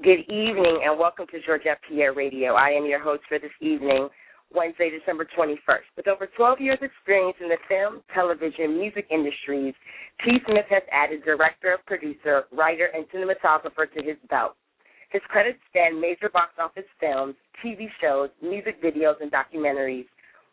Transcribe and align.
Good 0.00 0.24
evening 0.32 0.80
and 0.80 0.98
welcome 0.98 1.26
to 1.28 1.44
Georgette 1.44 1.76
Pierre 1.86 2.14
Radio. 2.14 2.54
I 2.54 2.70
am 2.70 2.86
your 2.86 3.04
host 3.04 3.20
for 3.28 3.38
this 3.38 3.52
evening, 3.60 4.08
Wednesday, 4.48 4.88
December 4.88 5.28
21st. 5.36 5.92
With 5.94 6.08
over 6.08 6.24
12 6.24 6.58
years' 6.58 6.78
experience 6.80 7.36
in 7.38 7.50
the 7.50 7.60
film, 7.68 8.00
television, 8.14 8.80
music 8.80 9.04
industries, 9.10 9.74
T. 10.24 10.40
Smith 10.48 10.64
has 10.70 10.80
added 10.90 11.20
director, 11.22 11.76
producer, 11.86 12.44
writer, 12.50 12.88
and 12.96 13.04
cinematographer 13.12 13.92
to 13.92 14.00
his 14.00 14.16
belt. 14.30 14.56
His 15.12 15.20
credits 15.28 15.58
span 15.68 16.00
major 16.00 16.30
box 16.32 16.56
office 16.58 16.88
films, 16.98 17.34
TV 17.60 17.84
shows, 18.00 18.30
music 18.40 18.80
videos, 18.82 19.20
and 19.20 19.30
documentaries. 19.30 20.06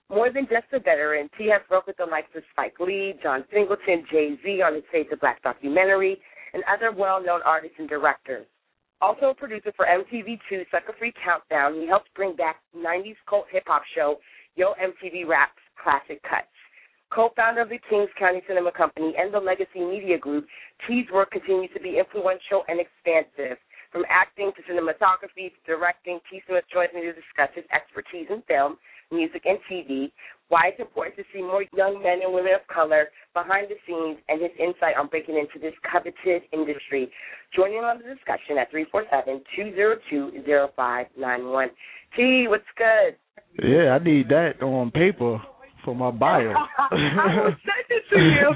More 0.09 0.27
than 0.29 0.43
just 0.52 0.68
a 0.73 0.79
veteran, 0.79 1.29
T 1.38 1.48
has 1.54 1.61
worked 1.71 1.88
with 1.88 1.95
the 1.95 2.05
likes 2.05 2.36
of 2.36 2.43
Spike 2.52 2.82
Lee, 2.82 3.14
John 3.23 3.45
Singleton, 3.54 4.04
Jay 4.11 4.36
Z 4.43 4.61
on 4.61 4.75
his 4.75 4.84
Fade 4.91 5.07
to 5.11 5.16
Black 5.16 5.41
documentary, 5.41 6.20
and 6.54 6.64
other 6.68 6.91
well 6.91 7.23
known 7.23 7.39
artists 7.45 7.79
and 7.79 7.88
directors. 7.88 8.45
Also 9.00 9.29
a 9.29 9.36
producer 9.36 9.71
for 9.75 9.86
MTV2 9.86 10.66
Sucker 10.71 10.93
Free 10.97 11.14
Countdown, 11.23 11.79
he 11.79 11.88
helped 11.88 12.14
bring 12.15 12.36
back 12.36 12.57
90s 12.75 13.15
cult 13.29 13.46
hip 13.51 13.64
hop 13.68 13.83
show 13.93 14.18
Yo 14.55 14.74
MTV 14.82 15.28
Raps 15.28 15.61
Classic 15.82 16.21
Cuts. 16.24 16.50
Co-founder 17.14 17.61
of 17.61 17.69
the 17.69 17.79
Kings 17.89 18.10
County 18.19 18.41
Cinema 18.47 18.71
Company 18.71 19.14
and 19.18 19.33
the 19.33 19.39
Legacy 19.39 19.79
Media 19.79 20.18
Group, 20.18 20.46
T's 20.88 21.05
work 21.14 21.32
continues 21.32 21.69
to 21.74 21.79
be 21.79 22.00
influential 22.02 22.65
and 22.68 22.82
expansive. 22.82 23.57
From 23.91 24.04
acting 24.10 24.52
to 24.57 24.61
cinematography 24.68 25.54
to 25.54 25.60
directing, 25.66 26.19
T. 26.29 26.41
Smith 26.46 26.66
joins 26.74 26.91
me 26.93 27.02
to 27.07 27.14
discuss 27.14 27.47
his 27.55 27.64
expertise 27.71 28.27
in 28.29 28.43
film, 28.43 28.75
music, 29.11 29.43
and 29.46 29.60
TV, 29.71 30.11
why 30.50 30.70
it's 30.70 30.79
important 30.79 31.16
to 31.18 31.24
see 31.34 31.42
more 31.42 31.66
young 31.75 32.02
men 32.02 32.22
and 32.23 32.34
women 32.34 32.53
of 32.56 32.66
color 32.73 33.09
behind 33.33 33.67
the 33.70 33.75
scenes, 33.86 34.17
and 34.30 34.42
his 34.42 34.52
insight 34.59 34.95
on 34.97 35.08
breaking 35.08 35.36
into 35.38 35.59
this 35.59 35.73
coveted 35.89 36.44
industry. 36.53 37.11
Joining 37.56 37.80
on 37.80 38.00
the 38.00 38.03
discussion 38.03 38.58
at 38.58 38.72
347-202-0591. 38.72 41.67
T, 42.16 42.47
what's 42.47 42.64
good? 42.78 43.17
Yeah, 43.64 43.91
I 43.91 43.99
need 43.99 44.30
that 44.30 44.61
on 44.61 44.91
paper 44.91 45.42
for 45.83 45.94
my 45.95 46.11
bio. 46.11 46.53
I 46.77 47.44
will 47.44 47.55
send 47.64 47.86
it 47.89 48.03
to 48.11 48.19
you. 48.19 48.53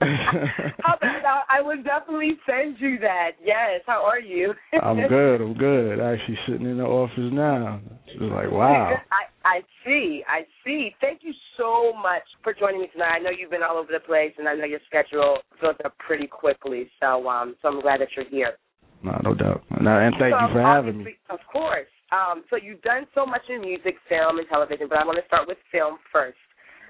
How 0.82 0.94
about 0.96 1.44
I 1.48 1.62
would 1.62 1.84
definitely 1.84 2.36
send 2.46 2.80
you 2.80 2.98
that. 3.00 3.32
Yes. 3.44 3.82
How 3.86 4.02
are 4.04 4.18
you? 4.18 4.52
I'm 4.82 4.96
good. 5.08 5.40
I'm 5.40 5.54
good. 5.54 6.00
Actually 6.00 6.38
sitting 6.48 6.66
in 6.66 6.78
the 6.78 6.84
office 6.84 7.30
now. 7.32 7.80
It's 8.06 8.20
like 8.20 8.50
wow. 8.50 8.96
I 9.12 9.26
I 9.44 9.60
see. 9.84 10.22
I 10.28 10.42
see. 10.64 10.90
Thank 11.00 11.20
you 11.22 11.32
so 11.56 11.92
much 11.92 12.22
for 12.42 12.52
joining 12.52 12.80
me 12.80 12.88
tonight. 12.92 13.16
I 13.16 13.18
know 13.18 13.30
you've 13.30 13.50
been 13.50 13.62
all 13.62 13.78
over 13.78 13.90
the 13.92 14.00
place, 14.00 14.32
and 14.38 14.48
I 14.48 14.54
know 14.54 14.64
your 14.64 14.80
schedule 14.86 15.38
fills 15.60 15.76
up 15.84 15.96
pretty 15.98 16.26
quickly. 16.26 16.90
So 17.00 17.28
um, 17.28 17.56
so 17.62 17.68
I'm 17.68 17.80
glad 17.80 18.00
that 18.00 18.08
you're 18.16 18.28
here. 18.28 18.54
No, 19.02 19.18
no 19.24 19.34
doubt. 19.34 19.62
No, 19.80 19.96
and 19.96 20.14
thank 20.20 20.34
so, 20.34 20.46
you 20.46 20.52
for 20.52 20.60
having 20.60 21.04
me. 21.04 21.16
Of 21.30 21.38
course. 21.50 21.88
Um, 22.12 22.44
so 22.50 22.56
you've 22.56 22.82
done 22.82 23.06
so 23.14 23.24
much 23.24 23.42
in 23.48 23.60
music, 23.60 23.94
film, 24.08 24.38
and 24.38 24.48
television, 24.48 24.88
but 24.88 24.98
I 24.98 25.06
want 25.06 25.18
to 25.18 25.26
start 25.26 25.48
with 25.48 25.58
film 25.72 25.96
first. 26.12 26.36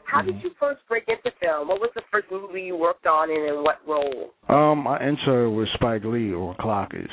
How 0.07 0.23
Mm-hmm. 0.23 0.33
did 0.33 0.43
you 0.43 0.51
first 0.59 0.81
break 0.89 1.05
into 1.07 1.31
film? 1.41 1.69
What 1.69 1.81
was 1.81 1.91
the 1.95 2.03
first 2.11 2.27
movie 2.33 2.63
you 2.63 2.77
worked 2.77 3.07
on, 3.07 3.31
and 3.31 3.49
in 3.49 3.63
what 3.63 3.79
role? 3.87 4.33
Um, 4.49 4.87
I 4.89 4.99
entered 5.01 5.51
with 5.51 5.69
Spike 5.75 6.03
Lee 6.05 6.33
on 6.33 6.57
Clockers, 6.57 7.11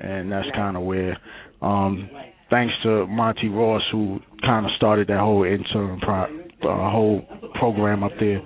and 0.00 0.30
that's 0.30 0.46
kind 0.54 0.76
of 0.76 0.84
where, 0.84 1.18
um, 1.60 2.08
thanks 2.50 2.74
to 2.82 3.06
Monty 3.06 3.48
Ross, 3.48 3.82
who 3.92 4.18
kind 4.42 4.66
of 4.66 4.72
started 4.76 5.08
that 5.08 5.20
whole 5.20 5.44
intern 5.44 6.00
pro, 6.00 6.24
uh, 6.24 6.90
whole 6.90 7.22
program 7.58 8.02
up 8.02 8.12
there, 8.18 8.42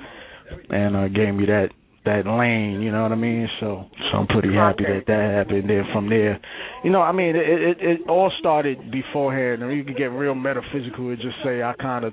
and 0.70 0.96
uh, 0.96 1.08
gave 1.08 1.34
me 1.34 1.46
that 1.46 1.68
that 2.04 2.26
lane. 2.26 2.82
You 2.82 2.92
know 2.92 3.02
what 3.02 3.12
I 3.12 3.16
mean? 3.16 3.48
So, 3.60 3.86
so 4.10 4.18
I'm 4.18 4.26
pretty 4.26 4.52
happy 4.54 4.84
that 4.84 5.04
that 5.06 5.34
happened. 5.34 5.68
Then 5.68 5.84
from 5.92 6.08
there, 6.08 6.38
you 6.84 6.90
know, 6.90 7.00
I 7.00 7.12
mean, 7.12 7.34
it 7.34 7.36
it, 7.36 7.76
it 7.80 8.00
all 8.08 8.30
started 8.38 8.90
beforehand, 8.90 9.62
and 9.62 9.72
you 9.76 9.84
could 9.84 9.96
get 9.96 10.12
real 10.12 10.34
metaphysical 10.34 11.08
and 11.08 11.18
just 11.18 11.36
say 11.42 11.62
I 11.62 11.74
kind 11.80 12.04
of 12.04 12.12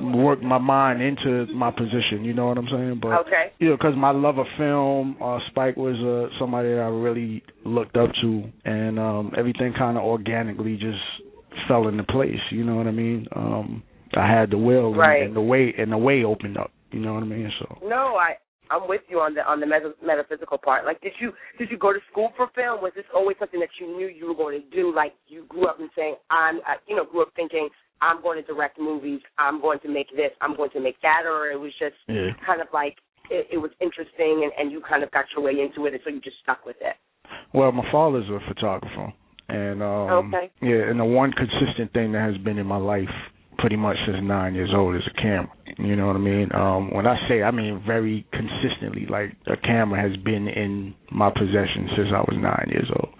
worked 0.00 0.42
my 0.42 0.58
mind 0.58 1.02
into 1.02 1.46
my 1.52 1.70
position. 1.70 2.24
You 2.24 2.32
know 2.34 2.48
what 2.48 2.58
I'm 2.58 2.68
saying? 2.70 2.98
But 3.02 3.20
Okay. 3.26 3.52
you 3.58 3.68
know, 3.68 3.76
because 3.76 3.94
my 3.96 4.10
love 4.10 4.38
of 4.38 4.46
film, 4.56 5.16
uh, 5.22 5.38
Spike 5.50 5.76
was 5.76 5.96
uh, 5.96 6.34
somebody 6.38 6.70
that 6.70 6.80
I 6.80 6.88
really 6.88 7.42
looked 7.64 7.96
up 7.96 8.10
to, 8.22 8.44
and 8.64 8.98
um, 8.98 9.32
everything 9.36 9.74
kind 9.76 9.96
of 9.98 10.04
organically 10.04 10.76
just 10.76 11.27
fell 11.66 11.88
into 11.88 12.04
place. 12.04 12.40
You 12.50 12.64
know 12.64 12.76
what 12.76 12.86
I 12.86 12.92
mean? 12.92 13.26
Um, 13.34 13.82
I 14.14 14.26
had 14.30 14.50
the 14.50 14.58
will, 14.58 14.88
and- 14.88 14.96
Right. 14.96 15.22
and 15.22 15.34
the 15.36 15.40
way, 15.40 15.74
and 15.76 15.92
the 15.92 15.98
way 15.98 16.24
opened 16.24 16.56
up. 16.56 16.70
You 16.90 17.00
know 17.00 17.14
what 17.14 17.22
I 17.22 17.26
mean? 17.26 17.52
So 17.58 17.78
No, 17.82 18.16
I 18.16 18.36
I'm 18.70 18.86
with 18.88 19.02
you 19.08 19.20
on 19.20 19.34
the 19.34 19.46
on 19.48 19.60
the 19.60 19.66
meta, 19.66 19.94
metaphysical 20.04 20.58
part. 20.58 20.84
Like, 20.84 21.00
did 21.00 21.12
you 21.20 21.32
did 21.58 21.70
you 21.70 21.78
go 21.78 21.92
to 21.92 22.00
school 22.10 22.32
for 22.36 22.48
film? 22.54 22.82
Was 22.82 22.92
this 22.94 23.04
always 23.14 23.36
something 23.38 23.60
that 23.60 23.70
you 23.80 23.86
knew 23.86 24.08
you 24.08 24.26
were 24.26 24.34
going 24.34 24.60
to 24.60 24.68
do? 24.74 24.94
Like, 24.94 25.14
you 25.26 25.44
grew 25.48 25.66
up 25.66 25.80
and 25.80 25.90
saying, 25.96 26.16
I'm, 26.30 26.58
uh, 26.58 26.76
you 26.86 26.96
know, 26.96 27.04
grew 27.04 27.22
up 27.22 27.32
thinking, 27.34 27.68
I'm 28.00 28.22
going 28.22 28.40
to 28.40 28.46
direct 28.46 28.78
movies. 28.78 29.20
I'm 29.38 29.60
going 29.60 29.80
to 29.80 29.88
make 29.88 30.10
this. 30.14 30.32
I'm 30.40 30.56
going 30.56 30.70
to 30.70 30.80
make 30.80 31.00
that. 31.02 31.22
Or 31.26 31.50
it 31.50 31.58
was 31.58 31.72
just 31.78 31.96
yeah. 32.08 32.30
kind 32.46 32.60
of 32.60 32.68
like 32.72 32.96
it, 33.30 33.46
it 33.52 33.58
was 33.58 33.70
interesting, 33.80 34.44
and 34.44 34.52
and 34.58 34.72
you 34.72 34.82
kind 34.86 35.02
of 35.02 35.10
got 35.10 35.24
your 35.34 35.44
way 35.44 35.52
into 35.52 35.86
it, 35.86 35.94
and 35.94 36.00
so 36.04 36.10
you 36.10 36.20
just 36.20 36.36
stuck 36.42 36.64
with 36.64 36.76
it. 36.80 36.96
Well, 37.52 37.72
my 37.72 37.84
father's 37.90 38.28
a 38.28 38.38
photographer, 38.48 39.12
and 39.48 39.82
um, 39.82 40.32
Okay. 40.34 40.50
yeah, 40.60 40.90
and 40.90 41.00
the 41.00 41.04
one 41.04 41.32
consistent 41.32 41.92
thing 41.92 42.12
that 42.12 42.20
has 42.20 42.36
been 42.38 42.58
in 42.58 42.66
my 42.66 42.76
life 42.76 43.08
pretty 43.58 43.76
much 43.76 43.96
since 44.06 44.18
nine 44.22 44.54
years 44.54 44.70
old 44.74 44.94
is 44.94 45.02
a 45.06 45.20
camera. 45.20 45.50
You 45.78 45.96
know 45.96 46.06
what 46.06 46.16
I 46.16 46.20
mean? 46.20 46.48
Um, 46.54 46.94
when 46.94 47.06
I 47.06 47.16
say, 47.28 47.42
I 47.42 47.50
mean 47.50 47.82
very 47.86 48.26
consistently. 48.32 49.06
Like 49.08 49.36
a 49.46 49.56
camera 49.56 50.00
has 50.00 50.16
been 50.22 50.48
in 50.48 50.94
my 51.10 51.30
possession 51.30 51.88
since 51.96 52.08
I 52.14 52.20
was 52.20 52.36
nine 52.38 52.68
years 52.70 52.88
old. 52.94 53.12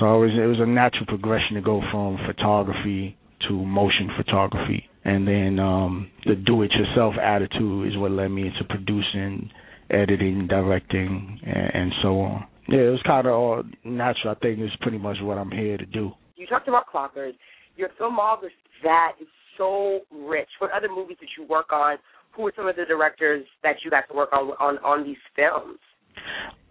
So 0.00 0.22
it 0.22 0.26
was 0.26 0.30
it 0.42 0.46
was 0.46 0.60
a 0.60 0.66
natural 0.66 1.06
progression 1.06 1.54
to 1.56 1.60
go 1.60 1.82
from 1.90 2.18
photography 2.26 3.16
to 3.48 3.52
motion 3.52 4.10
photography, 4.16 4.88
and 5.04 5.28
then 5.28 5.58
um, 5.58 6.10
the 6.24 6.34
do-it-yourself 6.34 7.14
attitude 7.22 7.88
is 7.88 7.96
what 7.98 8.10
led 8.10 8.28
me 8.28 8.46
into 8.46 8.64
producing, 8.64 9.50
editing, 9.90 10.46
directing, 10.48 11.38
and, 11.44 11.70
and 11.74 11.92
so 12.02 12.20
on. 12.20 12.46
Yeah, 12.68 12.80
it 12.80 12.90
was 12.90 13.02
kind 13.06 13.26
of 13.26 13.32
all 13.32 13.62
natural. 13.84 14.34
I 14.34 14.38
think 14.40 14.58
it's 14.58 14.74
pretty 14.80 14.98
much 14.98 15.16
what 15.20 15.38
I'm 15.38 15.50
here 15.50 15.76
to 15.76 15.86
do. 15.86 16.12
You 16.36 16.46
talked 16.46 16.68
about 16.68 16.84
clockers. 16.92 17.32
Your 17.76 17.88
filmography 18.00 18.50
that 18.82 19.12
is 19.20 19.28
so 19.58 20.00
rich. 20.12 20.48
What 20.58 20.70
other 20.72 20.88
movies 20.88 21.16
did 21.20 21.28
you 21.36 21.46
work 21.46 21.72
on? 21.72 21.96
Who 22.36 22.42
were 22.42 22.52
some 22.56 22.66
of 22.66 22.76
the 22.76 22.84
directors 22.84 23.44
that 23.62 23.76
you 23.84 23.90
got 23.90 24.08
to 24.08 24.14
work 24.14 24.32
on 24.32 24.50
on 24.60 24.78
on 24.78 25.04
these 25.04 25.16
films? 25.36 25.78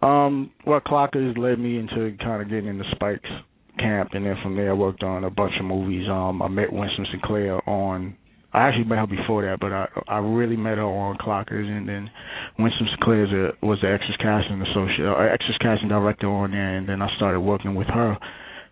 Um, 0.02 0.52
well, 0.66 0.80
Clockers 0.80 1.36
led 1.38 1.58
me 1.58 1.78
into 1.78 2.16
kind 2.18 2.42
of 2.42 2.48
getting 2.48 2.68
into 2.68 2.84
Spike's 2.94 3.28
camp, 3.78 4.10
and 4.12 4.26
then 4.26 4.36
from 4.42 4.56
there 4.56 4.70
I 4.70 4.74
worked 4.74 5.02
on 5.02 5.24
a 5.24 5.30
bunch 5.30 5.54
of 5.58 5.66
movies. 5.66 6.06
Um, 6.10 6.42
I 6.42 6.48
met 6.48 6.72
Winsome 6.72 7.06
Sinclair 7.10 7.66
on. 7.68 8.16
I 8.54 8.68
actually 8.68 8.84
met 8.84 8.98
her 8.98 9.06
before 9.06 9.42
that, 9.42 9.58
but 9.58 9.72
I 9.72 9.88
I 10.06 10.18
really 10.18 10.56
met 10.56 10.78
her 10.78 10.84
on 10.84 11.18
Clockers, 11.18 11.66
and 11.66 11.88
then 11.88 12.08
Winsome 12.56 12.86
Sinclair 12.94 13.52
was 13.62 13.78
the 13.82 13.90
extras 13.90 14.16
casting 14.18 14.62
associate, 14.62 15.08
uh, 15.10 15.18
extras 15.18 15.58
casting 15.60 15.88
director 15.88 16.28
on 16.28 16.52
there, 16.52 16.76
and 16.78 16.88
then 16.88 17.02
I 17.02 17.08
started 17.16 17.40
working 17.40 17.74
with 17.74 17.88
her. 17.88 18.16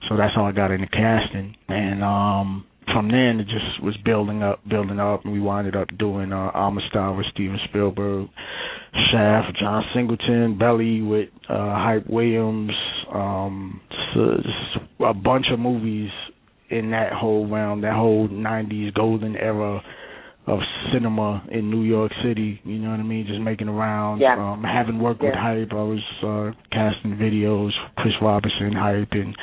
So 0.08 0.16
that's 0.16 0.34
how 0.34 0.46
I 0.46 0.52
got 0.52 0.70
into 0.70 0.86
casting, 0.86 1.56
and 1.68 2.02
um, 2.04 2.64
from 2.92 3.08
then 3.08 3.40
it 3.40 3.44
just 3.44 3.82
was 3.82 3.96
building 4.04 4.42
up, 4.42 4.60
building 4.68 5.00
up, 5.00 5.24
and 5.24 5.32
we 5.32 5.40
winded 5.40 5.74
up 5.74 5.88
doing 5.98 6.32
uh, 6.32 6.50
Amistad 6.54 7.16
with 7.16 7.26
Steven 7.32 7.58
Spielberg, 7.68 8.28
Shaft, 9.10 9.58
John 9.58 9.82
Singleton, 9.94 10.58
Belly 10.58 11.02
with 11.02 11.28
uh, 11.48 11.74
Hype 11.74 12.06
Williams, 12.08 12.72
um, 13.12 13.80
so 14.14 14.36
just 14.36 14.86
a 15.00 15.14
bunch 15.14 15.46
of 15.52 15.58
movies 15.58 16.10
in 16.72 16.90
that 16.90 17.12
whole 17.12 17.46
realm, 17.48 17.82
that 17.82 17.94
whole 17.94 18.28
'90s 18.28 18.94
golden 18.94 19.36
era 19.36 19.80
of 20.46 20.58
cinema 20.92 21.44
in 21.52 21.70
New 21.70 21.82
York 21.82 22.10
City. 22.24 22.60
You 22.64 22.78
know 22.78 22.90
what 22.90 23.00
I 23.00 23.04
mean? 23.04 23.26
Just 23.26 23.40
making 23.40 23.68
around. 23.68 24.20
Yeah. 24.20 24.34
Um, 24.34 24.64
having 24.64 24.98
worked 24.98 25.22
with 25.22 25.34
Yeah. 25.34 25.40
Hype, 25.40 25.72
I 25.72 25.82
was 25.82 26.02
uh, 26.22 26.50
casting 26.72 27.16
videos, 27.16 27.70
Chris 27.96 28.14
Robinson, 28.20 28.72
Hype, 28.72 29.12
and 29.12 29.36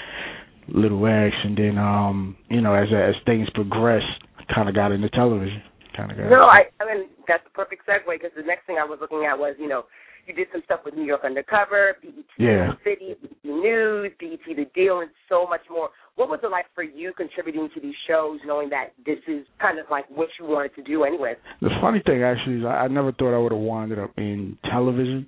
Little 0.68 1.06
X, 1.08 1.36
and 1.44 1.58
then 1.58 1.78
um, 1.78 2.36
you 2.50 2.62
know, 2.62 2.74
as 2.74 2.90
as 2.92 3.16
things 3.26 3.48
progressed, 3.54 4.06
kind 4.54 4.68
of 4.68 4.76
got 4.76 4.92
into 4.92 5.10
television. 5.12 5.62
Kind 5.96 6.12
of 6.12 6.18
got. 6.18 6.30
No, 6.30 6.44
I 6.44 6.68
I 6.82 6.86
mean 6.86 7.08
that's 7.28 7.44
the 7.44 7.52
perfect 7.52 7.88
segue 7.88 8.06
because 8.08 8.32
the 8.36 8.44
next 8.44 8.66
thing 8.68 8.78
I 8.80 8.86
was 8.86 9.00
looking 9.02 9.26
at 9.26 9.38
was 9.38 9.56
you 9.58 9.68
know 9.68 9.86
you 10.30 10.36
did 10.36 10.48
some 10.52 10.62
stuff 10.64 10.82
with 10.86 10.94
New 10.94 11.04
York 11.04 11.22
Undercover, 11.26 11.98
BET 12.02 12.14
Yeah. 12.38 12.74
City, 12.84 13.16
BET 13.22 13.44
News, 13.44 14.12
BET 14.20 14.40
The 14.56 14.66
Deal, 14.76 15.02
and 15.02 15.10
so 15.28 15.48
much 15.48 15.62
more. 15.70 15.90
What 16.16 16.30
was 16.30 16.40
it 16.44 16.52
like 16.52 16.66
for 16.76 16.84
you 16.84 17.12
contributing 17.18 17.70
to 17.74 17.80
these 17.82 17.96
shows, 18.08 18.40
knowing 18.46 18.70
that 18.70 18.94
this 19.06 19.20
is 19.28 19.46
kind 19.60 19.80
of 19.80 19.86
like 19.90 20.06
what 20.10 20.30
you 20.40 20.46
wanted 20.46 20.76
to 20.76 20.84
do 20.84 21.04
anyway? 21.04 21.36
The 21.62 21.70
funny 21.82 22.02
thing 22.06 22.24
actually 22.24 22.60
is 22.60 22.66
I, 22.66 22.86
I 22.86 22.88
never 22.88 23.12
thought 23.12 23.34
I 23.36 23.40
would 23.40 23.52
have 23.52 23.62
wound 23.62 23.92
up 23.98 24.12
in 24.18 24.58
television. 24.70 25.28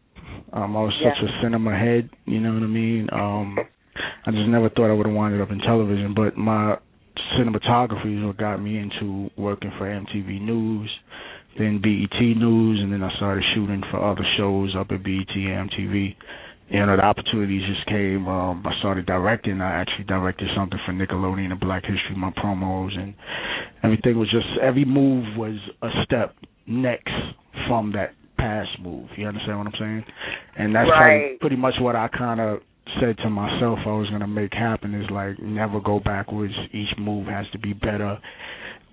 Um, 0.54 0.78
I 0.78 0.82
was 0.82 0.94
such 1.04 1.18
Yeah. 1.22 1.30
a 1.30 1.42
cinema 1.42 1.78
head, 1.78 2.10
you 2.26 2.40
know 2.40 2.54
what 2.54 2.64
I 2.64 2.68
mean? 2.68 3.10
Um, 3.12 3.58
I 4.26 4.32
just 4.32 4.48
never 4.48 4.70
thought 4.70 4.90
I 4.90 4.94
would 4.94 5.06
have 5.08 5.16
wound 5.16 5.42
up 5.42 5.52
in 5.52 5.60
television, 5.60 6.14
but 6.14 6.38
my 6.38 6.78
cinematography 7.38 8.20
is 8.20 8.26
what 8.26 8.38
got 8.38 8.62
me 8.62 8.78
into 8.78 9.30
working 9.38 9.72
for 9.78 9.86
MTV 9.88 10.42
News, 10.42 10.90
then 11.58 11.82
BET 11.82 12.20
News, 12.22 12.80
and 12.82 12.94
then 12.94 13.04
I 13.04 13.16
started 13.18 13.44
shooting 13.54 13.82
for 13.92 14.04
other 14.04 14.26
shows 14.38 14.76
up 14.78 14.92
at 14.92 15.04
BET 15.04 15.36
and 15.36 15.70
MTV. 15.70 16.16
you 16.70 16.86
know 16.86 16.96
the 16.96 17.04
opportunities 17.04 17.62
just 17.68 17.86
came. 17.88 18.28
Um, 18.28 18.64
I 18.66 18.78
started 18.80 19.06
directing. 19.06 19.62
I 19.62 19.82
actually 19.82 20.06
directed 20.06 20.48
something 20.56 20.80
for 20.86 20.94
Nickelodeon 20.94 21.52
and 21.52 21.60
Black 21.60 21.84
History 21.84 22.16
Month 22.16 22.36
promos, 22.36 22.98
and 22.98 23.14
everything 23.84 24.18
was 24.18 24.32
just 24.32 24.48
every 24.62 24.86
move 24.86 25.26
was 25.38 25.58
a 25.82 25.90
step 26.06 26.36
next 26.68 27.12
from 27.68 27.92
that 27.94 28.14
past 28.38 28.70
move. 28.82 29.08
You 29.18 29.28
understand 29.28 29.58
what 29.58 29.68
I'm 29.68 29.74
saying? 29.80 30.06
And 30.58 30.76
that's 30.76 30.90
right. 30.90 31.40
pretty 31.40 31.58
much 31.58 31.76
what 31.80 31.96
I 31.96 32.08
kind 32.08 32.40
of 32.40 32.60
said 33.00 33.16
to 33.20 33.30
myself 33.30 33.80
I 33.86 33.90
was 33.90 34.10
gonna 34.10 34.28
make 34.28 34.54
happen 34.54 34.96
is 34.96 35.10
like 35.12 35.40
never 35.40 35.80
go 35.80 36.00
backwards. 36.00 36.54
Each 36.74 36.90
move 36.98 37.28
has 37.28 37.46
to 37.52 37.60
be 37.60 37.74
better 37.74 38.18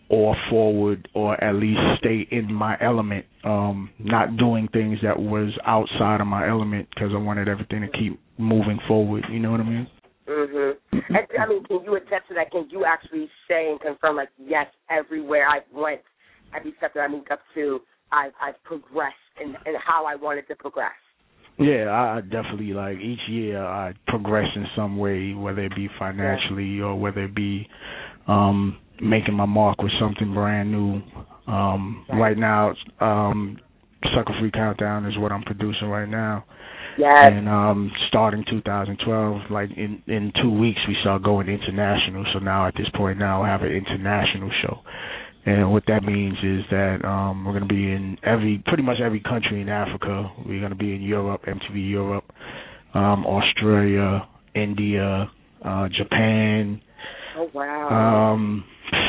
or 0.08 0.34
forward 0.50 1.08
or 1.14 1.42
at 1.42 1.54
least 1.54 1.80
stay 1.98 2.26
in 2.30 2.52
my 2.52 2.76
element. 2.80 3.26
Um, 3.44 3.90
not 3.98 4.36
doing 4.36 4.68
things 4.72 4.98
that 5.02 5.18
was 5.18 5.50
outside 5.66 6.20
of 6.20 6.26
my 6.26 6.48
element 6.48 6.88
because 6.94 7.10
I 7.14 7.18
wanted 7.18 7.48
everything 7.48 7.82
to 7.82 7.88
keep 7.88 8.20
moving 8.38 8.78
forward. 8.86 9.24
You 9.30 9.40
know 9.40 9.50
what 9.50 9.60
I 9.60 9.64
mean? 9.64 9.86
Mhm. 10.28 10.76
And 10.92 11.26
I 11.40 11.46
mean, 11.46 11.64
can 11.64 11.82
you 11.84 11.94
attest 11.96 12.28
to 12.28 12.34
that? 12.34 12.50
Can 12.50 12.68
you 12.70 12.84
actually 12.84 13.30
say 13.48 13.70
and 13.70 13.80
confirm, 13.80 14.16
like, 14.16 14.28
yes, 14.38 14.66
everywhere 14.90 15.48
I 15.48 15.60
went, 15.72 16.02
every 16.54 16.74
step 16.76 16.92
that 16.94 17.00
I 17.00 17.08
moved 17.08 17.30
up 17.30 17.40
to, 17.54 17.80
I've 18.12 18.32
I've 18.40 18.62
progressed 18.64 19.16
in, 19.40 19.56
in 19.66 19.74
how 19.84 20.04
I 20.06 20.16
wanted 20.16 20.46
to 20.48 20.56
progress. 20.56 20.92
Yeah, 21.58 21.90
I 21.90 22.20
definitely 22.20 22.72
like 22.72 22.98
each 22.98 23.28
year 23.28 23.60
I 23.60 23.92
progress 24.06 24.46
in 24.54 24.66
some 24.76 24.96
way, 24.96 25.34
whether 25.34 25.64
it 25.64 25.74
be 25.74 25.88
financially 25.98 26.80
or 26.80 26.94
whether 26.94 27.24
it 27.24 27.34
be 27.34 27.66
um 28.28 28.78
making 29.00 29.34
my 29.34 29.46
mark 29.46 29.82
with 29.82 29.92
something 30.00 30.32
brand 30.34 30.70
new. 30.70 31.02
Um 31.46 32.04
right, 32.12 32.36
now 32.36 32.74
um 33.00 33.58
Sucker 34.14 34.34
Free 34.40 34.50
Countdown 34.50 35.06
is 35.06 35.18
what 35.18 35.32
I'm 35.32 35.42
producing 35.42 35.88
right 35.88 36.08
now. 36.08 36.44
Yes. 36.98 37.30
And 37.32 37.48
um 37.48 37.90
starting 38.08 38.44
2012, 38.48 39.50
like 39.50 39.70
in 39.76 40.02
in 40.06 40.32
two 40.42 40.50
weeks 40.50 40.80
we 40.86 40.96
start 41.00 41.22
going 41.22 41.48
international. 41.48 42.24
So 42.32 42.38
now 42.38 42.66
at 42.66 42.74
this 42.76 42.88
point 42.94 43.18
now 43.18 43.42
I 43.42 43.48
have 43.48 43.62
an 43.62 43.72
international 43.72 44.50
show. 44.62 44.80
And 45.46 45.72
what 45.72 45.84
that 45.86 46.02
means 46.02 46.36
is 46.42 46.60
that 46.70 47.02
um, 47.06 47.44
we're 47.44 47.52
going 47.52 47.66
to 47.66 47.74
be 47.74 47.90
in 47.90 48.18
every, 48.22 48.62
pretty 48.66 48.82
much 48.82 48.98
every 49.02 49.20
country 49.20 49.62
in 49.62 49.70
Africa. 49.70 50.30
We're 50.44 50.60
going 50.60 50.72
to 50.72 50.76
be 50.76 50.94
in 50.94 51.00
Europe, 51.00 51.44
MTV 51.46 51.88
Europe, 51.90 52.24
um, 52.92 53.24
Australia, 53.24 54.28
India, 54.54 55.30
uh, 55.64 55.88
Japan. 55.88 56.82
Oh 57.38 57.50
wow! 57.54 58.34
Um, 58.34 58.64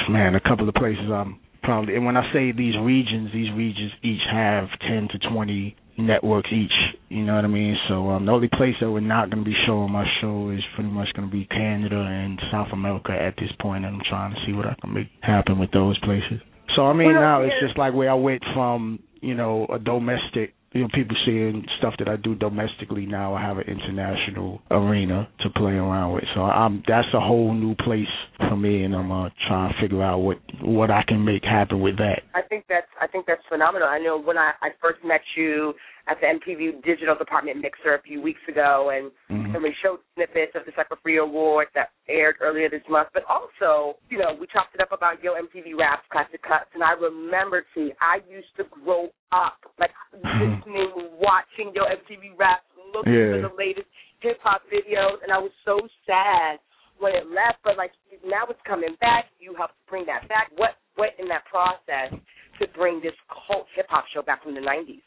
man, 0.09 0.35
a 0.35 0.39
couple 0.39 0.69
of 0.69 0.75
places 0.75 1.09
I'm 1.11 1.39
probably. 1.63 1.95
And 1.95 2.05
when 2.05 2.15
I 2.15 2.31
say 2.31 2.51
these 2.51 2.75
regions, 2.79 3.31
these 3.33 3.51
regions 3.55 3.91
each 4.03 4.21
have 4.31 4.67
ten 4.81 5.07
to 5.11 5.29
twenty 5.33 5.75
networks 5.97 6.49
each. 6.53 6.71
You 7.09 7.23
know 7.23 7.35
what 7.35 7.43
I 7.43 7.47
mean? 7.47 7.75
So 7.87 8.09
um, 8.09 8.25
the 8.27 8.31
only 8.31 8.49
place 8.49 8.75
that 8.81 8.91
we're 8.91 8.99
not 8.99 9.31
going 9.31 9.43
to 9.43 9.49
be 9.49 9.55
showing 9.65 9.91
my 9.91 10.05
show 10.21 10.51
is 10.51 10.61
pretty 10.75 10.91
much 10.91 11.07
going 11.15 11.27
to 11.27 11.31
be 11.31 11.45
Canada 11.45 11.99
and 11.99 12.39
South 12.51 12.69
America 12.71 13.11
at 13.11 13.35
this 13.37 13.51
point, 13.59 13.83
and 13.85 13.95
I'm 13.95 14.01
trying 14.07 14.33
to 14.33 14.37
see 14.45 14.53
what 14.53 14.67
I 14.67 14.75
can 14.79 14.93
make 14.93 15.07
happen 15.21 15.59
with 15.59 15.71
those 15.71 15.97
places. 15.99 16.39
So 16.75 16.83
I 16.83 16.93
mean, 16.93 17.13
well, 17.13 17.21
now 17.21 17.41
it's 17.41 17.55
just 17.65 17.77
like 17.77 17.93
where 17.93 18.11
I 18.11 18.15
went 18.15 18.43
from 18.53 18.99
you 19.21 19.33
know 19.33 19.65
a 19.73 19.79
domestic 19.79 20.53
you 20.71 20.81
know, 20.81 20.88
people 20.94 21.16
seeing 21.25 21.66
stuff 21.80 21.95
that 22.00 22.07
I 22.07 22.16
do 22.16 22.36
domestically 22.36 23.06
now. 23.06 23.33
I 23.33 23.42
have 23.42 23.57
an 23.57 23.66
international 23.68 24.62
arena 24.69 25.27
to 25.42 25.50
play 25.50 25.74
around 25.74 26.13
with. 26.13 26.25
So 26.36 26.42
I'm 26.42 26.83
that's 26.88 27.07
a 27.13 27.19
whole 27.19 27.54
new 27.54 27.75
place 27.75 28.07
for 28.38 28.56
me, 28.56 28.83
and 28.83 28.95
I'm 28.95 29.12
uh, 29.12 29.30
trying 29.48 29.74
to 29.74 29.81
figure 29.81 30.04
out 30.04 30.19
what 30.19 30.38
what 30.62 30.92
I 30.92 31.04
can 31.07 31.25
make 31.25 31.44
happen 31.44 31.81
with 31.81 31.98
that. 31.98 32.21
I 32.36 32.42
think 32.42 32.66
that's 32.69 32.88
I 33.01 33.07
think 33.07 33.25
that's 33.25 33.42
phenomenal. 33.50 33.88
I 33.88 34.00
know 34.00 34.19
when 34.19 34.38
I, 34.38 34.51
I 34.62 34.69
first 34.81 35.00
met 35.04 35.21
you 35.36 35.74
at 36.09 36.17
the 36.19 36.25
MTV 36.25 36.81
Digital 36.83 37.13
Department 37.13 37.61
Mixer 37.61 37.94
a 37.94 38.01
few 38.01 38.21
weeks 38.21 38.41
ago, 38.50 38.89
and, 38.89 39.13
mm-hmm. 39.29 39.53
and 39.53 39.61
we 39.61 39.69
showed 39.85 40.01
snippets 40.15 40.57
of 40.57 40.65
the 40.65 40.73
Sucker 40.75 40.97
Free 41.03 41.21
Award 41.21 41.67
that 41.75 41.94
aired 42.09 42.41
earlier 42.41 42.69
this 42.69 42.81
month. 42.89 43.09
But 43.13 43.23
also, 43.29 44.01
you 44.09 44.17
know, 44.17 44.33
we 44.33 44.50
chopped 44.50 44.73
it 44.73 44.81
up 44.81 44.89
about 44.91 45.21
Yo 45.21 45.38
MTV 45.38 45.77
Raps, 45.77 46.09
Classic 46.11 46.41
Cuts, 46.41 46.73
and 46.73 46.81
I 46.81 46.97
remember, 46.97 47.61
see, 47.75 47.94
I 48.01 48.25
used 48.25 48.50
to 48.57 48.65
grow 48.73 49.13
up 49.31 49.61
like 49.77 49.94
listening, 50.17 50.89
watching 51.21 51.69
Yo 51.77 51.85
MTV 51.85 52.33
Raps, 52.33 52.65
looking 52.89 53.13
yeah. 53.13 53.38
for 53.38 53.53
the 53.53 53.53
latest 53.53 53.88
hip 54.19 54.41
hop 54.41 54.65
videos, 54.67 55.21
and 55.21 55.29
I 55.29 55.38
was 55.38 55.53
so 55.61 55.77
sad 56.09 56.57
when 56.97 57.13
it 57.13 57.29
left. 57.29 57.61
But 57.63 57.77
like 57.77 57.94
now 58.25 58.50
it's 58.50 58.59
coming 58.65 58.97
back. 59.00 59.29
You 59.38 59.53
helped 59.53 59.77
bring 59.88 60.06
that 60.09 60.27
back. 60.27 60.50
What 60.57 60.81
what 60.95 61.13
in 61.19 61.29
that 61.29 61.45
process 61.45 62.17
to 62.59 62.63
bring 62.73 63.00
this 63.00 63.15
cult 63.29 63.69
hip 63.75 63.85
hop 63.89 64.06
show 64.13 64.21
back 64.21 64.44
from 64.44 64.56
the 64.56 64.65
'90s? 64.65 65.06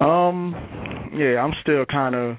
Um, 0.00 0.54
yeah, 1.14 1.42
I'm 1.42 1.52
still 1.62 1.84
kind 1.84 2.14
of 2.14 2.36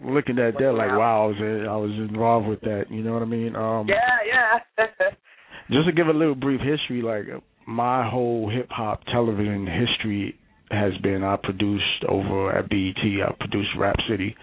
looking 0.00 0.38
at 0.38 0.54
that 0.58 0.72
like, 0.72 0.88
wow, 0.88 1.24
I 1.24 1.26
was 1.26 1.66
I 1.68 1.76
was 1.76 2.08
involved 2.10 2.48
with 2.48 2.60
that. 2.62 2.84
You 2.90 3.02
know 3.02 3.12
what 3.12 3.22
I 3.22 3.26
mean? 3.26 3.54
Um, 3.54 3.86
yeah, 3.88 4.58
yeah. 4.78 4.86
just 5.70 5.86
to 5.86 5.92
give 5.92 6.08
a 6.08 6.12
little 6.12 6.34
brief 6.34 6.60
history, 6.60 7.02
like 7.02 7.24
my 7.66 8.08
whole 8.08 8.50
hip 8.50 8.68
hop 8.70 9.04
television 9.12 9.66
history 9.66 10.38
has 10.70 10.96
been 11.02 11.22
I 11.22 11.36
produced 11.36 12.04
over 12.08 12.50
at 12.56 12.68
BET. 12.68 13.02
I 13.04 13.32
produced 13.38 13.70
Rap 13.78 13.96
City. 14.08 14.34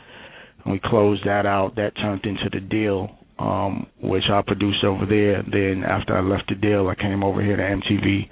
And 0.63 0.73
we 0.73 0.79
closed 0.83 1.25
that 1.25 1.45
out. 1.45 1.75
That 1.75 1.95
turned 1.97 2.23
into 2.25 2.49
the 2.51 2.59
deal, 2.59 3.09
um, 3.39 3.87
which 4.01 4.25
I 4.31 4.41
produced 4.45 4.83
over 4.83 5.05
there. 5.05 5.43
Then 5.43 5.83
after 5.83 6.15
I 6.15 6.21
left 6.21 6.49
the 6.49 6.55
deal, 6.55 6.87
I 6.87 6.95
came 6.95 7.23
over 7.23 7.43
here 7.43 7.57
to 7.57 7.63
MTV, 7.63 8.29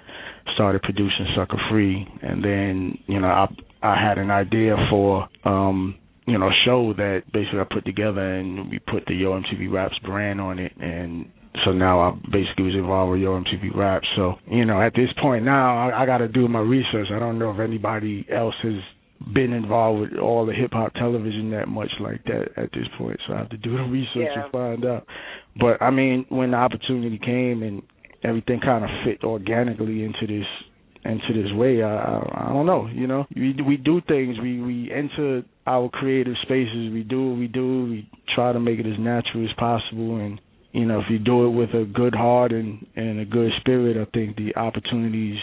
started 0.53 0.83
producing 0.83 1.27
Sucker 1.35 1.59
Free, 1.71 2.07
and 2.21 2.43
then 2.43 2.97
you 3.07 3.19
know 3.19 3.27
I 3.27 3.47
I 3.81 3.95
had 4.01 4.17
an 4.17 4.31
idea 4.31 4.75
for 4.89 5.27
um 5.45 5.95
you 6.25 6.37
know 6.37 6.47
a 6.47 6.55
show 6.65 6.93
that 6.93 7.23
basically 7.31 7.59
I 7.59 7.73
put 7.73 7.85
together 7.85 8.35
and 8.35 8.69
we 8.69 8.79
put 8.79 9.05
the 9.07 9.15
Yo 9.15 9.39
MTV 9.39 9.71
Raps 9.71 9.97
brand 10.05 10.41
on 10.41 10.59
it 10.59 10.73
and 10.79 11.29
so 11.65 11.71
now 11.71 11.99
I 12.01 12.11
basically 12.31 12.65
was 12.65 12.75
involved 12.75 13.11
with 13.11 13.21
Yo 13.21 13.41
MTV 13.41 13.75
Raps. 13.75 14.07
So 14.15 14.35
you 14.49 14.65
know 14.65 14.81
at 14.81 14.93
this 14.93 15.09
point 15.21 15.45
now 15.45 15.89
I, 15.89 16.03
I 16.03 16.05
got 16.05 16.19
to 16.19 16.27
do 16.27 16.47
my 16.47 16.59
research. 16.59 17.07
I 17.13 17.19
don't 17.19 17.39
know 17.39 17.51
if 17.51 17.59
anybody 17.59 18.25
else 18.33 18.55
has 18.63 18.75
been 19.33 19.51
involved 19.51 20.01
with 20.01 20.19
all 20.19 20.45
the 20.45 20.53
hip 20.53 20.71
hop 20.73 20.93
television 20.93 21.49
that 21.51 21.67
much 21.67 21.89
like 21.99 22.23
that 22.25 22.49
at 22.55 22.71
this 22.71 22.85
point. 22.97 23.19
So 23.27 23.33
I 23.33 23.37
have 23.37 23.49
to 23.49 23.57
do 23.57 23.77
the 23.77 23.83
research 23.89 24.29
yeah. 24.35 24.43
and 24.43 24.51
find 24.51 24.85
out. 24.85 25.07
But 25.59 25.81
I 25.81 25.91
mean 25.91 26.25
when 26.29 26.51
the 26.51 26.57
opportunity 26.57 27.19
came 27.23 27.63
and 27.63 27.81
everything 28.23 28.59
kind 28.59 28.83
of 28.83 28.89
fit 29.05 29.23
organically 29.23 30.03
into 30.03 30.27
this 30.27 30.47
into 31.07 31.41
this 31.41 31.51
way. 31.53 31.81
I, 31.81 31.95
I 31.95 32.49
I 32.49 32.53
don't 32.53 32.65
know. 32.65 32.87
You 32.87 33.07
know, 33.07 33.25
we 33.35 33.55
we 33.65 33.77
do 33.77 34.01
things. 34.07 34.37
We 34.41 34.61
we 34.61 34.91
enter 34.91 35.43
our 35.65 35.89
creative 35.89 36.35
spaces. 36.43 36.91
We 36.93 37.03
do 37.03 37.29
what 37.29 37.39
we 37.39 37.47
do. 37.47 37.85
We 37.85 38.09
try 38.35 38.53
to 38.53 38.59
make 38.59 38.79
it 38.79 38.85
as 38.85 38.99
natural 38.99 39.45
as 39.45 39.53
possible. 39.57 40.17
And 40.17 40.39
you 40.73 40.85
know, 40.85 40.99
if 40.99 41.05
you 41.09 41.19
do 41.19 41.45
it 41.47 41.51
with 41.51 41.69
a 41.71 41.85
good 41.85 42.13
heart 42.13 42.51
and 42.51 42.85
and 42.95 43.19
a 43.19 43.25
good 43.25 43.51
spirit, 43.59 43.97
I 43.97 44.05
think 44.11 44.35
the 44.37 44.55
opportunities 44.55 45.39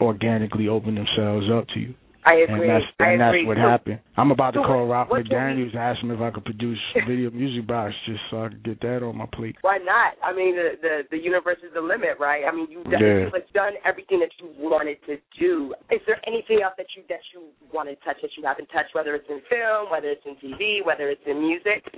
organically 0.00 0.68
open 0.68 0.94
themselves 0.94 1.46
up 1.52 1.66
to 1.74 1.80
you. 1.80 1.94
I 2.24 2.44
agree. 2.44 2.68
And 2.68 2.70
that's, 2.70 2.92
and 2.98 3.20
that's 3.20 3.32
agree. 3.32 3.46
what 3.46 3.56
happened. 3.56 4.00
I'm 4.16 4.30
about 4.30 4.52
to 4.52 4.60
so 4.60 4.68
call 4.68 4.86
Ralph 4.86 5.08
McDaniels, 5.08 5.74
ask 5.74 6.02
him 6.02 6.10
if 6.10 6.20
I 6.20 6.30
could 6.30 6.44
produce 6.44 6.78
a 6.96 7.06
video 7.08 7.30
music 7.30 7.66
box 7.66 7.94
just 8.04 8.20
so 8.30 8.44
I 8.44 8.48
could 8.48 8.62
get 8.62 8.80
that 8.82 9.02
on 9.02 9.16
my 9.16 9.26
plate. 9.32 9.56
Why 9.62 9.78
not? 9.78 10.20
I 10.22 10.34
mean, 10.36 10.54
the 10.54 10.76
the, 10.80 10.94
the 11.10 11.16
universe 11.16 11.58
is 11.64 11.72
the 11.72 11.80
limit, 11.80 12.20
right? 12.20 12.44
I 12.44 12.54
mean, 12.54 12.68
you've 12.68 12.84
done, 12.84 13.00
yeah. 13.00 13.24
you've 13.24 13.52
done 13.54 13.72
everything 13.84 14.20
that 14.20 14.30
you 14.38 14.52
wanted 14.58 14.98
to 15.06 15.16
do. 15.38 15.74
Is 15.90 16.00
there 16.06 16.20
anything 16.26 16.60
else 16.62 16.74
that 16.76 16.92
you 16.96 17.02
that 17.08 17.24
you 17.32 17.48
want 17.72 17.88
to 17.88 17.96
touch 18.04 18.20
that 18.20 18.30
you 18.36 18.44
haven't 18.44 18.68
touched, 18.68 18.94
whether 18.94 19.14
it's 19.14 19.28
in 19.28 19.40
film, 19.48 19.90
whether 19.90 20.08
it's 20.08 20.24
in 20.26 20.36
TV, 20.36 20.84
whether 20.84 21.08
it's 21.08 21.24
in 21.26 21.40
music? 21.40 21.88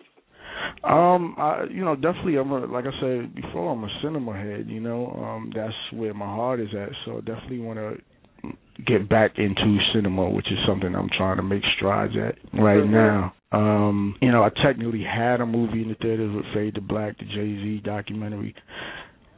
Um, 0.85 1.35
I, 1.39 1.65
you 1.71 1.85
know, 1.85 1.97
definitely. 1.97 2.37
I'm 2.37 2.51
a, 2.53 2.67
like 2.67 2.85
I 2.87 2.95
said 3.01 3.35
before. 3.35 3.73
I'm 3.73 3.83
a 3.83 3.91
cinema 4.03 4.35
head. 4.35 4.67
You 4.69 4.81
know, 4.81 5.11
um, 5.19 5.53
that's 5.55 5.75
where 5.93 6.15
my 6.15 6.27
heart 6.27 6.61
is 6.61 6.69
at. 6.79 6.91
So 7.05 7.19
I 7.19 7.21
definitely 7.21 7.61
want 7.61 7.79
to 7.79 7.97
get 8.87 9.09
back 9.09 9.33
into 9.39 9.79
cinema, 9.95 10.31
which 10.31 10.47
is 10.47 10.59
something 10.67 10.95
I'm 10.95 11.11
trying 11.17 11.37
to 11.37 11.43
make 11.43 11.63
strides 11.77 12.15
at 12.17 12.37
right 12.59 12.83
mm-hmm. 12.83 12.93
now. 12.93 13.35
Um, 13.53 14.17
you 14.23 14.33
know, 14.33 14.43
I 14.43 14.51
technically 14.65 15.05
had 15.05 15.41
a 15.41 15.47
movie 15.47 15.83
in 15.83 15.89
the 15.89 15.95
theaters 15.97 16.35
with 16.35 16.47
Fade 16.55 16.75
to 16.77 16.81
Black, 16.81 17.19
the 17.19 17.25
Jay 17.25 17.57
Z 17.63 17.83
documentary, 17.85 18.55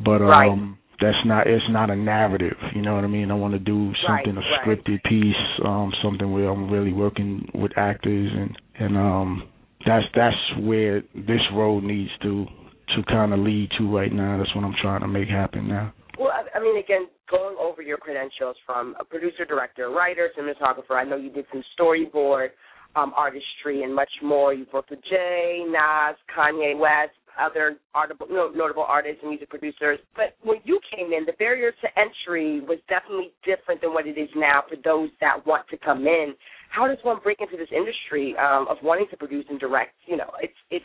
but 0.04 0.22
um, 0.22 0.28
right. 0.28 0.76
that's 1.00 1.26
not 1.26 1.46
it's 1.46 1.64
not 1.70 1.90
a 1.90 1.96
narrative. 1.96 2.56
You 2.74 2.82
know 2.82 2.94
what 2.94 3.04
I 3.04 3.08
mean? 3.08 3.30
I 3.30 3.34
want 3.34 3.54
to 3.54 3.58
do 3.58 3.92
something 4.06 4.36
right, 4.36 4.44
a 4.44 4.68
scripted 4.68 5.00
right. 5.04 5.04
piece, 5.04 5.64
um, 5.64 5.92
something 6.02 6.32
where 6.32 6.48
I'm 6.48 6.70
really 6.70 6.92
working 6.92 7.48
with 7.54 7.76
actors 7.76 8.30
and 8.32 8.56
and 8.78 8.96
um, 8.96 9.48
that's 9.84 10.06
that's 10.14 10.36
where 10.60 11.02
this 11.14 11.42
road 11.52 11.82
needs 11.82 12.10
to 12.22 12.46
to 12.96 13.02
kind 13.08 13.32
of 13.32 13.40
lead 13.40 13.70
to 13.78 13.94
right 13.94 14.12
now. 14.12 14.38
That's 14.38 14.54
what 14.54 14.64
I'm 14.64 14.74
trying 14.80 15.00
to 15.00 15.08
make 15.08 15.28
happen 15.28 15.68
now. 15.68 15.92
I 16.54 16.60
mean, 16.60 16.78
again, 16.78 17.08
going 17.30 17.56
over 17.60 17.82
your 17.82 17.98
credentials 17.98 18.56
from 18.64 18.94
a 19.00 19.04
producer, 19.04 19.44
director, 19.44 19.90
writer, 19.90 20.30
cinematographer. 20.38 20.96
I 20.96 21.04
know 21.04 21.16
you 21.16 21.30
did 21.30 21.46
some 21.52 21.62
storyboard 21.78 22.48
um, 22.96 23.12
artistry 23.16 23.82
and 23.82 23.94
much 23.94 24.10
more. 24.22 24.54
You've 24.54 24.72
worked 24.72 24.90
with 24.90 25.02
Jay, 25.10 25.64
Nas, 25.66 26.16
Kanye 26.36 26.78
West. 26.78 27.12
other 27.38 27.76
audible, 27.94 28.26
you 28.28 28.52
notable 28.54 28.84
artists 28.86 29.18
and 29.22 29.30
music 29.30 29.50
producers. 29.50 29.98
But 30.14 30.36
when 30.42 30.58
you 30.64 30.78
came 30.94 31.12
in, 31.12 31.24
the 31.26 31.32
barrier 31.32 31.72
to 31.72 31.88
entry 31.98 32.60
was 32.60 32.78
definitely 32.88 33.32
different 33.44 33.80
than 33.80 33.92
what 33.92 34.06
it 34.06 34.18
is 34.18 34.28
now 34.36 34.62
for 34.68 34.76
those 34.76 35.10
that 35.20 35.44
want 35.46 35.66
to 35.70 35.76
come 35.76 36.06
in. 36.06 36.34
How 36.70 36.86
does 36.86 36.98
one 37.02 37.18
break 37.22 37.40
into 37.40 37.56
this 37.56 37.68
industry 37.70 38.34
um, 38.36 38.66
of 38.68 38.78
wanting 38.82 39.06
to 39.10 39.16
produce 39.16 39.46
and 39.48 39.58
direct? 39.58 39.94
You 40.06 40.16
know, 40.16 40.30
it's 40.40 40.54
it's 40.70 40.84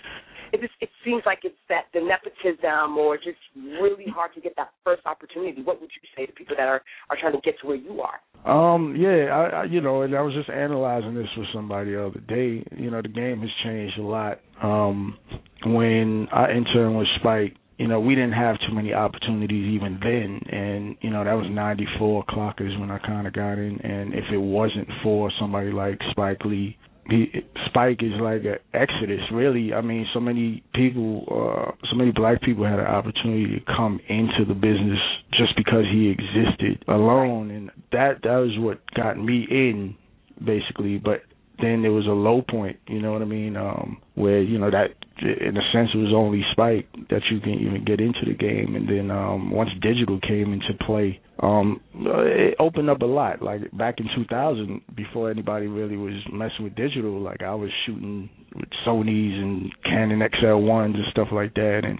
it 0.53 0.61
just 0.61 0.73
it 0.81 0.89
seems 1.05 1.23
like 1.25 1.39
it's 1.43 1.55
that 1.69 1.85
the 1.93 2.01
nepotism 2.01 2.97
or 2.97 3.17
just 3.17 3.39
really 3.55 4.05
hard 4.07 4.31
to 4.35 4.41
get 4.41 4.55
that 4.57 4.71
first 4.83 5.05
opportunity. 5.05 5.61
What 5.61 5.81
would 5.81 5.89
you 5.89 6.07
say 6.15 6.25
to 6.25 6.31
people 6.31 6.55
that 6.57 6.67
are 6.67 6.81
are 7.09 7.17
trying 7.19 7.33
to 7.33 7.41
get 7.43 7.55
to 7.61 7.67
where 7.67 7.75
you 7.75 8.01
are? 8.01 8.19
Um, 8.45 8.95
yeah, 8.97 9.33
I, 9.33 9.61
I 9.61 9.63
you 9.65 9.81
know, 9.81 10.03
and 10.03 10.15
I 10.15 10.21
was 10.21 10.33
just 10.33 10.49
analyzing 10.49 11.15
this 11.15 11.27
with 11.37 11.47
somebody 11.53 11.91
the 11.91 12.05
other 12.05 12.19
day. 12.21 12.63
You 12.77 12.91
know, 12.91 13.01
the 13.01 13.09
game 13.09 13.41
has 13.41 13.49
changed 13.63 13.97
a 13.97 14.03
lot. 14.03 14.39
Um, 14.61 15.17
when 15.65 16.27
I 16.31 16.51
interned 16.51 16.97
with 16.97 17.07
Spike, 17.19 17.55
you 17.79 17.87
know, 17.87 17.99
we 17.99 18.13
didn't 18.13 18.33
have 18.33 18.57
too 18.67 18.75
many 18.75 18.93
opportunities 18.93 19.73
even 19.73 19.99
then, 20.03 20.41
and 20.51 20.97
you 21.01 21.09
know 21.09 21.23
that 21.23 21.33
was 21.33 21.47
'94 21.49 22.25
clockers 22.25 22.77
when 22.79 22.91
I 22.91 22.99
kind 22.99 23.25
of 23.25 23.33
got 23.33 23.53
in, 23.53 23.79
and 23.81 24.13
if 24.13 24.25
it 24.31 24.37
wasn't 24.37 24.89
for 25.01 25.31
somebody 25.39 25.71
like 25.71 25.97
Spike 26.11 26.43
Lee 26.45 26.77
he 27.09 27.43
Spike 27.67 28.01
is 28.01 28.13
like 28.21 28.43
an 28.43 28.57
exodus, 28.73 29.21
really. 29.31 29.73
I 29.73 29.81
mean, 29.81 30.05
so 30.13 30.19
many 30.19 30.63
people, 30.73 31.25
uh, 31.29 31.71
so 31.89 31.95
many 31.95 32.11
black 32.11 32.41
people 32.41 32.65
had 32.65 32.79
an 32.79 32.85
opportunity 32.85 33.59
to 33.59 33.65
come 33.65 33.99
into 34.07 34.45
the 34.47 34.53
business 34.53 34.99
just 35.31 35.55
because 35.55 35.85
he 35.91 36.09
existed 36.09 36.83
alone, 36.87 37.51
and 37.51 37.71
that 37.91 38.21
that 38.23 38.35
was 38.35 38.57
what 38.59 38.79
got 38.93 39.17
me 39.17 39.47
in, 39.49 39.95
basically. 40.43 40.97
But 40.97 41.21
then 41.61 41.81
there 41.81 41.91
was 41.91 42.05
a 42.05 42.11
low 42.11 42.41
point, 42.41 42.77
you 42.87 43.01
know 43.01 43.11
what 43.11 43.21
I 43.21 43.25
mean, 43.25 43.55
um, 43.55 43.97
where 44.15 44.41
you 44.41 44.57
know 44.57 44.71
that 44.71 44.95
in 45.21 45.57
a 45.57 45.71
sense 45.73 45.89
it 45.93 45.97
was 45.97 46.13
only 46.15 46.43
Spike 46.51 46.87
that 47.09 47.21
you 47.31 47.39
can 47.39 47.53
even 47.53 47.83
get 47.85 47.99
into 47.99 48.21
the 48.25 48.33
game, 48.33 48.75
and 48.75 48.87
then 48.87 49.11
um, 49.11 49.51
once 49.51 49.69
digital 49.81 50.19
came 50.21 50.53
into 50.53 50.73
play, 50.85 51.19
um, 51.41 51.81
it 51.93 52.55
opened 52.59 52.89
up 52.89 53.01
a 53.01 53.05
lot. 53.05 53.41
Like 53.41 53.61
back 53.77 53.95
in 53.99 54.07
2000, 54.15 54.81
before 54.95 55.29
anybody 55.29 55.67
really 55.67 55.97
was 55.97 56.13
messing 56.31 56.63
with 56.63 56.75
digital, 56.75 57.19
like 57.19 57.41
I 57.41 57.55
was 57.55 57.69
shooting 57.85 58.29
with 58.55 58.69
Sony's 58.85 59.37
and 59.41 59.71
Canon 59.83 60.19
XL1s 60.19 60.95
and 60.95 61.05
stuff 61.11 61.27
like 61.31 61.53
that, 61.55 61.81
and 61.83 61.99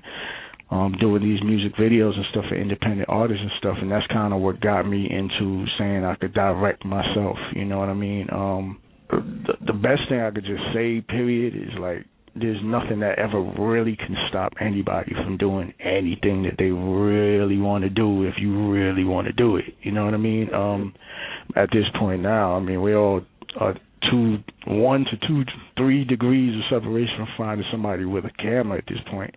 um 0.72 0.94
doing 1.00 1.24
these 1.24 1.42
music 1.44 1.76
videos 1.78 2.16
and 2.16 2.26
stuff 2.32 2.46
for 2.48 2.56
independent 2.56 3.10
artists 3.10 3.42
and 3.42 3.52
stuff. 3.58 3.78
And 3.82 3.92
that's 3.92 4.06
kind 4.08 4.34
of 4.34 4.40
what 4.40 4.62
got 4.62 4.88
me 4.88 5.10
into 5.10 5.66
saying 5.80 6.04
I 6.04 6.16
could 6.16 6.34
direct 6.34 6.86
myself 6.86 7.38
you 7.56 7.66
know 7.66 7.80
what 7.80 7.90
I 7.90 7.96
mean? 7.96 8.28
Um 8.32 8.80
the, 9.10 9.54
the 9.66 9.74
best 9.74 10.02
thing 10.10 10.20
I 10.20 10.32
could 10.32 10.46
just 10.46 10.64
say, 10.74 11.02
period, 11.02 11.56
is 11.56 11.78
like 11.80 12.06
there's 12.36 12.60
nothing 12.64 13.00
that 13.00 13.20
ever 13.20 13.42
really 13.42 13.96
can 13.96 14.16
stop 14.30 14.54
anybody 14.62 15.14
from 15.14 15.38
doing 15.38 15.74
anything 15.80 16.44
that 16.44 16.56
they 16.58 16.72
really 16.72 17.58
want 17.58 17.84
to 17.84 17.90
do 17.90 18.24
if 18.24 18.36
you 18.40 18.72
really 18.72 19.04
want 19.04 19.28
to 19.28 19.34
do 19.34 19.58
it. 19.58 19.66
You 19.82 19.92
know 19.92 20.06
what 20.06 20.14
I 20.14 20.18
mean? 20.18 20.54
Um 20.54 20.94
at 21.56 21.70
this 21.72 21.86
point 21.98 22.22
now, 22.22 22.56
I 22.56 22.60
mean 22.60 22.82
we 22.82 22.96
all 22.96 23.22
are 23.60 23.76
two 24.10 24.38
one 24.68 25.06
to 25.06 25.28
two 25.28 25.44
three 25.76 26.06
degrees 26.06 26.56
of 26.56 26.82
separation 26.82 27.16
from 27.18 27.28
finding 27.38 27.66
somebody 27.72 28.06
with 28.06 28.26
a 28.26 28.32
camera 28.42 28.78
at 28.78 28.86
this 28.88 29.02
point. 29.10 29.36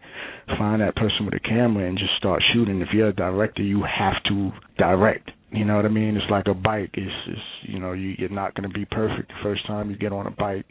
Find 0.59 0.83
that 0.83 0.95
person 0.95 1.25
with 1.25 1.35
a 1.35 1.41
camera 1.41 1.89
and 1.89 1.99
just 1.99 2.15
start 2.19 2.43
shooting. 2.53 2.81
If 2.81 2.89
you're 2.93 3.09
a 3.09 3.15
director 3.15 3.63
you 3.63 3.83
have 3.83 4.23
to 4.29 4.53
direct 4.79 5.31
you 5.53 5.65
know 5.65 5.77
what 5.77 5.85
I 5.85 5.89
mean? 5.89 6.17
It's 6.17 6.31
like 6.31 6.47
a 6.49 6.55
bike. 6.55 6.91
It's, 6.95 7.13
it's 7.29 7.41
you 7.63 7.79
know, 7.79 7.93
you, 7.93 8.15
you're 8.19 8.29
not 8.29 8.55
going 8.55 8.69
to 8.69 8.75
be 8.75 8.85
perfect 8.87 9.29
the 9.29 9.43
first 9.43 9.67
time 9.67 9.91
you 9.91 9.97
get 9.97 10.13
on 10.13 10.27
a 10.27 10.31
bike 10.31 10.67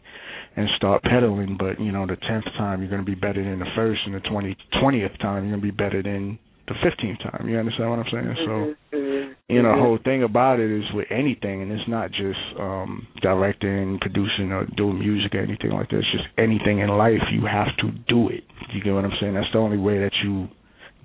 and 0.56 0.68
start 0.76 1.04
pedaling, 1.04 1.56
but 1.58 1.80
you 1.80 1.92
know, 1.92 2.06
the 2.06 2.18
tenth 2.28 2.46
time 2.58 2.82
you're 2.82 2.90
going 2.90 3.04
to 3.04 3.10
be 3.10 3.16
better 3.16 3.44
than 3.44 3.60
the 3.60 3.72
first, 3.76 4.02
and 4.06 4.16
the 4.16 4.20
twenty 4.22 4.58
twentieth 4.82 5.18
time 5.20 5.44
you're 5.44 5.58
going 5.58 5.62
to 5.62 5.72
be 5.72 5.72
better 5.72 6.02
than 6.02 6.40
the 6.68 6.74
fifteenth 6.84 7.20
time. 7.20 7.48
You 7.48 7.58
understand 7.58 7.90
what 7.90 8.00
I'm 8.00 8.12
saying? 8.12 8.36
So, 8.46 8.52
mm-hmm. 8.52 8.96
mm-hmm. 8.96 9.32
you 9.50 9.62
know, 9.62 9.76
the 9.76 9.82
whole 9.82 10.00
thing 10.04 10.24
about 10.24 10.60
it 10.60 10.72
is 10.72 10.84
with 10.94 11.08
anything, 11.12 11.62
and 11.62 11.72
it's 11.72 11.88
not 11.88 12.12
just 12.12 12.40
um 12.60 13.08
directing, 13.22 14.00
producing, 14.00 14.52
or 14.52 14.66
doing 14.78 15.00
music 15.00 15.36
or 15.36 15.40
anything 15.40 15.72
like 15.72 15.90
that. 15.90 16.00
It's 16.00 16.12
just 16.12 16.28
anything 16.38 16.80
in 16.80 16.90
life. 16.90 17.22
You 17.32 17.46
have 17.46 17.76
to 17.80 17.92
do 18.08 18.30
it. 18.30 18.44
You 18.74 18.82
get 18.82 18.94
what 18.94 19.06
I'm 19.06 19.18
saying? 19.20 19.36
That's 19.36 19.52
the 19.54 19.60
only 19.60 19.78
way 19.78 20.00
that 20.00 20.14
you 20.24 20.48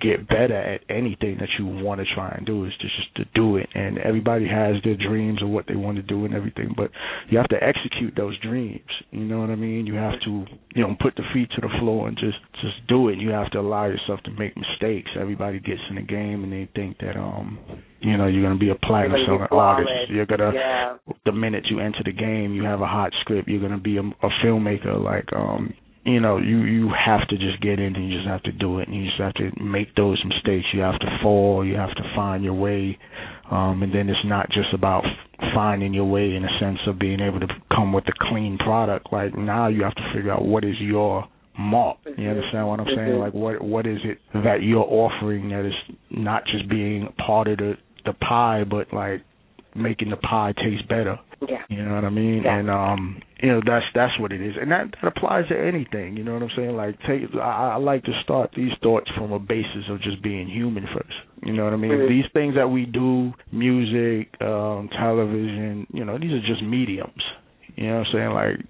get 0.00 0.28
better 0.28 0.56
at 0.56 0.82
anything 0.88 1.38
that 1.40 1.48
you 1.58 1.66
want 1.66 2.00
to 2.00 2.06
try 2.14 2.34
and 2.36 2.46
do. 2.46 2.64
Is 2.64 2.72
just, 2.80 2.94
just 2.96 3.16
to 3.16 3.24
do 3.34 3.56
it. 3.56 3.68
And 3.74 3.98
everybody 3.98 4.46
has 4.48 4.76
their 4.84 4.96
dreams 4.96 5.42
of 5.42 5.48
what 5.48 5.66
they 5.66 5.76
want 5.76 5.96
to 5.96 6.02
do 6.02 6.24
and 6.24 6.34
everything 6.34 6.74
but 6.76 6.90
you 7.28 7.38
have 7.38 7.48
to 7.48 7.56
execute 7.62 8.14
those 8.16 8.38
dreams. 8.40 8.88
You 9.10 9.24
know 9.24 9.40
what 9.40 9.50
i 9.50 9.56
mean? 9.56 9.86
You 9.86 9.94
have 9.94 10.20
to 10.24 10.44
you 10.74 10.82
know 10.82 10.96
put 11.00 11.14
the 11.16 11.22
feet 11.32 11.50
to 11.54 11.60
the 11.60 11.68
floor 11.80 12.08
and 12.08 12.16
just 12.16 12.38
just 12.62 12.86
do 12.88 13.08
it. 13.08 13.18
You 13.18 13.30
have 13.30 13.50
to 13.52 13.60
allow 13.60 13.86
yourself 13.86 14.20
to 14.24 14.30
make 14.32 14.54
mistakes. 14.56 15.10
Everybody 15.18 15.60
gets 15.60 15.80
in 15.90 15.96
the 15.96 16.02
game 16.02 16.44
and 16.44 16.52
they 16.52 16.68
think 16.74 16.98
that 16.98 17.16
um 17.16 17.58
you 18.00 18.16
know 18.16 18.26
you're 18.26 18.42
going 18.42 18.58
to 18.58 18.60
be 18.60 18.70
a 18.70 18.86
platinum 18.86 19.18
selling 19.26 19.48
artist. 19.50 19.90
You're 20.08 20.26
going 20.26 20.40
to 20.40 20.52
yeah. 20.54 20.96
the 21.24 21.32
minute 21.32 21.64
you 21.70 21.80
enter 21.80 22.02
the 22.04 22.12
game 22.12 22.54
you 22.54 22.64
have 22.64 22.80
a 22.80 22.86
hot 22.86 23.12
script. 23.20 23.48
You're 23.48 23.60
going 23.60 23.72
to 23.72 23.78
be 23.78 23.96
a, 23.96 24.02
a 24.02 24.30
filmmaker 24.44 25.02
like 25.02 25.28
um 25.34 25.74
you 26.06 26.20
know, 26.20 26.38
you 26.38 26.62
you 26.62 26.88
have 27.04 27.26
to 27.28 27.36
just 27.36 27.60
get 27.60 27.80
in 27.80 27.96
and 27.96 28.08
you 28.08 28.16
just 28.16 28.28
have 28.28 28.42
to 28.44 28.52
do 28.52 28.78
it 28.78 28.88
and 28.88 28.96
you 28.96 29.06
just 29.06 29.20
have 29.20 29.34
to 29.34 29.50
make 29.62 29.94
those 29.96 30.22
mistakes. 30.24 30.66
You 30.72 30.80
have 30.80 30.98
to 31.00 31.18
fall, 31.22 31.66
you 31.66 31.74
have 31.74 31.94
to 31.96 32.12
find 32.14 32.44
your 32.44 32.54
way. 32.54 32.96
Um 33.50 33.82
and 33.82 33.92
then 33.92 34.08
it's 34.08 34.24
not 34.24 34.48
just 34.50 34.72
about 34.72 35.04
finding 35.54 35.92
your 35.92 36.04
way 36.04 36.34
in 36.36 36.44
a 36.44 36.58
sense 36.60 36.78
of 36.86 36.98
being 36.98 37.20
able 37.20 37.40
to 37.40 37.48
come 37.74 37.92
with 37.92 38.04
a 38.06 38.12
clean 38.30 38.56
product. 38.58 39.12
Like 39.12 39.36
now 39.36 39.66
you 39.66 39.82
have 39.82 39.94
to 39.96 40.12
figure 40.14 40.32
out 40.32 40.44
what 40.44 40.64
is 40.64 40.76
your 40.80 41.24
mark. 41.58 41.98
You 42.16 42.28
understand 42.28 42.68
what 42.68 42.80
I'm 42.80 42.86
saying? 42.86 42.98
Mm-hmm. 42.98 43.20
Like 43.20 43.34
what 43.34 43.60
what 43.62 43.86
is 43.86 43.98
it 44.04 44.18
that 44.32 44.62
you're 44.62 44.86
offering 44.88 45.48
that 45.48 45.66
is 45.66 45.96
not 46.10 46.44
just 46.46 46.68
being 46.68 47.12
part 47.26 47.48
of 47.48 47.58
the 47.58 47.74
the 48.04 48.12
pie 48.12 48.62
but 48.62 48.92
like 48.92 49.22
making 49.74 50.10
the 50.10 50.16
pie 50.16 50.52
taste 50.52 50.88
better. 50.88 51.18
Yeah. 51.46 51.62
You 51.68 51.84
know 51.84 51.94
what 51.94 52.04
I 52.04 52.10
mean? 52.10 52.42
Yeah. 52.44 52.58
And 52.58 52.70
um, 52.70 53.22
you 53.42 53.50
know 53.50 53.60
that's 53.64 53.84
that's 53.94 54.18
what 54.18 54.32
it 54.32 54.40
is, 54.40 54.54
and 54.60 54.70
that 54.70 54.94
that 55.02 55.08
applies 55.16 55.48
to 55.48 55.58
anything. 55.58 56.16
You 56.16 56.24
know 56.24 56.32
what 56.32 56.42
I'm 56.42 56.50
saying? 56.56 56.76
Like 56.76 56.98
take 57.00 57.22
I, 57.34 57.74
I 57.74 57.76
like 57.76 58.04
to 58.04 58.12
start 58.22 58.50
these 58.56 58.72
thoughts 58.82 59.10
from 59.16 59.32
a 59.32 59.38
basis 59.38 59.84
of 59.90 60.00
just 60.00 60.22
being 60.22 60.48
human 60.48 60.86
first. 60.94 61.14
You 61.44 61.52
know 61.52 61.64
what 61.64 61.74
I 61.74 61.76
mean? 61.76 61.90
Mm-hmm. 61.90 62.08
These 62.08 62.24
things 62.32 62.54
that 62.56 62.68
we 62.68 62.86
do, 62.86 63.32
music, 63.52 64.32
um, 64.40 64.88
television, 64.98 65.86
you 65.92 66.04
know, 66.04 66.18
these 66.18 66.32
are 66.32 66.40
just 66.40 66.62
mediums. 66.62 67.22
You 67.76 67.88
know 67.88 67.98
what 67.98 68.06
I'm 68.06 68.12
saying? 68.14 68.30
Like 68.30 68.66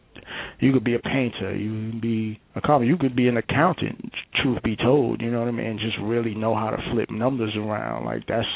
you 0.58 0.72
could 0.72 0.84
be 0.84 0.94
a 0.94 0.98
painter, 0.98 1.54
you 1.54 1.90
could 1.92 2.00
be 2.00 2.40
a 2.54 2.60
carpenter, 2.60 2.90
you 2.90 2.96
could 2.96 3.14
be 3.14 3.28
an 3.28 3.36
accountant. 3.36 4.12
Truth 4.42 4.62
be 4.64 4.76
told, 4.76 5.20
you 5.20 5.30
know 5.30 5.40
what 5.40 5.48
I 5.48 5.52
mean? 5.52 5.66
And 5.66 5.78
Just 5.78 5.96
really 6.02 6.34
know 6.34 6.54
how 6.54 6.70
to 6.70 6.78
flip 6.92 7.10
numbers 7.10 7.54
around. 7.56 8.04
Like 8.04 8.26
that's 8.26 8.46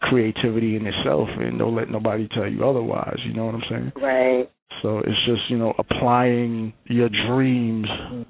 creativity 0.00 0.76
in 0.76 0.86
itself, 0.86 1.28
and 1.38 1.58
don't 1.58 1.76
let 1.76 1.90
nobody 1.90 2.28
tell 2.34 2.48
you 2.48 2.68
otherwise. 2.68 3.18
You 3.24 3.34
know 3.34 3.46
what 3.46 3.54
I'm 3.54 3.62
saying? 3.70 3.92
Right. 3.96 4.50
So 4.82 4.98
it's 4.98 5.26
just 5.26 5.42
you 5.48 5.58
know 5.58 5.74
applying 5.78 6.72
your 6.84 7.08
dreams 7.28 7.86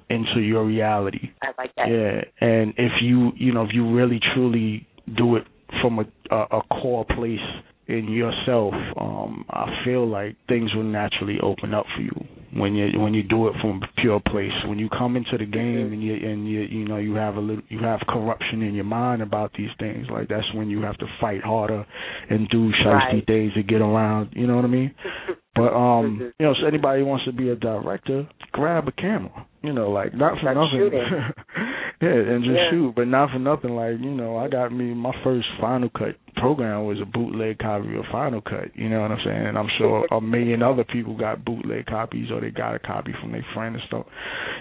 into 0.09 0.41
your 0.41 0.65
reality. 0.65 1.31
I 1.41 1.47
like 1.57 1.71
that. 1.77 1.87
Yeah, 1.87 2.47
and 2.47 2.73
if 2.77 2.91
you 3.01 3.31
you 3.37 3.53
know 3.53 3.63
if 3.63 3.69
you 3.73 3.93
really 3.93 4.19
truly 4.33 4.87
do 5.17 5.35
it 5.35 5.43
from 5.81 5.99
a 5.99 6.05
a, 6.33 6.57
a 6.57 6.61
core 6.81 7.05
place 7.05 7.39
in 7.87 8.09
yourself, 8.11 8.73
um, 8.99 9.45
I 9.49 9.83
feel 9.85 10.07
like 10.07 10.35
things 10.47 10.73
will 10.75 10.83
naturally 10.83 11.37
open 11.41 11.73
up 11.73 11.85
for 11.95 12.01
you 12.01 12.40
when 12.53 12.75
you 12.75 12.99
when 12.99 13.13
you 13.13 13.23
do 13.23 13.47
it 13.47 13.53
from 13.61 13.81
a 13.83 14.01
pure 14.01 14.19
place. 14.19 14.51
When 14.67 14.79
you 14.79 14.89
come 14.89 15.15
into 15.15 15.37
the 15.37 15.45
game 15.45 15.89
mm-hmm. 15.89 15.93
and 15.93 16.03
you 16.03 16.13
and 16.15 16.47
you 16.49 16.61
you 16.61 16.85
know 16.87 16.97
you 16.97 17.13
have 17.15 17.35
a 17.35 17.39
little 17.39 17.63
you 17.69 17.79
have 17.79 17.99
corruption 18.07 18.61
in 18.61 18.73
your 18.73 18.85
mind 18.85 19.21
about 19.21 19.51
these 19.57 19.69
things. 19.79 20.07
Like 20.11 20.27
that's 20.27 20.47
when 20.53 20.69
you 20.69 20.81
have 20.81 20.97
to 20.97 21.05
fight 21.19 21.43
harder 21.43 21.85
and 22.29 22.47
do 22.49 22.71
shiesty 22.83 23.13
Right. 23.13 23.25
things 23.25 23.53
to 23.53 23.63
get 23.63 23.81
around. 23.81 24.29
You 24.33 24.47
know 24.47 24.55
what 24.55 24.65
I 24.65 24.69
mean? 24.69 24.93
But 25.53 25.73
um, 25.73 26.17
Mhm. 26.17 26.33
you 26.39 26.45
know, 26.45 26.53
so 26.53 26.65
anybody 26.65 27.01
who 27.01 27.07
wants 27.07 27.25
to 27.25 27.33
be 27.33 27.49
a 27.49 27.55
director, 27.55 28.25
grab 28.53 28.87
a 28.87 28.91
camera. 28.93 29.45
You 29.61 29.73
know, 29.73 29.91
like 29.91 30.13
not 30.13 30.35
for 30.35 30.39
Start 30.39 30.55
nothing. 30.55 30.91
yeah, 32.01 32.09
and 32.09 32.43
just 32.43 32.55
Yeah. 32.57 32.69
shoot, 32.71 32.93
but 32.95 33.07
not 33.07 33.29
for 33.31 33.39
nothing. 33.39 33.75
Like 33.75 33.99
you 33.99 34.11
know, 34.11 34.37
I 34.37 34.47
got 34.47 34.71
me 34.71 34.93
my 34.93 35.13
first 35.23 35.47
Final 35.59 35.89
Cut 35.89 36.15
program 36.35 36.85
was 36.85 36.99
a 37.01 37.05
bootleg 37.05 37.59
copy 37.59 37.95
of 37.95 38.05
Final 38.11 38.41
Cut. 38.41 38.75
You 38.75 38.89
know 38.89 39.01
what 39.01 39.11
I'm 39.11 39.19
saying? 39.23 39.45
And 39.47 39.57
I'm 39.57 39.69
sure 39.77 40.07
a 40.11 40.19
million 40.21 40.63
other 40.63 40.83
people 40.83 41.15
got 41.15 41.45
bootleg 41.45 41.85
copies 41.85 42.31
or 42.31 42.41
they 42.41 42.49
got 42.51 42.73
a 42.73 42.79
copy 42.79 43.13
from 43.21 43.31
their 43.33 43.45
friend 43.53 43.75
and 43.75 43.83
stuff. 43.87 44.05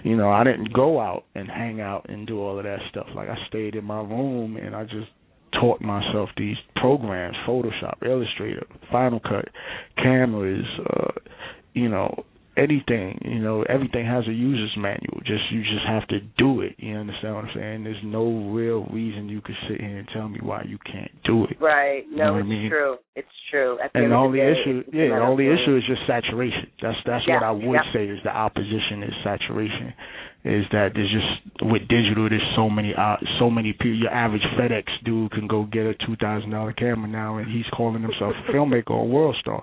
You 0.03 0.17
know, 0.17 0.31
I 0.31 0.45
didn't 0.45 0.73
go 0.73 1.01
out 1.01 1.25
and 1.35 1.49
hang 1.49 1.81
out 1.81 2.07
and 2.09 2.27
do 2.27 2.41
all 2.41 2.59
of 2.59 2.65
that 2.65 2.81
stuff. 2.91 3.07
Like 3.15 3.29
I 3.29 3.37
stayed 3.49 3.75
in 3.77 3.85
my 3.85 4.01
room 4.01 4.57
and 4.57 4.75
I 4.75 4.85
just 4.85 5.09
taught 5.61 5.81
myself 5.81 6.29
these 6.37 6.57
programs, 6.77 7.37
Photoshop, 7.47 8.05
Illustrator, 8.05 8.67
Final 8.91 9.21
Cut, 9.21 9.49
cameras, 9.97 10.65
uh, 10.91 11.13
you 11.75 11.89
know, 11.89 12.25
anything, 12.57 13.19
you 13.25 13.39
know, 13.39 13.63
everything 13.69 14.05
has 14.07 14.27
a 14.29 14.33
user's 14.33 14.75
manual. 14.77 15.21
Just 15.25 15.43
you 15.51 15.63
just 15.63 15.87
have 15.87 16.07
to 16.09 16.21
do 16.39 16.61
it. 16.63 16.75
You 16.79 16.97
understand 16.97 17.35
what 17.37 17.45
I'm 17.47 17.51
saying? 17.55 17.85
There's 17.85 18.03
no 18.05 18.51
real 18.51 18.85
reason 18.93 19.29
you 19.29 19.41
could 19.41 19.55
sit 19.69 19.81
here 19.81 19.99
and 19.99 20.09
tell 20.13 20.29
me 20.29 20.41
why 20.43 20.65
you 20.69 20.79
can't 20.91 21.11
do 21.25 21.45
it. 21.45 21.57
Right. 21.61 22.05
No, 22.11 22.11
You 22.11 22.17
know 22.17 22.33
what 22.33 22.37
I 22.37 22.41
it's 22.41 22.49
mean? 22.49 22.71
true. 22.71 22.97
It's 23.17 23.29
true. 23.51 23.79
At 23.83 23.93
the 23.93 24.01
And 24.03 24.13
the 24.13 24.17
only 24.17 24.39
day, 24.39 24.53
issue, 24.53 24.83
yeah, 24.93 25.09
the 25.19 25.23
only 25.23 25.47
issue 25.47 25.77
is 25.77 25.83
just 25.87 26.01
saturation. 26.07 26.67
That's 26.83 26.99
that's 27.07 27.25
Yeah, 27.27 27.35
what 27.35 27.43
I 27.45 27.51
would 27.53 27.75
yep. 27.75 27.85
say 27.95 28.07
is 28.07 28.19
the 28.25 28.35
opposition 28.35 29.03
is 29.03 29.15
saturation. 29.25 29.93
Is 30.43 30.65
that 30.73 30.93
there's 30.95 31.13
just 31.13 31.71
with 31.71 31.83
digital 31.89 32.29
there's 32.29 32.41
so 32.57 32.71
many 32.71 32.95
uh, 32.97 33.17
so 33.39 33.51
many 33.51 33.73
people 33.73 33.95
your 33.95 34.11
average 34.11 34.43
FedEx 34.59 34.85
dude 35.05 35.31
can 35.33 35.47
go 35.47 35.65
get 35.65 35.85
a 35.85 35.95
two 36.07 36.17
thousand 36.17 36.51
dollar 36.51 36.73
camera 36.73 37.09
now 37.09 37.37
and 37.37 37.51
he's 37.51 37.67
calling 37.77 38.03
himself 38.03 38.33
a 38.49 38.53
filmmaker 38.53 38.91
or 38.91 39.03
a 39.03 39.07
world 39.07 39.37
star. 39.41 39.63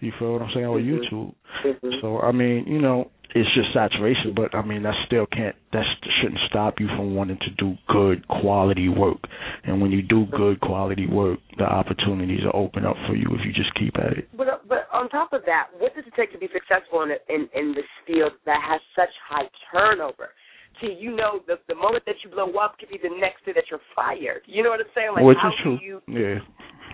You 0.00 0.12
feel 0.18 0.32
what 0.32 0.42
I'm 0.42 0.50
saying? 0.54 0.66
On 0.66 0.80
mm-hmm. 0.80 1.14
YouTube. 1.16 1.34
Mm-hmm. 1.64 1.88
So 2.00 2.20
I 2.20 2.32
mean, 2.32 2.64
you 2.66 2.80
know, 2.80 3.10
it's 3.34 3.50
just 3.52 3.74
saturation, 3.74 4.32
but 4.34 4.54
I 4.54 4.64
mean 4.64 4.84
that 4.84 4.94
still 5.06 5.26
can't 5.26 5.56
that 5.72 5.82
shouldn't 6.22 6.40
stop 6.48 6.78
you 6.78 6.86
from 6.86 7.14
wanting 7.14 7.38
to 7.42 7.50
do 7.58 7.74
good 7.88 8.26
quality 8.28 8.88
work. 8.88 9.18
And 9.64 9.82
when 9.82 9.90
you 9.90 10.02
do 10.02 10.26
good 10.30 10.60
quality 10.60 11.08
work, 11.08 11.40
the 11.58 11.64
opportunities 11.64 12.46
are 12.46 12.54
open 12.54 12.86
up 12.86 12.94
for 13.08 13.16
you 13.16 13.26
if 13.34 13.44
you 13.44 13.52
just 13.52 13.74
keep 13.74 13.98
at 13.98 14.18
it. 14.18 14.28
But 14.36 14.62
but 14.68 14.86
on 14.92 15.08
top 15.08 15.32
of 15.32 15.42
that, 15.46 15.66
what 15.78 15.94
does 15.96 16.04
it 16.06 16.14
take 16.16 16.32
to 16.32 16.38
be 16.38 16.48
successful 16.54 17.02
in 17.02 17.10
in, 17.28 17.48
in 17.58 17.74
this 17.74 17.90
field 18.06 18.32
that 18.46 18.62
has 18.62 18.80
such 18.94 19.10
high 19.28 19.50
turnover? 19.72 20.30
See, 20.80 20.96
you 20.98 21.14
know, 21.14 21.40
the 21.46 21.58
the 21.66 21.74
moment 21.74 22.04
that 22.06 22.14
you 22.22 22.30
blow 22.30 22.54
up 22.62 22.78
could 22.78 22.88
be 22.88 22.98
the 23.02 23.10
next 23.18 23.44
day 23.44 23.52
that 23.54 23.64
you're 23.70 23.82
fired. 23.96 24.42
You 24.46 24.62
know 24.62 24.70
what 24.70 24.80
I'm 24.80 24.94
saying? 24.94 25.10
Like, 25.14 25.24
Which 25.24 25.38
how 25.42 25.48
is 25.50 25.54
true. 25.62 25.78
You, 25.82 26.02
yeah. 26.06 26.38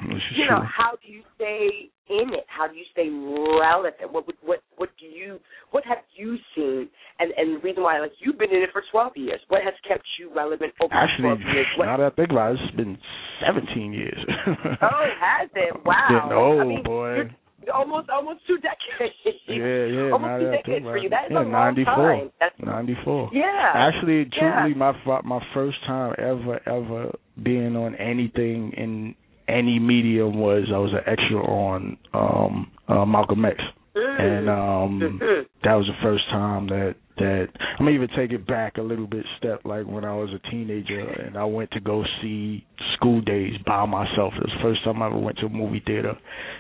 You 0.09 0.49
know, 0.49 0.63
how 0.65 0.97
do 0.97 1.13
you 1.13 1.23
stay 1.37 1.91
in 2.09 2.33
it? 2.33 2.45
How 2.49 2.67
do 2.67 2.75
you 2.75 2.85
stay 2.93 3.09
relevant? 3.09 4.13
What 4.13 4.25
what 4.43 4.61
what 4.77 4.89
do 4.99 5.07
you 5.07 5.39
what 5.71 5.85
have 5.85 5.99
you 6.17 6.37
seen? 6.55 6.89
And 7.19 7.33
and 7.37 7.57
the 7.57 7.61
reason 7.61 7.83
why 7.83 8.01
like 8.01 8.13
you've 8.21 8.39
been 8.39 8.51
in 8.51 8.63
it 8.63 8.71
for 8.73 8.83
twelve 8.91 9.13
years. 9.17 9.41
What 9.49 9.63
has 9.63 9.75
kept 9.87 10.05
you 10.19 10.33
relevant 10.35 10.73
over 10.81 10.93
Actually, 10.93 11.37
twelve 11.37 11.41
years? 11.53 11.67
What, 11.77 11.87
now 11.87 11.97
that 11.99 12.13
I 12.13 12.17
think 12.17 12.31
about 12.31 12.53
it, 12.53 12.61
it's 12.65 12.77
been 12.77 12.99
seventeen 13.45 13.93
years. 13.93 14.19
oh, 14.49 15.03
it 15.05 15.19
has 15.21 15.51
it? 15.55 15.75
Wow. 15.85 16.07
Getting 16.09 16.37
old, 16.37 16.61
I 16.61 16.65
mean, 16.65 16.83
boy. 16.83 17.31
Almost 17.75 18.09
almost 18.11 18.41
two 18.47 18.57
decades. 18.57 19.15
Yeah, 19.47 19.85
yeah. 19.85 20.13
almost 20.13 20.41
two 20.41 20.51
decades 20.51 20.85
for 20.85 20.97
you. 20.97 21.09
That 21.09 21.27
is 21.27 21.33
yeah, 21.33 21.41
a 21.41 21.43
long 21.43 21.53
94. 21.53 21.95
time. 21.95 22.31
That's, 22.41 22.55
94. 22.59 23.31
Yeah. 23.33 23.73
Actually, 23.75 24.25
truthfully, 24.25 24.75
yeah. 24.77 24.93
my 25.05 25.21
my 25.23 25.41
first 25.53 25.77
time 25.87 26.15
ever 26.19 26.61
ever 26.67 27.13
being 27.43 27.77
on 27.77 27.95
anything 27.97 28.73
in 28.77 29.15
any 29.51 29.79
medium 29.79 30.39
was 30.39 30.65
I 30.73 30.79
was 30.79 30.93
an 30.93 31.05
extra 31.07 31.39
on 31.39 31.97
um 32.15 32.71
uh, 32.89 33.05
Malcolm 33.05 33.45
X. 33.45 33.59
Mm. 33.97 34.21
And 34.21 34.51
um 34.51 35.21
that 35.65 35.75
was 35.75 35.87
the 35.87 36.03
first 36.03 36.25
time 36.31 36.69
that 36.69 36.95
that 37.19 37.49
I'm 37.79 37.87
gonna 37.87 37.91
even 37.91 38.09
take 38.17 38.33
it 38.33 38.47
back 38.47 38.79
a 38.79 38.83
little 38.83 39.07
bit 39.07 39.27
step 39.39 39.61
like 39.65 39.87
when 39.87 40.05
I 40.05 40.15
was 40.15 40.31
a 40.33 40.51
teenager 40.51 41.01
and 41.01 41.37
I 41.37 41.45
went 41.45 41.71
to 41.73 41.81
go 41.81 42.05
see 42.23 42.65
School 42.95 43.21
Daze 43.21 43.57
by 43.67 43.85
myself. 43.87 44.33
It 44.37 44.45
was 44.47 44.53
the 44.57 44.63
first 44.63 44.85
time 44.85 45.03
I 45.03 45.07
ever 45.07 45.19
went 45.19 45.39
to 45.39 45.47
a 45.47 45.51
movie 45.51 45.83
theater 45.85 46.15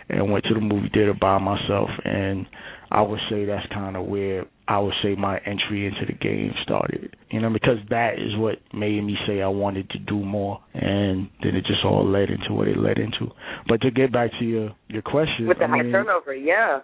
and 0.08 0.30
went 0.30 0.44
to 0.44 0.54
the 0.54 0.60
movie 0.60 0.90
theater 0.92 1.14
by 1.18 1.38
myself 1.38 1.88
and 2.04 2.46
I 2.90 3.02
would 3.02 3.20
say 3.30 3.44
that's 3.44 3.66
kind 3.72 3.96
of 3.96 4.06
where 4.06 4.44
I 4.70 4.78
would 4.78 4.94
say 5.02 5.16
my 5.16 5.38
entry 5.38 5.84
into 5.84 6.06
the 6.06 6.12
game 6.12 6.52
started. 6.62 7.16
You 7.28 7.40
know, 7.40 7.50
because 7.50 7.78
that 7.90 8.14
is 8.14 8.36
what 8.36 8.58
made 8.72 9.02
me 9.02 9.16
say 9.26 9.42
I 9.42 9.48
wanted 9.48 9.90
to 9.90 9.98
do 9.98 10.24
more, 10.24 10.60
and 10.74 11.28
then 11.42 11.56
it 11.56 11.66
just 11.66 11.84
all 11.84 12.08
led 12.08 12.30
into 12.30 12.54
what 12.54 12.68
it 12.68 12.78
led 12.78 12.98
into. 12.98 13.34
But 13.66 13.80
to 13.80 13.90
get 13.90 14.12
back 14.12 14.30
to 14.38 14.44
your 14.44 14.70
your 14.86 15.02
question, 15.02 15.48
with 15.48 15.58
the 15.58 15.64
I 15.64 15.68
high 15.68 15.82
mean, 15.82 15.90
turnover, 15.90 16.32
yeah, 16.32 16.80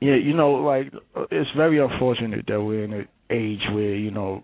yeah, 0.00 0.16
you 0.16 0.34
know, 0.34 0.50
like 0.54 0.92
it's 1.30 1.50
very 1.56 1.78
unfortunate 1.78 2.44
that 2.48 2.60
we're 2.60 2.82
in 2.82 2.92
an 2.92 3.08
age 3.30 3.60
where 3.72 3.94
you 3.94 4.10
know 4.10 4.42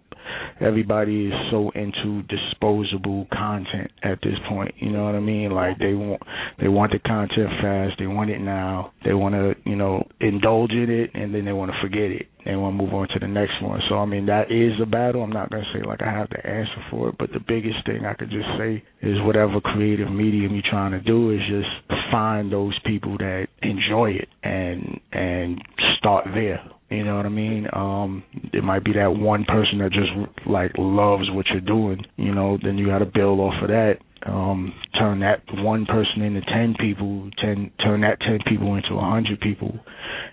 everybody 0.60 1.26
is 1.26 1.34
so 1.50 1.70
into 1.74 2.22
disposable 2.28 3.26
content 3.32 3.90
at 4.04 4.20
this 4.22 4.36
point. 4.48 4.72
You 4.78 4.90
know 4.90 5.04
what 5.04 5.16
I 5.16 5.20
mean? 5.20 5.50
Like 5.50 5.78
they 5.78 5.94
want 5.94 6.22
they 6.60 6.68
want 6.68 6.92
the 6.92 7.00
content 7.00 7.48
fast. 7.60 7.94
They 7.98 8.06
want 8.06 8.30
it 8.30 8.40
now. 8.40 8.92
They 9.04 9.14
want 9.14 9.34
to 9.34 9.54
you 9.68 9.74
know 9.74 10.06
indulge 10.20 10.70
in 10.70 10.90
it 10.90 11.10
and 11.14 11.34
then 11.34 11.44
they 11.44 11.52
want 11.52 11.72
to 11.72 11.78
forget 11.82 12.12
it. 12.12 12.28
They 12.44 12.56
we'll 12.56 12.72
move 12.72 12.92
on 12.92 13.08
to 13.08 13.18
the 13.18 13.28
next 13.28 13.62
one. 13.62 13.80
So 13.88 13.96
I 13.96 14.04
mean 14.04 14.26
that 14.26 14.50
is 14.50 14.80
a 14.82 14.86
battle. 14.86 15.22
I'm 15.22 15.30
not 15.30 15.50
gonna 15.50 15.64
say 15.72 15.82
like 15.86 16.02
I 16.02 16.10
have 16.10 16.28
the 16.30 16.44
answer 16.46 16.84
for 16.90 17.08
it, 17.08 17.16
but 17.18 17.30
the 17.32 17.40
biggest 17.40 17.84
thing 17.86 18.04
I 18.04 18.14
could 18.14 18.30
just 18.30 18.48
say 18.58 18.82
is 19.02 19.20
whatever 19.22 19.60
creative 19.60 20.10
medium 20.10 20.52
you're 20.52 20.70
trying 20.70 20.92
to 20.92 21.00
do 21.00 21.30
is 21.30 21.40
just 21.48 22.00
find 22.10 22.52
those 22.52 22.78
people 22.84 23.16
that 23.18 23.46
enjoy 23.62 24.10
it 24.10 24.28
and 24.42 25.00
and 25.12 25.60
start 25.98 26.26
there 26.34 26.60
you 26.94 27.04
know 27.04 27.16
what 27.16 27.26
I 27.26 27.30
mean? 27.30 27.66
Um, 27.72 28.22
it 28.52 28.62
might 28.62 28.84
be 28.84 28.92
that 28.92 29.16
one 29.16 29.44
person 29.44 29.78
that 29.78 29.90
just 29.90 30.46
like 30.46 30.72
loves 30.78 31.30
what 31.30 31.46
you're 31.50 31.60
doing. 31.60 32.04
You 32.16 32.34
know, 32.34 32.58
then 32.62 32.78
you 32.78 32.86
got 32.86 32.98
to 32.98 33.06
build 33.06 33.40
off 33.40 33.62
of 33.62 33.68
that. 33.68 33.94
Um, 34.26 34.72
turn 34.98 35.20
that 35.20 35.42
one 35.52 35.84
person 35.86 36.22
into 36.22 36.40
ten 36.42 36.74
people, 36.80 37.30
ten 37.40 37.70
turn 37.82 38.00
that 38.02 38.20
ten 38.20 38.38
people 38.46 38.74
into 38.74 38.94
a 38.94 39.00
hundred 39.00 39.40
people, 39.40 39.78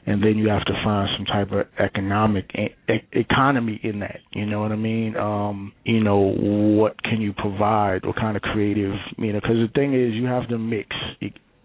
and 0.05 0.23
then 0.23 0.37
you 0.37 0.47
have 0.49 0.63
to 0.65 0.73
find 0.83 1.09
some 1.17 1.25
type 1.25 1.51
of 1.51 1.67
economic 1.79 2.45
e- 2.55 2.75
economy 3.11 3.79
in 3.83 3.99
that. 3.99 4.19
You 4.33 4.45
know 4.45 4.61
what 4.61 4.71
I 4.71 4.77
mean? 4.77 5.17
Um, 5.17 5.73
you 5.83 6.01
know, 6.01 6.19
what 6.19 7.01
can 7.03 7.19
you 7.19 7.33
provide? 7.33 8.05
What 8.05 8.15
kind 8.15 8.37
of 8.37 8.43
creative? 8.43 8.93
You 9.17 9.33
know, 9.33 9.41
because 9.41 9.57
the 9.57 9.71
thing 9.75 9.93
is, 9.93 10.13
you 10.13 10.25
have 10.25 10.47
to 10.49 10.57
mix 10.57 10.95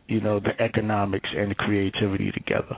you 0.08 0.20
know 0.20 0.40
the 0.40 0.60
economics 0.62 1.28
and 1.36 1.50
the 1.50 1.54
creativity 1.54 2.30
together 2.32 2.76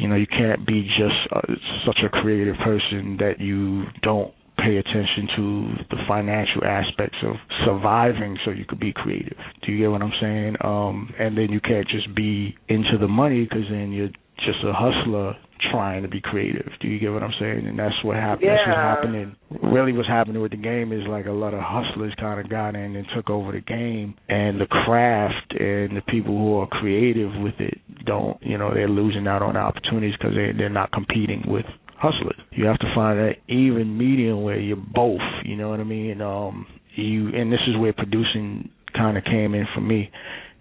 you 0.00 0.08
know, 0.08 0.16
you 0.16 0.26
can't 0.26 0.66
be 0.66 0.82
just 0.82 1.28
uh, 1.30 1.42
such 1.84 1.98
a 2.04 2.08
creative 2.08 2.56
person 2.64 3.18
that 3.20 3.38
you 3.38 3.84
don't 4.02 4.32
pay 4.62 4.76
attention 4.76 5.28
to 5.36 5.44
the 5.90 5.96
financial 6.06 6.64
aspects 6.64 7.18
of 7.24 7.36
surviving 7.64 8.36
so 8.44 8.50
you 8.50 8.64
could 8.64 8.80
be 8.80 8.92
creative. 8.92 9.38
Do 9.64 9.72
you 9.72 9.78
get 9.78 9.90
what 9.90 10.02
I'm 10.02 10.12
saying? 10.20 10.56
Um 10.62 11.12
and 11.18 11.36
then 11.36 11.50
you 11.50 11.60
can't 11.60 11.88
just 11.88 12.14
be 12.14 12.54
into 12.68 12.98
the 12.98 13.08
money 13.08 13.46
cuz 13.46 13.64
then 13.70 13.92
you're 13.92 14.14
just 14.44 14.64
a 14.64 14.72
hustler 14.72 15.36
trying 15.70 16.02
to 16.02 16.08
be 16.08 16.20
creative. 16.20 16.68
Do 16.80 16.88
you 16.88 16.98
get 16.98 17.12
what 17.12 17.22
I'm 17.22 17.34
saying? 17.38 17.66
And 17.66 17.78
that's 17.78 17.94
what 18.02 18.16
happened. 18.16 18.44
Yeah. 18.44 18.56
That's 18.56 18.68
what's 18.68 18.76
happening. 18.76 19.36
Really, 19.62 19.92
what's 19.92 20.08
happening 20.08 20.40
with 20.40 20.52
the 20.52 20.56
game 20.56 20.92
is 20.92 21.06
like 21.08 21.26
a 21.26 21.32
lot 21.32 21.54
of 21.54 21.60
hustlers 21.62 22.14
kind 22.18 22.40
of 22.40 22.48
got 22.48 22.74
in 22.74 22.96
and 22.96 23.06
took 23.14 23.30
over 23.30 23.52
the 23.52 23.60
game, 23.60 24.14
and 24.28 24.60
the 24.60 24.66
craft 24.66 25.52
and 25.52 25.96
the 25.96 26.02
people 26.08 26.36
who 26.36 26.56
are 26.58 26.66
creative 26.66 27.30
with 27.42 27.58
it 27.58 27.78
don't. 28.06 28.38
You 28.42 28.58
know, 28.58 28.72
they're 28.72 28.88
losing 28.88 29.26
out 29.26 29.42
on 29.42 29.56
opportunities 29.56 30.14
because 30.18 30.34
they 30.34 30.52
they're 30.56 30.68
not 30.68 30.92
competing 30.92 31.44
with 31.46 31.66
hustlers. 32.00 32.36
You 32.52 32.66
have 32.66 32.78
to 32.78 32.92
find 32.94 33.18
that 33.18 33.36
even 33.48 33.96
medium 33.96 34.42
where 34.42 34.58
you're 34.58 34.76
both. 34.76 35.20
You 35.44 35.56
know 35.56 35.68
what 35.68 35.80
I 35.80 35.84
mean? 35.84 36.20
Um, 36.20 36.66
you 36.96 37.28
and 37.28 37.52
this 37.52 37.60
is 37.68 37.76
where 37.78 37.92
producing 37.92 38.70
kind 38.96 39.16
of 39.16 39.24
came 39.24 39.54
in 39.54 39.66
for 39.74 39.80
me. 39.80 40.10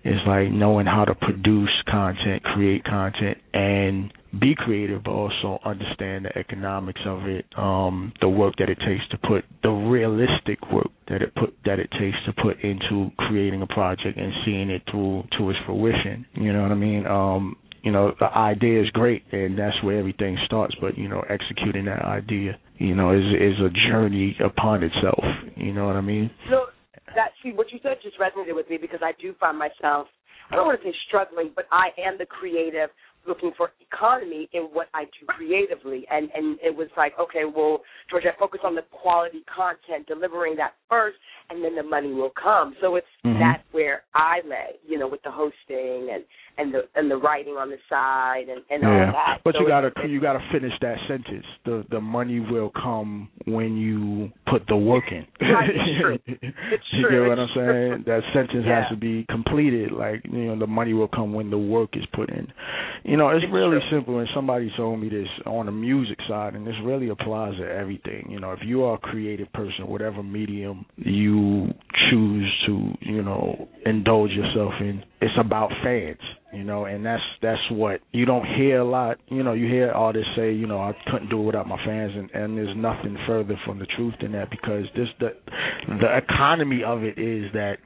It's 0.04 0.26
like 0.26 0.50
knowing 0.50 0.86
how 0.86 1.04
to 1.06 1.16
produce 1.16 1.72
content, 1.90 2.44
create 2.44 2.86
content, 2.86 3.38
and 3.54 4.14
be 4.40 4.56
creative, 4.56 5.04
but 5.04 5.12
also 5.12 5.60
understand 5.66 6.26
the 6.26 6.38
economics 6.38 7.02
of 7.06 7.26
it, 7.26 7.46
um, 7.58 8.14
the 8.22 8.30
work 8.30 8.54
that 8.60 8.70
it 8.70 8.78
takes 8.80 9.04
to 9.12 9.18
put 9.18 9.44
the 9.64 9.70
realistic 9.70 10.60
work 10.72 10.88
that 11.10 11.22
it 11.22 11.34
put 11.36 11.54
that 11.66 11.80
it 11.80 11.90
takes 12.00 12.18
to 12.26 12.34
put 12.42 12.62
into 12.64 13.12
creating 13.18 13.62
a 13.62 13.68
project 13.68 14.18
and 14.18 14.32
seeing 14.46 14.70
it 14.70 14.84
through 14.90 15.24
to 15.38 15.50
its 15.50 15.60
fruition. 15.66 16.26
You 16.34 16.54
know 16.54 16.62
what 16.62 16.72
I 16.72 16.76
mean? 16.76 17.06
Um, 17.08 17.56
you 17.84 17.92
know, 17.92 18.14
the 18.20 18.26
idea 18.26 18.82
is 18.82 18.90
great 18.92 19.24
and 19.32 19.58
that's 19.58 19.82
where 19.84 20.00
everything 20.00 20.38
starts, 20.46 20.76
but 20.82 20.98
you 20.98 21.08
know, 21.08 21.24
executing 21.30 21.86
that 21.86 22.04
idea, 22.04 22.58
you 22.78 22.96
know, 22.96 23.12
is 23.12 23.26
is 23.36 23.60
a 23.60 23.70
journey 23.90 24.38
upon 24.44 24.84
itself. 24.84 25.24
You 25.56 25.74
know 25.74 25.86
what 25.86 25.96
I 25.96 26.02
mean? 26.02 26.30
So 26.50 26.66
that 27.16 27.32
see 27.44 27.52
what 27.52 27.72
you 27.72 27.80
said 27.82 27.98
just 28.04 28.18
resonated 28.20 28.56
with 28.56 28.70
me 28.70 28.78
because 28.78 29.00
I 29.02 29.12
do 29.22 29.34
find 29.40 29.58
myself 29.58 30.08
I 30.52 30.56
don't 30.56 30.66
want 30.66 30.82
to 30.82 30.88
say 30.88 30.96
struggling, 31.08 31.52
but 31.56 31.66
I 31.72 31.90
am 32.02 32.18
the 32.18 32.26
creative 32.26 32.90
looking 33.28 33.52
for 33.58 33.72
economy 33.92 34.50
in 34.54 34.64
what 34.74 34.88
I 34.94 35.06
do 35.06 35.26
creatively. 35.28 36.06
And 36.10 36.30
and 36.34 36.58
it 36.62 36.76
was 36.76 36.88
like, 36.98 37.14
okay, 37.20 37.44
well, 37.46 37.82
Georgia, 38.10 38.30
focus 38.40 38.62
on 38.64 38.76
the 38.76 38.84
quality 38.92 39.44
content, 39.54 40.08
delivering 40.08 40.56
that 40.58 40.74
first, 40.90 41.18
and 41.50 41.64
then 41.64 41.76
the 41.76 41.84
money 41.84 42.14
will 42.14 42.32
come. 42.42 42.76
So 42.82 42.96
it's 42.96 43.08
mm-hmm. 43.26 43.40
that's 43.40 43.64
where 43.72 44.04
I 44.14 44.40
lay, 44.46 44.80
you 44.88 44.98
know, 44.98 45.08
with 45.08 45.22
the 45.24 45.32
hosting 45.32 46.10
and 46.14 46.24
and 46.58 46.74
the 46.74 46.82
and 46.96 47.10
the 47.10 47.18
writing 47.18 47.54
on 47.54 47.70
the 47.70 47.78
side 47.90 48.50
and 48.50 48.62
and 48.70 48.84
yeah. 48.84 49.06
all 49.06 49.12
that. 49.12 49.42
But 49.44 49.56
so 49.56 49.62
you 49.62 49.68
gotta 49.68 49.92
you 50.08 50.22
gotta 50.22 50.44
finish 50.52 50.74
that 50.82 50.98
sentence. 51.08 51.46
The 51.66 51.86
the 51.90 52.02
money 52.02 52.40
will 52.40 52.72
come 52.72 53.30
when 53.46 53.78
you 53.78 54.32
put 54.50 54.68
the 54.68 54.76
work 54.76 55.06
in. 55.12 55.26
it's 55.40 56.02
true. 56.02 56.20
It's 56.26 56.84
you 56.92 57.08
true. 57.08 57.24
get 57.24 57.30
what 57.30 57.40
it's 57.40 57.52
I'm 57.56 57.68
saying? 57.68 58.04
That 58.06 58.22
sentence 58.34 58.66
yeah. 58.68 58.82
has 58.82 58.90
to 58.92 58.98
be 58.98 59.26
completed. 59.30 59.92
Like 59.92 60.24
you 60.26 60.46
know, 60.46 60.60
the 60.60 60.68
money 60.68 60.94
will 60.94 61.08
come 61.08 61.34
when 61.34 61.50
the 61.50 61.58
work 61.58 61.92
is 61.94 62.04
put 62.14 62.30
in. 62.30 62.48
You 63.10 63.18
know, 63.18 63.30
it's, 63.30 63.44
it's 63.44 63.52
really 63.52 63.80
true. 63.90 63.98
simple. 64.00 64.20
And 64.20 64.30
somebody 64.36 64.72
told 64.78 65.00
me 65.00 65.10
this 65.10 65.28
on 65.46 65.66
the 65.66 65.72
music 65.72 66.20
side, 66.28 66.54
and 66.54 66.66
this 66.66 66.76
really 66.84 67.10
applies 67.10 67.58
to 67.58 67.64
everything. 67.64 68.28
You 68.30 68.40
know, 68.40 68.52
if 68.52 68.60
you 68.64 68.84
are 68.84 68.96
a 68.96 69.00
creative 69.00 69.52
person, 69.52 69.88
whatever 69.88 70.22
medium 70.22 70.86
you 70.98 71.70
choose 72.12 72.54
to, 72.68 72.92
you 73.02 73.24
know, 73.24 73.68
indulge 73.86 74.32
yourself 74.32 74.74
in, 74.80 75.04
it's 75.22 75.34
about 75.40 75.72
fans 75.84 76.20
you 76.52 76.64
know 76.64 76.86
and 76.86 77.06
that's 77.06 77.22
that's 77.42 77.62
what 77.72 78.02
you 78.12 78.26
don't 78.26 78.46
hear 78.58 78.80
a 78.80 78.84
lot 78.84 79.18
you 79.28 79.44
know 79.44 79.54
you 79.54 79.68
hear 79.68 79.92
artists 79.92 80.30
say 80.36 80.52
you 80.52 80.66
know 80.66 80.80
i 80.80 80.94
couldn't 81.12 81.30
do 81.30 81.40
it 81.42 81.46
without 81.46 81.68
my 81.68 81.78
fans 81.86 82.12
and 82.16 82.32
and 82.32 82.58
there's 82.58 82.76
nothing 82.76 83.16
further 83.28 83.56
from 83.66 83.78
the 83.78 83.86
truth 83.86 84.16
than 84.22 84.32
that 84.32 84.50
because 84.50 84.86
this 84.96 85.08
the 85.20 85.30
the 85.88 86.18
economy 86.18 86.82
of 86.84 87.04
it 87.04 87.20
is 87.20 87.52
that 87.54 87.78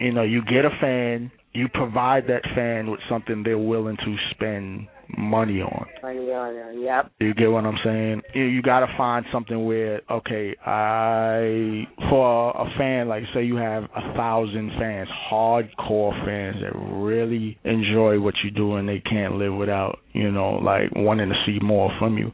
you 0.00 0.12
know 0.12 0.22
you 0.22 0.42
get 0.42 0.64
a 0.64 0.70
fan 0.80 1.30
you 1.52 1.68
provide 1.68 2.24
that 2.28 2.42
fan 2.54 2.90
with 2.90 3.00
something 3.08 3.42
they're 3.42 3.58
willing 3.58 3.96
to 3.96 4.16
spend 4.30 4.86
money 5.18 5.60
on. 5.60 5.86
Money 6.02 6.30
on, 6.30 6.80
yep. 6.80 7.10
You 7.18 7.34
get 7.34 7.50
what 7.50 7.64
I'm 7.64 7.78
saying? 7.84 8.22
You, 8.34 8.44
you 8.44 8.62
got 8.62 8.80
to 8.80 8.86
find 8.96 9.26
something 9.32 9.66
where, 9.66 10.00
okay, 10.10 10.54
I 10.64 11.86
for 12.08 12.50
a 12.50 12.66
fan, 12.78 13.08
like 13.08 13.24
say 13.34 13.44
you 13.44 13.56
have 13.56 13.84
a 13.84 14.14
thousand 14.16 14.70
fans, 14.78 15.08
hardcore 15.30 16.24
fans 16.24 16.56
that 16.62 16.72
really 16.74 17.58
enjoy 17.64 18.20
what 18.20 18.34
you 18.44 18.50
do 18.50 18.76
and 18.76 18.88
they 18.88 19.00
can't 19.00 19.34
live 19.34 19.54
without, 19.54 19.98
you 20.12 20.30
know, 20.30 20.52
like 20.52 20.90
wanting 20.94 21.30
to 21.30 21.42
see 21.46 21.58
more 21.64 21.90
from 21.98 22.16
you. 22.16 22.30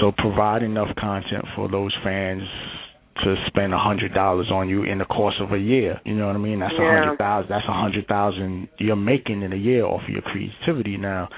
So 0.00 0.12
provide 0.16 0.62
enough 0.62 0.94
content 0.96 1.44
for 1.56 1.68
those 1.68 1.94
fans 2.04 2.42
to 3.16 3.34
spend 3.48 3.74
a 3.74 3.78
hundred 3.78 4.14
dollars 4.14 4.50
on 4.50 4.68
you 4.68 4.84
in 4.84 4.98
the 4.98 5.04
course 5.04 5.34
of 5.40 5.52
a 5.52 5.58
year. 5.58 6.00
You 6.04 6.14
know 6.14 6.26
what 6.28 6.36
I 6.36 6.38
mean? 6.38 6.60
That's 6.60 6.72
a 6.78 6.82
Yeah. 6.82 7.00
hundred 7.02 7.18
thousand. 7.18 7.50
That's 7.50 7.68
a 7.68 7.72
hundred 7.72 8.06
thousand 8.06 8.68
you're 8.78 8.96
making 8.96 9.42
in 9.42 9.52
a 9.52 9.56
year 9.56 9.84
off 9.84 10.02
of 10.04 10.08
your 10.08 10.22
creativity. 10.22 10.96
Now, 10.96 11.28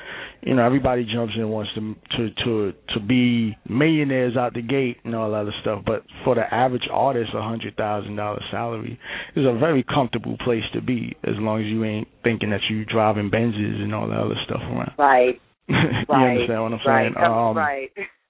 you 0.43 0.55
know 0.55 0.65
everybody 0.65 1.05
jumps 1.05 1.35
in 1.35 1.41
and 1.41 1.51
wants 1.51 1.73
to 1.75 1.95
to 2.17 2.31
to 2.45 2.73
to 2.95 3.01
be 3.01 3.57
millionaires 3.69 4.37
out 4.37 4.55
the 4.55 4.63
gate 4.63 4.99
and 5.05 5.15
all 5.15 5.31
that 5.31 5.37
other 5.37 5.55
stuff. 5.61 5.83
But 5.85 6.05
for 6.25 6.35
the 6.35 6.43
average 6.55 6.89
artist, 6.91 7.31
a 7.35 7.43
hundred 7.43 7.77
thousand 7.77 8.17
dollar 8.17 8.43
salary 8.51 8.99
is 9.35 9.45
a 9.47 9.53
very 9.59 9.83
comfortable 9.83 10.37
place 10.45 10.65
to 10.75 10.81
be 10.83 11.17
as 11.25 11.35
long 11.39 11.61
as 11.61 11.67
you 11.67 11.85
ain't 11.85 12.09
thinking 12.23 12.51
that 12.51 12.61
you're 12.71 12.85
driving 12.85 13.31
Benzes 13.31 13.83
and 13.83 13.95
all 13.95 14.09
that 14.09 14.19
other 14.19 14.39
stuff 14.45 14.61
around. 14.63 14.93
Right, 14.99 15.41
you 15.69 15.77
right. 16.09 16.31
understand 16.33 16.63
what 16.63 16.73
I'm 16.73 16.81
right, 16.87 17.13
saying? 17.13 17.25
Um, 17.25 17.57
right. 17.57 17.91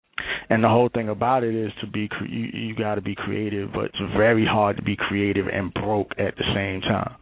and 0.50 0.62
the 0.62 0.68
whole 0.68 0.88
thing 0.92 1.08
about 1.08 1.44
it 1.44 1.54
is 1.54 1.72
to 1.80 1.87
be 1.87 2.08
cre- 2.08 2.24
you, 2.24 2.48
you 2.52 2.74
got 2.74 2.96
to 2.96 3.00
be 3.00 3.14
creative, 3.14 3.72
but 3.72 3.87
it's 3.87 3.98
very 4.16 4.46
hard 4.46 4.76
to 4.76 4.82
be 4.82 4.96
creative 4.96 5.46
and 5.46 5.72
broke 5.74 6.12
at 6.18 6.37
the 6.37 6.44
same 6.54 6.80
time. 6.80 7.14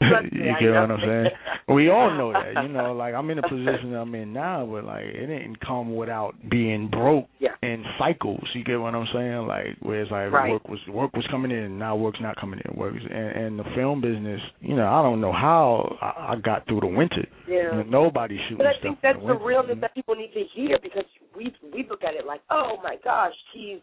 You 0.32 0.54
get 0.60 0.70
what 0.70 0.90
I'm 0.90 0.98
saying? 1.04 1.26
We 1.68 1.90
all 1.90 2.10
know 2.16 2.32
that. 2.32 2.62
You 2.62 2.68
know, 2.68 2.92
like 2.92 3.14
I'm 3.14 3.28
in 3.30 3.36
the 3.36 3.42
position 3.48 3.94
I'm 3.94 4.14
in 4.14 4.32
now, 4.32 4.66
but 4.70 4.84
like 4.84 5.04
it 5.04 5.26
didn't 5.26 5.60
come 5.60 5.94
without 5.96 6.34
being 6.50 6.88
broke 6.88 7.26
Yeah. 7.38 7.50
in 7.62 7.84
cycles. 7.98 8.44
You 8.54 8.64
get 8.64 8.80
what 8.80 8.94
I'm 8.94 9.06
saying? 9.12 9.46
Like 9.46 9.76
where 9.80 10.02
it's 10.02 10.10
like 10.10 10.32
Right. 10.32 10.52
work 10.52 10.68
was 10.68 10.78
work 10.88 11.12
was 11.14 11.26
coming 11.30 11.50
in, 11.50 11.58
and 11.58 11.78
now 11.78 11.96
work's 11.96 12.20
not 12.20 12.36
coming 12.36 12.60
in. 12.64 12.76
Work 12.78 12.96
is, 12.96 13.02
and, 13.10 13.30
and 13.44 13.58
the 13.58 13.64
film 13.74 14.00
business, 14.00 14.40
you 14.60 14.76
know, 14.76 14.86
I 14.86 15.02
don't 15.02 15.20
know 15.20 15.32
how 15.32 15.96
I, 16.00 16.32
I 16.32 16.36
got 16.36 16.66
through 16.66 16.80
the 16.80 16.86
winter. 16.86 17.26
Yeah. 17.48 17.82
Nobody 17.86 18.38
shooting 18.48 18.58
But 18.58 18.66
I 18.66 18.72
think 18.82 18.96
in 18.96 18.98
that's 19.02 19.20
the 19.20 19.34
the 19.34 19.44
realness 19.44 19.78
that 19.80 19.94
people 19.94 20.14
need 20.14 20.32
to 20.34 20.44
hear 20.54 20.78
because 20.82 21.04
we 21.36 21.54
we 21.72 21.86
look 21.88 22.04
at 22.04 22.14
it 22.14 22.26
like, 22.26 22.40
oh 22.50 22.76
my 22.82 22.96
gosh, 23.04 23.34
he's 23.54 23.80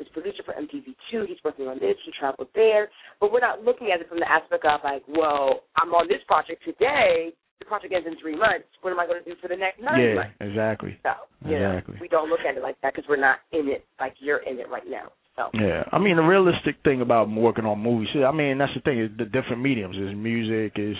this 0.00 0.08
producer 0.16 0.42
for 0.42 0.56
MTV2, 0.56 1.28
he's 1.28 1.36
working 1.44 1.68
on 1.68 1.76
this, 1.78 1.94
he 2.04 2.10
traveled 2.18 2.48
there, 2.56 2.88
but 3.20 3.30
we're 3.30 3.44
not 3.44 3.62
looking 3.62 3.92
at 3.92 4.00
it 4.00 4.08
from 4.08 4.18
the 4.18 4.26
aspect 4.28 4.64
of 4.64 4.80
like, 4.82 5.04
well, 5.06 5.60
I'm 5.76 5.92
on 5.92 6.08
this 6.08 6.24
project 6.26 6.64
today. 6.64 7.36
The 7.60 7.66
project 7.68 7.92
ends 7.92 8.08
in 8.08 8.16
three 8.18 8.34
months. 8.34 8.64
What 8.80 8.90
am 8.90 8.98
I 8.98 9.06
going 9.06 9.22
to 9.22 9.28
do 9.28 9.36
for 9.36 9.48
the 9.48 9.56
next 9.56 9.84
nine 9.84 10.00
Yeah, 10.00 10.14
months? 10.24 10.32
exactly. 10.40 10.96
So, 11.04 11.12
you 11.44 11.60
Exactly. 11.60 11.94
know, 11.94 12.00
we 12.00 12.08
don't 12.08 12.30
look 12.32 12.40
at 12.48 12.56
it 12.56 12.62
like 12.62 12.80
that 12.80 12.94
because 12.96 13.06
we're 13.06 13.20
not 13.20 13.44
in 13.52 13.68
it 13.68 13.84
like 14.00 14.14
you're 14.18 14.40
in 14.48 14.58
it 14.58 14.68
right 14.72 14.88
now. 14.88 15.12
So, 15.36 15.50
Yeah, 15.54 15.84
I 15.92 15.98
mean 15.98 16.16
the 16.16 16.22
realistic 16.22 16.76
thing 16.82 17.02
about 17.02 17.30
working 17.30 17.64
on 17.64 17.78
movies. 17.78 18.08
I 18.16 18.32
mean 18.32 18.58
that's 18.58 18.72
the 18.74 18.80
thing 18.80 18.98
is 18.98 19.10
the 19.16 19.26
different 19.26 19.62
mediums. 19.62 19.96
Is 19.96 20.16
music, 20.16 20.72
is 20.76 20.96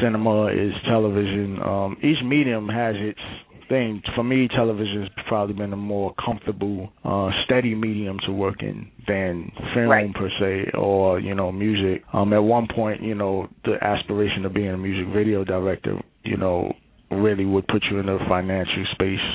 cinema, 0.00 0.46
is 0.46 0.72
television. 0.88 1.58
Um, 1.62 1.96
each 2.02 2.22
medium 2.24 2.68
has 2.68 2.94
its 2.98 3.20
thing. 3.72 4.02
For 4.14 4.22
me, 4.22 4.48
television 4.54 5.00
has 5.00 5.10
probably 5.26 5.54
been 5.54 5.72
a 5.72 5.76
more 5.76 6.14
comfortable, 6.22 6.92
uh, 7.04 7.30
steady 7.44 7.74
medium 7.74 8.18
to 8.26 8.32
work 8.32 8.62
in 8.62 8.90
than 9.08 9.50
film 9.74 9.88
Right. 9.88 10.14
per 10.14 10.28
se, 10.38 10.72
or 10.74 11.18
you 11.18 11.34
know 11.34 11.50
music. 11.50 12.04
Um, 12.12 12.32
at 12.34 12.44
one 12.44 12.68
point, 12.68 13.02
you 13.02 13.14
know 13.14 13.48
the 13.64 13.82
aspiration 13.82 14.44
of 14.44 14.52
being 14.52 14.68
a 14.68 14.76
music 14.76 15.06
video 15.14 15.42
director, 15.44 15.98
you 16.22 16.36
know, 16.36 16.72
really 17.10 17.46
would 17.46 17.66
put 17.68 17.82
you 17.90 17.98
in 17.98 18.08
a 18.08 18.18
financial 18.28 18.84
space 18.92 19.26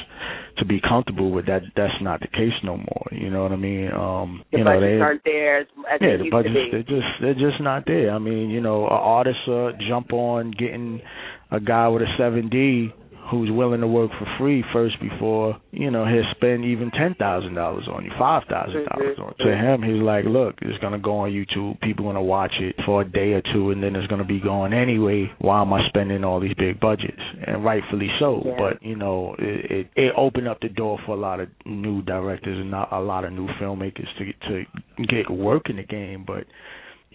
to 0.58 0.66
be 0.66 0.80
comfortable 0.82 1.32
with 1.32 1.46
that 1.46 1.62
that's 1.76 1.94
not 2.02 2.20
the 2.20 2.28
case 2.28 2.54
no 2.64 2.78
more 2.78 3.06
you 3.12 3.30
know 3.30 3.44
what 3.44 3.52
i 3.52 3.56
mean 3.56 3.92
um 3.92 4.44
the 4.52 4.58
you 4.58 4.64
know 4.64 4.82
they 4.82 5.00
aren't 5.00 5.24
there 5.24 5.60
as, 5.62 5.68
as 5.94 6.00
yeah 6.02 6.08
they 6.14 6.18
the 6.18 6.24
used 6.24 6.32
budgets 6.32 6.56
to 6.56 6.64
be. 6.64 6.72
they're 6.72 6.82
just 6.98 7.08
they're 7.22 7.34
just 7.36 7.62
not 7.62 7.84
there 7.86 8.10
i 8.12 8.18
mean 8.18 8.50
you 8.50 8.60
know 8.60 8.86
an 8.86 9.00
artist 9.18 9.38
uh 9.48 9.70
jump 9.88 10.12
on 10.12 10.50
getting 10.58 11.00
a 11.52 11.60
guy 11.60 11.88
with 11.88 12.02
a 12.02 12.10
7d 12.20 12.92
who's 13.30 13.50
willing 13.52 13.82
to 13.82 13.88
work 13.88 14.12
for 14.18 14.26
free 14.38 14.64
first 14.74 14.96
before 15.02 15.58
you 15.72 15.92
know 15.92 16.06
he'll 16.06 16.24
spend 16.32 16.64
even 16.66 16.90
ten 16.92 17.14
thousand 17.16 17.54
dollars 17.56 17.88
on 17.92 18.04
you 18.06 18.12
five 18.18 18.44
thousand 18.50 18.86
dollars 18.86 19.18
on 19.20 19.34
to 19.38 19.56
him 19.56 19.82
he's 19.84 20.02
like 20.02 20.26
look 20.26 20.56
it's 20.62 20.78
going 20.80 20.94
to 20.94 21.00
go 21.00 21.20
on 21.20 21.30
youtube. 21.32 21.80
People 21.82 22.06
going 22.06 22.16
to 22.16 22.22
watch 22.22 22.54
it 22.60 22.76
for 22.86 23.02
a 23.02 23.06
day 23.10 23.34
or 23.34 23.42
two 23.54 23.72
and 23.72 23.82
then 23.84 23.96
it's 23.96 24.08
going 24.08 24.22
to 24.22 24.28
be 24.28 24.40
going 24.40 24.74
anyway. 24.74 25.30
Why 25.40 25.62
am 25.62 25.74
i 25.74 25.88
spending 25.90 26.24
all 26.24 26.40
these 26.40 26.54
big 26.58 26.80
budgets? 26.80 27.22
And 27.46 27.64
rightfully 27.64 28.10
so 28.20 28.42
Yeah. 28.46 28.56
but 28.58 28.84
you 28.84 28.96
know 28.96 29.36
it, 29.40 29.72
it 29.72 29.88
it 29.96 30.14
opened 30.18 30.48
up 30.48 30.60
the 30.62 30.70
door 30.70 30.98
for 31.06 31.14
a 31.14 31.20
lot 31.20 31.40
of 31.40 31.50
new 31.66 32.02
directors 32.04 32.58
and 32.60 32.72
not 32.72 32.92
a 32.92 33.00
lot 33.00 33.24
of 33.26 33.34
new 33.34 33.48
filmmakers 33.62 34.08
to 34.18 34.26
get 34.26 34.42
to 34.48 34.64
get 35.08 35.30
work 35.30 35.70
in 35.70 35.76
the 35.78 35.84
game 35.84 36.24
but 36.26 36.46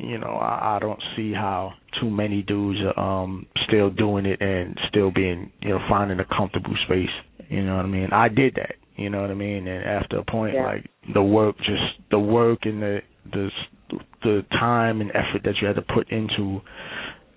you 0.02 0.18
know, 0.18 0.28
I, 0.40 0.76
I 0.76 0.78
don't 0.80 1.02
see 1.16 1.32
how 1.32 1.72
too 2.00 2.10
many 2.10 2.42
dudes 2.42 2.80
are 2.96 2.98
um 3.22 3.46
still 3.66 3.90
doing 3.90 4.26
it 4.26 4.40
and 4.40 4.76
still 4.88 5.10
being, 5.10 5.50
you 5.60 5.70
know, 5.70 5.78
finding 5.88 6.18
a 6.20 6.24
comfortable 6.24 6.74
space. 6.84 7.10
You 7.48 7.64
know 7.64 7.76
what 7.76 7.84
I 7.84 7.88
mean? 7.88 8.08
I 8.12 8.28
did 8.28 8.54
that. 8.56 8.74
You 8.96 9.10
know 9.10 9.20
what 9.20 9.30
I 9.30 9.34
mean? 9.34 9.66
And 9.66 9.84
after 9.84 10.18
a 10.18 10.24
point, 10.24 10.54
Yeah. 10.54 10.64
like 10.64 10.86
the 11.14 11.22
work, 11.22 11.56
just 11.58 11.82
the 12.10 12.18
work 12.18 12.60
and 12.64 12.82
the 12.82 13.00
the 13.32 13.50
the 14.22 14.44
time 14.52 15.00
and 15.00 15.10
effort 15.10 15.42
that 15.44 15.54
you 15.60 15.66
had 15.66 15.76
to 15.76 15.82
put 15.82 16.10
into, 16.10 16.60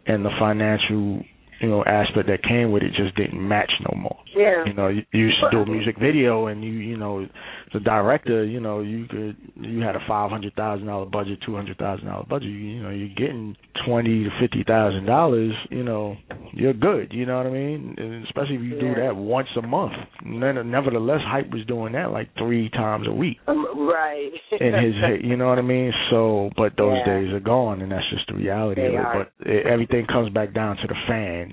and 0.08 0.24
the 0.24 0.30
financial, 0.40 1.24
you 1.62 1.70
know, 1.70 1.84
aspect 1.86 2.28
that 2.28 2.44
came 2.44 2.72
with 2.72 2.84
it 2.84 2.92
just 2.96 3.16
didn't 3.16 3.40
match 3.48 3.72
no 3.90 3.98
more. 4.00 4.18
Yeah. 4.36 4.66
You 4.66 4.74
know, 4.74 4.88
you, 4.90 5.04
you 5.14 5.28
used 5.28 5.38
to 5.42 5.50
do 5.52 5.60
a 5.62 5.66
music 5.66 5.96
video, 6.00 6.48
and 6.48 6.64
you, 6.64 6.72
you 6.72 6.98
know, 6.98 7.26
the 7.74 7.80
director, 7.80 8.44
you 8.46 8.60
know, 8.60 8.82
you 8.82 9.06
could, 9.08 9.36
you 9.56 9.80
had 9.82 9.96
a 9.96 10.00
five 10.08 10.30
hundred 10.30 10.54
thousand 10.56 10.88
dollar 10.88 11.06
budget, 11.06 11.40
two 11.46 11.56
hundred 11.56 11.78
thousand 11.78 12.08
dollar 12.08 12.26
budget. 12.30 12.50
You, 12.50 12.56
you 12.58 12.84
know, 12.84 12.90
you're 12.90 13.10
getting 13.16 13.56
twenty 13.86 14.24
to 14.26 14.30
fifty 14.40 14.64
thousand 14.68 15.06
dollars. 15.06 15.54
You 15.70 15.84
know, 15.84 16.16
you're 16.54 16.74
good. 16.74 17.12
You 17.14 17.26
know 17.26 17.38
what 17.38 17.48
I 17.48 17.52
mean? 17.52 17.96
And 17.98 18.26
especially 18.26 18.56
if 18.56 18.62
you 18.62 18.80
do 18.80 18.94
that 18.96 19.16
once 19.16 19.48
a 19.58 19.62
month. 19.66 19.94
Nevertheless, 20.24 21.22
Hype 21.26 21.50
was 21.52 21.66
doing 21.68 21.94
that 21.94 22.12
like 22.12 22.30
three 22.38 22.70
times 22.70 23.08
a 23.08 23.12
week 23.12 23.38
Um, 23.48 23.66
right. 23.88 24.32
in 24.60 24.74
his. 24.74 24.94
You 25.24 25.38
know 25.38 25.48
what 25.48 25.58
I 25.60 25.62
mean? 25.64 25.92
So, 26.10 26.50
but 26.58 26.74
those 26.78 26.98
Yeah. 27.06 27.20
days 27.20 27.34
are 27.34 27.40
gone, 27.40 27.82
and 27.82 27.92
that's 27.92 28.10
just 28.10 28.28
the 28.28 28.36
reality 28.36 28.82
They 28.82 28.88
of 28.88 28.94
it. 28.94 28.98
are. 28.98 29.30
But 29.40 29.48
it, 29.50 29.66
everything 29.66 30.06
comes 30.06 30.30
back 30.30 30.54
down 30.54 30.78
to 30.78 30.88
the 30.88 30.96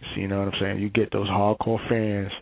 fans. 0.01 0.17
You 0.17 0.29
know 0.29 0.39
what 0.39 0.49
I'm 0.49 0.61
saying? 0.61 0.81
You 0.81 0.91
get 0.91 1.13
those 1.13 1.29
hardcore 1.29 1.79
fans 1.89 2.33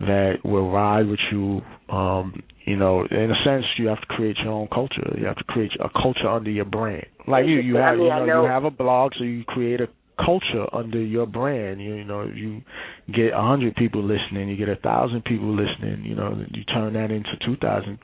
that 0.00 0.34
will 0.44 0.70
ride 0.70 1.06
with 1.06 1.20
you. 1.30 1.60
Um, 1.88 2.42
you 2.66 2.76
know, 2.76 3.06
in 3.10 3.30
a 3.30 3.44
sense, 3.44 3.64
you 3.78 3.88
have 3.88 4.00
to 4.00 4.06
create 4.06 4.36
your 4.42 4.52
own 4.52 4.68
culture. 4.68 5.14
You 5.18 5.26
have 5.26 5.36
to 5.36 5.44
create 5.44 5.72
a 5.80 5.88
culture 5.90 6.28
under 6.28 6.50
your 6.50 6.64
brand. 6.64 7.06
Like 7.28 7.46
you, 7.46 7.56
you 7.56 7.76
have, 7.76 7.98
you 7.98 8.08
know, 8.08 8.44
you 8.44 8.48
have 8.48 8.64
a 8.64 8.70
blog, 8.70 9.12
so 9.18 9.24
you 9.24 9.44
create 9.44 9.80
a 9.80 9.88
culture 10.16 10.66
under 10.72 11.00
your 11.00 11.26
brand. 11.26 11.80
You, 11.80 11.94
you 11.94 12.04
know, 12.04 12.24
you 12.24 12.62
get 13.08 13.32
a 13.32 13.40
hundred 13.40 13.76
people 13.76 14.02
listening, 14.02 14.48
you 14.48 14.56
get 14.56 14.68
a 14.68 14.76
thousand 14.76 15.24
people 15.24 15.54
listening. 15.54 16.04
You 16.04 16.14
know, 16.14 16.44
you 16.52 16.64
turn 16.64 16.94
that 16.94 17.10
into 17.10 17.30
two 17.44 17.56
thousand. 17.56 17.98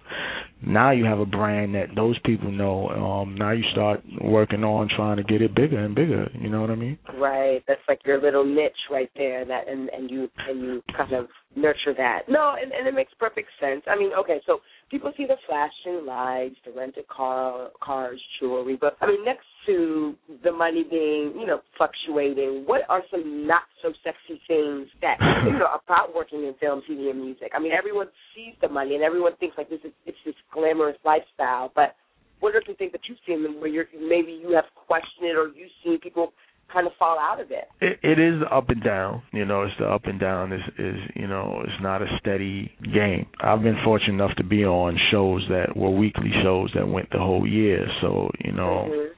Now 0.67 0.91
you 0.91 1.05
have 1.07 1.21
a 1.21 1.27
brand 1.27 1.75
that 1.75 1.95
those 1.97 2.19
people 2.25 2.51
know. 2.51 2.89
Um, 2.89 3.35
now 3.35 3.53
you 3.53 3.65
start 3.73 4.03
working 4.21 4.63
on 4.63 4.89
trying 4.95 5.17
to 5.17 5.23
get 5.23 5.41
it 5.41 5.55
bigger 5.55 5.79
and 5.79 5.95
bigger. 5.95 6.31
You 6.39 6.51
know 6.51 6.61
what 6.61 6.71
I 6.71 6.75
mean? 6.75 6.99
Right. 7.17 7.63
That's 7.67 7.81
like 7.89 8.01
your 8.05 8.21
little 8.21 8.45
niche 8.45 8.73
right 8.91 9.11
there. 9.17 9.45
That 9.45 9.69
and 9.69 9.89
and 9.89 10.11
you 10.11 10.29
and 10.49 10.61
you 10.61 10.83
kind 10.97 11.13
of 11.13 11.29
nurture 11.57 11.95
that. 11.97 12.23
No, 12.29 12.55
and 12.61 12.73
and 12.73 12.87
it 12.87 12.95
makes 12.95 13.13
perfect 13.19 13.49
sense. 13.61 13.83
I 13.87 13.97
mean, 13.97 14.11
okay, 14.21 14.41
so 14.47 14.61
people 14.91 15.13
see 15.17 15.27
the 15.27 15.37
flashing 15.49 16.07
lights, 16.07 16.57
the 16.65 16.73
rented 16.73 17.09
car, 17.09 17.71
cars, 17.83 18.21
jewelry, 18.39 18.77
but 18.81 18.97
I 19.01 19.07
mean, 19.07 19.25
next 19.25 19.47
to 19.67 20.15
the 20.43 20.53
money 20.53 20.85
being 20.89 21.33
you 21.39 21.47
know 21.47 21.61
fluctuating, 21.77 22.65
what 22.67 22.83
are 22.89 23.03
some 23.11 23.47
not 23.47 23.63
so 23.83 23.93
sexy 24.05 24.41
things 24.49 24.89
that 25.03 25.17
you 25.45 25.53
know 25.53 25.69
about 25.85 26.15
working 26.15 26.45
in 26.45 26.55
film, 26.61 26.83
TV, 26.89 27.11
and 27.11 27.21
music? 27.21 27.53
I 27.55 27.59
mean, 27.59 27.73
everyone 27.73 28.09
sees 28.35 28.55
the 28.61 28.69
money 28.69 28.95
and 28.95 29.05
everyone 29.05 29.37
thinks 29.37 29.57
like 29.59 29.69
this 29.69 29.81
is 29.85 29.93
it's 30.07 30.19
this 30.25 30.35
glamorous 30.53 30.97
lifestyle, 31.05 31.73
but 31.75 31.95
what 32.41 32.55
are 32.55 32.63
some 32.67 32.77
things 32.77 32.93
that 32.93 33.03
you've 33.09 33.19
seen 33.27 33.61
where 33.61 33.69
you're 33.69 33.87
maybe 33.95 34.33
you 34.33 34.53
have 34.55 34.65
questioned 34.87 35.25
it 35.29 35.37
or 35.37 35.49
you've 35.49 35.71
seen 35.85 35.99
people 36.01 36.33
kind 36.73 36.87
of 36.87 36.93
fall 36.99 37.19
out 37.19 37.41
of 37.41 37.51
it? 37.51 37.69
It, 37.81 37.99
it 38.03 38.19
is 38.19 38.41
the 38.41 38.47
up 38.55 38.71
and 38.71 38.83
down. 38.83 39.23
You 39.33 39.45
know, 39.45 39.63
it's 39.63 39.75
the 39.79 39.87
up 39.87 40.05
and 40.05 40.19
down. 40.19 40.53
Is 40.53 40.63
is 40.79 40.97
you 41.15 41.27
know, 41.27 41.61
it's 41.65 41.83
not 41.83 42.03
a 42.03 42.07
steady 42.19 42.73
game. 42.83 43.27
I've 43.43 43.63
been 43.63 43.79
fortunate 43.85 44.15
enough 44.15 44.37
to 44.39 44.45
be 44.45 44.65
on 44.65 44.97
shows 45.11 45.43
that 45.51 45.77
were 45.77 45.91
weekly 45.91 46.31
shows 46.43 46.71
that 46.75 46.89
went 46.89 47.11
the 47.11 47.19
whole 47.19 47.47
year. 47.47 47.87
So 48.01 48.31
you 48.45 48.53
know, 48.53 48.89
Mhm. 48.89 49.11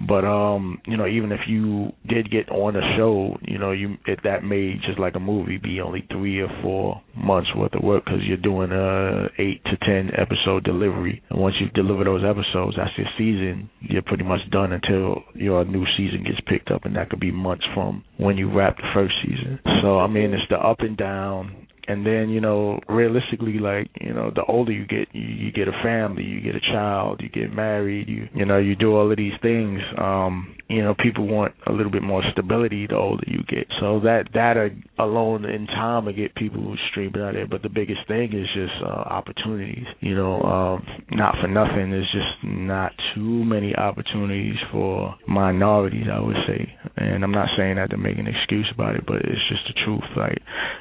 But 0.00 0.24
um, 0.24 0.80
you 0.86 0.96
know, 0.96 1.06
even 1.06 1.32
if 1.32 1.40
you 1.46 1.92
did 2.06 2.30
get 2.30 2.48
on 2.50 2.76
a 2.76 2.96
show, 2.96 3.36
you 3.42 3.58
know, 3.58 3.72
you 3.72 3.96
if 4.06 4.20
that 4.24 4.44
may 4.44 4.74
just 4.86 4.98
like 4.98 5.14
a 5.14 5.20
movie 5.20 5.58
be 5.58 5.80
only 5.80 6.06
three 6.10 6.40
or 6.40 6.48
four 6.62 7.00
months 7.16 7.50
worth 7.56 7.74
of 7.74 7.82
work 7.82 8.04
because 8.04 8.20
you're 8.24 8.36
doing 8.36 8.72
a 8.72 9.26
eight 9.38 9.62
to 9.64 9.76
ten 9.86 10.10
episode 10.18 10.64
delivery, 10.64 11.22
and 11.30 11.40
once 11.40 11.54
you 11.60 11.68
deliver 11.70 12.04
those 12.04 12.22
episodes, 12.24 12.76
that's 12.76 12.96
your 12.98 13.06
season. 13.16 13.70
You're 13.80 14.02
pretty 14.02 14.24
much 14.24 14.40
done 14.50 14.72
until 14.72 15.22
your 15.34 15.64
new 15.64 15.84
season 15.96 16.24
gets 16.24 16.40
picked 16.46 16.70
up, 16.70 16.84
and 16.84 16.96
that 16.96 17.10
could 17.10 17.20
be 17.20 17.30
months 17.30 17.64
from 17.74 18.04
when 18.16 18.36
you 18.36 18.52
wrap 18.52 18.76
the 18.76 18.90
first 18.92 19.14
season. 19.24 19.60
So 19.82 19.98
I 20.00 20.06
mean, 20.06 20.34
it's 20.34 20.48
the 20.50 20.56
up 20.56 20.80
and 20.80 20.96
down 20.96 21.66
and 21.86 22.06
then 22.06 22.28
you 22.28 22.40
know 22.40 22.80
realistically 22.88 23.58
like 23.58 23.90
you 24.00 24.12
know 24.12 24.30
the 24.34 24.44
older 24.44 24.72
you 24.72 24.86
get 24.86 25.08
you, 25.12 25.22
you 25.22 25.52
get 25.52 25.68
a 25.68 25.82
family 25.82 26.22
you 26.22 26.40
get 26.40 26.54
a 26.54 26.60
child 26.60 27.20
you 27.22 27.28
get 27.28 27.52
married 27.52 28.08
you 28.08 28.28
you 28.34 28.44
know 28.44 28.58
you 28.58 28.74
do 28.74 28.94
all 28.94 29.10
of 29.10 29.16
these 29.16 29.34
things 29.42 29.80
um 29.98 30.54
you 30.68 30.82
know 30.82 30.94
people 30.94 31.26
want 31.26 31.54
a 31.66 31.72
little 31.72 31.92
bit 31.92 32.02
more 32.02 32.22
stability 32.32 32.86
the 32.86 32.96
older 32.96 33.24
you 33.26 33.42
get. 33.48 33.66
So 33.80 34.00
that 34.00 34.28
that 34.34 34.56
alone 34.98 35.44
in 35.44 35.66
time 35.66 36.04
will 36.04 36.12
get 36.12 36.34
people 36.34 36.76
streaming 36.90 37.20
out 37.20 37.34
there 37.34 37.46
but 37.46 37.62
the 37.62 37.68
biggest 37.68 38.00
thing 38.06 38.32
is 38.32 38.46
just 38.54 38.72
uh 38.82 38.86
opportunities 38.86 39.86
you 40.00 40.14
know 40.14 40.40
um 40.42 40.86
not 41.10 41.34
for 41.40 41.48
nothing 41.48 41.90
there's 41.90 42.10
just 42.12 42.44
not 42.44 42.92
too 43.14 43.44
many 43.44 43.74
opportunities 43.74 44.54
for 44.70 45.14
minorities 45.26 46.06
i 46.12 46.20
would 46.20 46.36
say 46.46 46.72
and 46.96 47.24
i'm 47.24 47.32
not 47.32 47.48
saying 47.56 47.74
that 47.76 47.90
to 47.90 47.96
make 47.96 48.18
an 48.18 48.26
excuse 48.28 48.70
about 48.72 48.94
it 48.94 49.04
but 49.06 49.16
it's 49.16 49.48
just 49.48 49.62
the 49.66 49.74
truth 49.84 50.04
like 50.16 50.38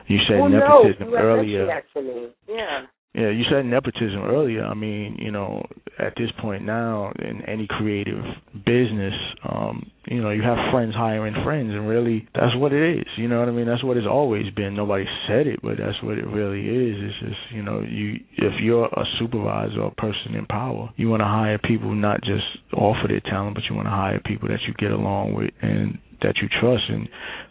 you 0.07 0.19
said 0.27 0.39
well, 0.39 0.49
nepotism 0.49 1.09
you 1.09 1.17
earlier. 1.17 1.81
To. 1.93 2.29
Yeah. 2.47 2.85
Yeah, 3.13 3.29
you 3.29 3.43
said 3.49 3.65
nepotism 3.65 4.23
earlier. 4.23 4.65
I 4.65 4.73
mean, 4.73 5.17
you 5.19 5.31
know, 5.31 5.63
at 5.99 6.13
this 6.17 6.29
point 6.41 6.65
now 6.65 7.11
in 7.19 7.43
any 7.47 7.67
creative 7.69 8.23
business, 8.65 9.13
um, 9.47 9.91
you 10.07 10.19
know, 10.19 10.31
you 10.31 10.41
have 10.41 10.57
friends 10.71 10.95
hiring 10.95 11.35
friends 11.43 11.69
and 11.73 11.87
really 11.87 12.27
that's 12.33 12.55
what 12.55 12.73
it 12.73 12.97
is. 12.97 13.05
You 13.17 13.27
know 13.27 13.37
what 13.39 13.49
I 13.49 13.51
mean? 13.51 13.67
That's 13.67 13.83
what 13.83 13.97
it's 13.97 14.07
always 14.09 14.51
been. 14.55 14.75
Nobody 14.75 15.05
said 15.27 15.45
it, 15.45 15.59
but 15.61 15.77
that's 15.77 16.01
what 16.01 16.17
it 16.17 16.25
really 16.25 16.61
is. 16.61 16.95
It's 17.03 17.19
just, 17.19 17.53
you 17.53 17.61
know, 17.61 17.81
you 17.81 18.15
if 18.37 18.53
you're 18.59 18.85
a 18.85 19.05
supervisor 19.19 19.81
or 19.81 19.87
a 19.89 20.01
person 20.01 20.33
in 20.33 20.47
power, 20.47 20.89
you 20.95 21.07
want 21.07 21.21
to 21.21 21.27
hire 21.27 21.59
people 21.59 21.93
not 21.93 22.21
just 22.21 22.45
off 22.75 22.97
of 23.03 23.09
their 23.09 23.21
talent, 23.21 23.53
but 23.53 23.63
you 23.69 23.75
want 23.75 23.85
to 23.85 23.91
hire 23.91 24.19
people 24.25 24.49
that 24.49 24.61
you 24.67 24.73
get 24.79 24.91
along 24.91 25.35
with 25.35 25.51
and 25.61 25.99
that 26.23 26.37
you 26.41 26.47
trust 26.59 26.83
and 26.89 27.07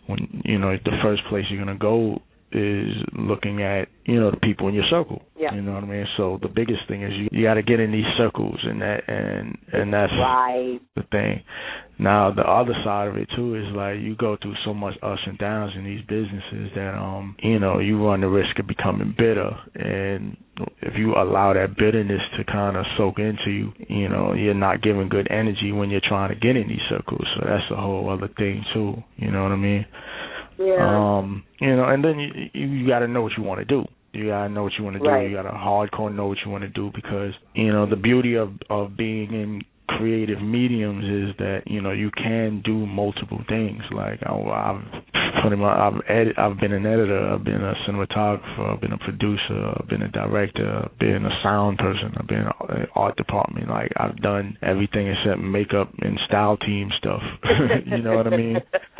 when 0.06 0.42
you 0.44 0.58
know 0.58 0.76
the 0.84 0.96
first 1.02 1.22
place 1.28 1.44
you're 1.50 1.62
going 1.62 1.76
to 1.76 1.80
go 1.80 2.20
is 2.52 2.94
looking 3.12 3.62
at 3.62 3.88
you 4.04 4.20
know 4.20 4.30
the 4.30 4.36
people 4.36 4.68
in 4.68 4.74
your 4.74 4.84
circle. 4.90 5.22
Yeah. 5.38 5.54
You 5.54 5.62
know 5.62 5.72
what 5.72 5.84
I 5.84 5.86
mean. 5.86 6.06
So 6.16 6.38
the 6.42 6.48
biggest 6.48 6.80
thing 6.88 7.02
is 7.02 7.12
you 7.14 7.28
you 7.32 7.44
got 7.44 7.54
to 7.54 7.62
get 7.62 7.80
in 7.80 7.92
these 7.92 8.08
circles, 8.16 8.58
and 8.62 8.80
that 8.80 9.08
and 9.08 9.58
and 9.72 9.92
that's 9.92 10.12
right. 10.12 10.80
the 10.96 11.02
thing. 11.10 11.42
Now 11.98 12.32
the 12.34 12.42
other 12.42 12.74
side 12.84 13.08
of 13.08 13.16
it 13.16 13.28
too 13.36 13.54
is 13.54 13.64
like 13.74 14.00
you 14.00 14.16
go 14.16 14.36
through 14.40 14.54
so 14.64 14.74
much 14.74 14.94
ups 15.02 15.20
and 15.26 15.38
downs 15.38 15.72
in 15.76 15.84
these 15.84 16.02
businesses 16.08 16.70
that 16.74 16.94
um 16.94 17.36
you 17.42 17.58
know 17.58 17.78
you 17.78 18.04
run 18.04 18.20
the 18.20 18.28
risk 18.28 18.58
of 18.58 18.66
becoming 18.66 19.14
bitter, 19.16 19.50
and 19.74 20.36
if 20.82 20.94
you 20.96 21.14
allow 21.14 21.52
that 21.52 21.76
bitterness 21.76 22.22
to 22.36 22.44
kind 22.44 22.76
of 22.76 22.84
soak 22.96 23.18
into 23.18 23.50
you, 23.50 23.72
you 23.88 24.08
know 24.08 24.34
you're 24.34 24.54
not 24.54 24.82
giving 24.82 25.08
good 25.08 25.28
energy 25.30 25.72
when 25.72 25.90
you're 25.90 26.00
trying 26.06 26.28
to 26.28 26.38
get 26.38 26.56
in 26.56 26.68
these 26.68 26.84
circles. 26.88 27.26
So 27.36 27.46
that's 27.46 27.70
a 27.70 27.76
whole 27.76 28.10
other 28.10 28.28
thing 28.36 28.64
too. 28.74 29.02
You 29.16 29.30
know 29.30 29.42
what 29.42 29.52
I 29.52 29.56
mean? 29.56 29.86
Yeah. 30.62 31.18
Um, 31.18 31.44
you 31.60 31.74
know, 31.76 31.84
and 31.84 32.04
then 32.04 32.18
you 32.18 32.62
you, 32.62 32.88
got 32.88 33.00
to 33.00 33.08
know 33.08 33.22
what 33.22 33.32
you 33.36 33.42
want 33.42 33.60
to 33.60 33.64
do. 33.64 33.84
You 34.12 34.28
gotta 34.28 34.50
know 34.50 34.64
what 34.64 34.72
you 34.78 34.84
want 34.84 34.96
to 34.96 35.00
do. 35.00 35.08
Right. 35.08 35.30
You 35.30 35.36
gotta 35.36 35.50
hardcore 35.50 36.14
know 36.14 36.26
what 36.26 36.38
you 36.44 36.50
want 36.50 36.64
to 36.64 36.68
do 36.68 36.90
because 36.94 37.32
you 37.54 37.72
know 37.72 37.88
the 37.88 37.96
beauty 37.96 38.34
of 38.34 38.50
of 38.68 38.94
being 38.94 39.32
in 39.32 39.62
creative 39.88 40.40
mediums 40.40 41.04
is 41.04 41.36
that 41.38 41.62
you 41.66 41.80
know 41.80 41.92
you 41.92 42.10
can 42.10 42.60
do 42.62 42.86
multiple 42.86 43.40
things. 43.48 43.82
Like 43.90 44.20
I, 44.22 44.32
I've 44.34 45.02
in 45.50 45.58
my, 45.58 45.88
I've 45.88 46.00
edit, 46.08 46.38
I've 46.38 46.60
been 46.60 46.72
an 46.72 46.86
editor, 46.86 47.32
I've 47.32 47.42
been 47.42 47.62
a 47.62 47.74
cinematographer, 47.88 48.74
I've 48.74 48.80
been 48.80 48.92
a 48.92 48.98
producer, 48.98 49.74
I've 49.76 49.88
been 49.88 50.02
a 50.02 50.08
director, 50.08 50.84
I've 50.84 50.98
been 50.98 51.24
a 51.24 51.42
sound 51.42 51.78
person, 51.78 52.12
I've 52.16 52.28
been 52.28 52.46
an 52.68 52.86
art 52.94 53.16
department. 53.16 53.68
Like 53.68 53.92
I've 53.96 54.16
done 54.18 54.56
everything 54.62 55.08
except 55.08 55.40
makeup 55.40 55.90
and 56.00 56.18
style 56.26 56.56
team 56.58 56.90
stuff. 56.98 57.22
you 57.86 58.02
know 58.02 58.14
what 58.16 58.26
I 58.26 58.36
mean? 58.36 58.56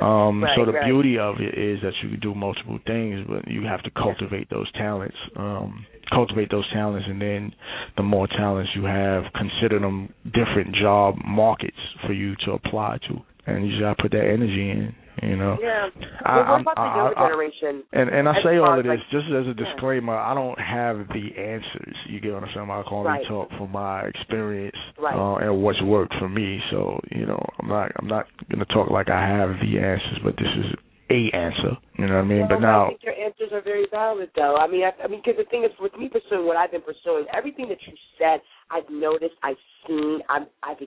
Um, 0.00 0.42
right, 0.42 0.56
so 0.56 0.64
the 0.64 0.72
right. 0.72 0.86
beauty 0.86 1.18
of 1.18 1.36
it 1.38 1.56
is 1.56 1.80
that 1.82 1.92
you 2.02 2.10
can 2.10 2.20
do 2.20 2.34
multiple 2.34 2.78
things, 2.86 3.24
but 3.28 3.46
you 3.46 3.62
have 3.64 3.82
to 3.84 3.90
cultivate 3.90 4.50
those 4.50 4.70
talents. 4.72 5.16
Um, 5.36 5.86
cultivate 6.10 6.50
those 6.50 6.68
talents, 6.72 7.06
and 7.08 7.20
then 7.20 7.54
the 7.96 8.02
more 8.02 8.26
talents 8.26 8.70
you 8.74 8.84
have, 8.84 9.24
consider 9.34 9.78
them 9.78 10.12
different 10.24 10.74
job 10.74 11.16
markets 11.24 11.76
for 12.06 12.12
you 12.12 12.34
to 12.44 12.52
apply 12.52 12.98
to, 13.08 13.18
and 13.46 13.64
you 13.64 13.72
just 13.72 13.82
gotta 13.82 14.02
put 14.02 14.10
that 14.12 14.24
energy 14.24 14.70
in. 14.70 14.94
You 15.22 15.36
know. 15.36 15.56
Yeah. 15.62 15.86
Well, 15.94 16.36
what 16.36 16.46
I'm- 16.48 16.60
about 16.62 16.74
the 16.76 16.96
younger 16.98 17.18
I- 17.18 17.28
generation? 17.28 17.84
And 17.92 18.10
and 18.10 18.28
I 18.28 18.36
As 18.36 18.42
say 18.42 18.58
all 18.58 18.76
of 18.76 18.84
this 18.84 18.98
like- 18.98 19.08
just 19.10 19.26
as 19.28 19.46
a 19.46 19.54
Yeah. 19.56 19.64
disclaimer. 19.64 20.16
I 20.16 20.34
don't 20.34 20.58
have 20.58 21.06
the 21.08 21.38
answers. 21.38 21.96
You 22.06 22.18
get 22.18 22.34
what 22.34 22.42
I'm 22.42 22.50
saying? 22.50 22.70
I 22.70 22.82
can 22.82 22.92
only 22.92 23.08
Right. 23.08 23.26
talk 23.26 23.50
from 23.52 23.70
my 23.70 24.02
experience 24.02 24.76
Right. 24.98 25.14
uh, 25.14 25.36
and 25.36 25.62
what's 25.62 25.80
worked 25.80 26.14
for 26.16 26.28
me. 26.28 26.60
So 26.70 27.00
you 27.12 27.24
know, 27.26 27.40
I'm 27.60 27.68
not 27.68 27.92
I'm 27.96 28.08
not 28.08 28.26
gonna 28.50 28.64
talk 28.66 28.90
like 28.90 29.08
I 29.10 29.24
have 29.24 29.60
the 29.60 29.78
answers, 29.78 30.18
but 30.24 30.36
this 30.36 30.52
is 30.56 30.74
a 31.10 31.30
answer. 31.30 31.76
You 31.98 32.06
know 32.06 32.14
what 32.16 32.24
I 32.24 32.24
mean? 32.24 32.38
Well, 32.40 32.48
but 32.48 32.60
now, 32.60 32.84
I 32.86 32.88
think 32.88 33.04
your 33.04 33.14
answers 33.14 33.52
are 33.52 33.60
very 33.60 33.86
valid, 33.90 34.30
though. 34.34 34.56
I 34.56 34.66
mean, 34.66 34.82
I, 34.82 34.92
I 35.04 35.08
mean, 35.08 35.20
because 35.22 35.36
the 35.36 35.44
thing 35.44 35.62
is, 35.62 35.70
with 35.78 35.94
me 35.96 36.08
pursuing 36.08 36.46
what 36.46 36.56
I've 36.56 36.70
been 36.72 36.80
pursuing, 36.80 37.26
everything 37.34 37.68
that 37.68 37.78
you 37.86 37.92
said, 38.18 38.40
I've 38.70 38.88
noticed, 38.88 39.34
I've 39.42 39.60
seen, 39.86 40.22
I've, 40.30 40.46
I've 40.62 40.80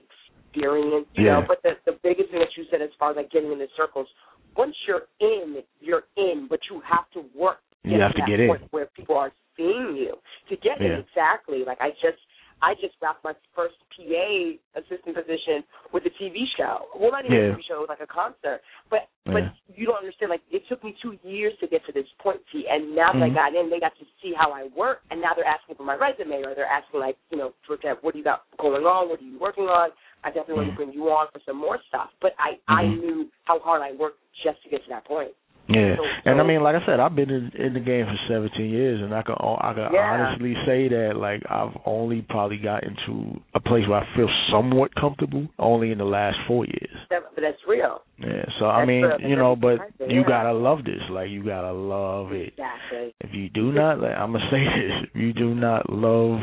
experienced. 0.56 1.10
You 1.14 1.24
Yeah. 1.26 1.40
know, 1.40 1.46
but 1.46 1.62
the 1.62 1.76
the 1.84 1.92
biggest 2.02 2.30
thing 2.30 2.40
that 2.40 2.56
you 2.56 2.64
said, 2.70 2.82
as 2.82 2.90
far 2.98 3.10
as 3.10 3.16
like 3.16 3.30
getting 3.30 3.52
in 3.52 3.58
the 3.58 3.68
circles, 3.76 4.08
once 4.56 4.74
you're 4.86 5.06
in, 5.20 5.62
you're 5.80 6.04
in, 6.16 6.46
but 6.48 6.60
you 6.70 6.80
have 6.80 7.08
to 7.12 7.24
work. 7.34 7.60
You 7.84 8.00
have 8.00 8.14
to 8.14 8.22
get 8.26 8.40
in. 8.40 8.48
Where 8.70 8.86
people 8.86 9.16
are 9.16 9.32
seeing 9.56 9.96
you 9.96 10.16
to 10.48 10.56
get 10.56 10.80
in 10.80 10.92
exactly. 10.92 11.64
Like 11.64 11.80
I 11.80 11.90
just. 12.02 12.18
I 12.62 12.72
just 12.80 12.96
wrapped 13.02 13.22
my 13.22 13.34
first 13.54 13.74
PA 13.94 14.80
assistant 14.80 15.14
position 15.14 15.60
with 15.92 16.04
a 16.06 16.10
TV 16.16 16.48
show. 16.56 16.88
Well, 16.96 17.10
not 17.12 17.26
even 17.26 17.36
Yeah. 17.36 17.52
a 17.52 17.52
TV 17.52 17.62
show, 17.68 17.74
it 17.74 17.80
was 17.80 17.90
like 17.90 18.00
a 18.00 18.06
concert. 18.06 18.62
But 18.88 19.08
Yeah. 19.26 19.32
but 19.34 19.52
you 19.76 19.84
don't 19.84 19.98
understand. 19.98 20.30
Like 20.30 20.40
it 20.50 20.66
took 20.66 20.82
me 20.82 20.96
two 21.02 21.18
years 21.22 21.52
to 21.58 21.66
get 21.66 21.84
to 21.84 21.92
this 21.92 22.08
point, 22.18 22.40
T. 22.50 22.66
And 22.66 22.94
now 22.94 23.12
that 23.12 23.22
I 23.22 23.28
Mhm. 23.28 23.34
got 23.34 23.54
in, 23.54 23.68
they 23.68 23.78
got 23.78 23.94
to 23.98 24.06
see 24.22 24.32
how 24.32 24.52
I 24.52 24.68
work, 24.68 25.02
and 25.10 25.20
now 25.20 25.34
they're 25.34 25.44
asking 25.44 25.74
for 25.74 25.82
my 25.82 25.96
resume, 25.96 26.44
or 26.44 26.54
they're 26.54 26.64
asking 26.64 27.00
like, 27.00 27.18
you 27.30 27.36
know, 27.36 27.52
for 27.66 27.74
example, 27.74 28.06
what 28.06 28.12
do 28.14 28.18
you 28.20 28.24
got 28.24 28.44
going 28.56 28.86
on? 28.86 29.10
What 29.10 29.20
are 29.20 29.24
you 29.24 29.38
working 29.38 29.68
on? 29.68 29.90
I 30.26 30.30
definitely 30.30 30.54
want 30.56 30.70
to 30.70 30.76
bring 30.76 30.92
you 30.92 31.04
on 31.08 31.28
for 31.32 31.40
some 31.46 31.56
more 31.56 31.78
stuff. 31.88 32.10
But 32.20 32.32
I 32.38 32.58
I 32.66 32.82
Mhm. 32.84 33.00
knew 33.00 33.28
how 33.44 33.60
hard 33.60 33.80
I 33.82 33.92
worked 33.92 34.18
just 34.42 34.60
to 34.64 34.68
get 34.68 34.82
to 34.84 34.88
that 34.90 35.04
point. 35.04 35.30
Yeah, 35.68 35.96
So- 35.96 36.06
and 36.26 36.40
I 36.40 36.44
mean, 36.44 36.62
like 36.62 36.76
I 36.80 36.86
said, 36.86 37.00
I've 37.00 37.16
been 37.16 37.28
in, 37.28 37.50
in 37.58 37.74
the 37.74 37.80
game 37.80 38.06
for 38.06 38.16
17 38.28 38.70
years, 38.70 39.02
and 39.02 39.12
I 39.12 39.22
can 39.22 39.34
I 39.40 39.72
can 39.74 39.92
Yeah. 39.92 40.12
honestly 40.12 40.54
say 40.64 40.86
that 40.86 41.16
like 41.16 41.42
I've 41.50 41.76
only 41.84 42.22
probably 42.22 42.58
gotten 42.58 42.94
to 43.06 43.40
a 43.54 43.58
place 43.60 43.84
where 43.88 43.98
I 44.00 44.06
feel 44.14 44.28
somewhat 44.48 44.94
comfortable 44.94 45.48
only 45.58 45.90
in 45.90 45.98
the 45.98 46.04
last 46.04 46.38
four 46.46 46.66
years. 46.66 46.96
That, 47.10 47.24
but 47.34 47.42
that's 47.42 47.66
real. 47.66 48.02
Yeah, 48.18 48.44
so 48.60 48.66
I 48.66 48.76
That's 48.78 48.88
mean, 48.88 49.02
the- 49.08 49.28
you 49.28 49.34
know, 49.36 49.56
but 49.56 49.80
there, 49.98 50.08
you 50.08 50.22
gotta 50.22 50.52
love 50.52 50.84
this. 50.84 51.02
Like 51.10 51.30
you 51.30 51.42
gotta 51.42 51.72
love 51.72 52.32
it. 52.32 52.48
Exactly. 52.54 53.12
If 53.20 53.34
you 53.34 53.48
do 53.48 53.72
not, 53.72 53.98
like, 54.00 54.16
I'm 54.16 54.32
gonna 54.32 54.48
say 54.50 54.62
this: 54.80 55.02
if 55.14 55.16
you 55.16 55.32
do 55.32 55.52
not 55.52 55.90
love 55.90 56.40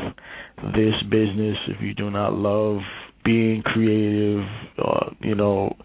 this 0.76 1.02
business, 1.04 1.58
if 1.70 1.82
you 1.82 1.94
do 1.94 2.12
not 2.12 2.34
love 2.34 2.82
being 3.24 3.62
creative, 3.64 4.46
uh, 4.78 5.10
you 5.22 5.36
know, 5.36 5.76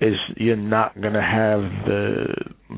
is 0.00 0.16
you're 0.36 0.56
not 0.56 1.00
gonna 1.00 1.22
have 1.22 1.60
the 1.86 2.26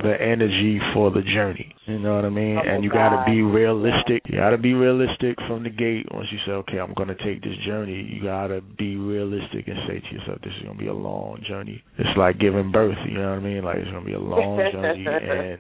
the 0.02 0.14
energy 0.20 0.78
for 0.92 1.11
the 1.11 1.22
journey. 1.22 1.74
You 1.87 1.98
know 1.98 2.16
what 2.16 2.24
I 2.24 2.28
mean? 2.28 2.59
Oh, 2.59 2.68
and 2.68 2.85
you 2.85 2.90
gotta 2.90 3.24
be 3.26 3.42
realistic. 3.42 4.22
You 4.26 4.38
gotta 4.38 4.59
be 4.59 4.74
realistic 4.74 5.37
from 5.48 5.62
the 5.62 5.70
gate. 5.70 6.07
Once 6.12 6.28
you 6.30 6.38
say, 6.44 6.52
okay, 6.52 6.78
I'm 6.78 6.92
gonna 6.94 7.14
take 7.24 7.42
this 7.42 7.57
journey, 7.66 8.09
you 8.12 8.22
gotta 8.22 8.61
be 8.61 8.96
realistic 8.96 9.68
and 9.68 9.78
say 9.87 10.00
to 10.00 10.14
yourself, 10.14 10.40
this 10.42 10.52
is 10.59 10.66
gonna 10.66 10.78
be 10.78 10.88
a 10.88 10.94
long 10.94 11.42
journey. 11.48 11.83
It's 11.98 12.16
like 12.18 12.38
giving 12.38 12.70
birth. 12.72 12.98
You 13.07 13.18
know 13.18 13.30
what 13.30 13.38
I 13.38 13.40
mean? 13.40 13.64
Like 13.64 13.76
it's 13.76 13.90
gonna 13.90 14.04
be 14.04 14.14
a 14.14 14.18
long 14.18 14.59
journey 14.72 15.07
and 15.07 15.59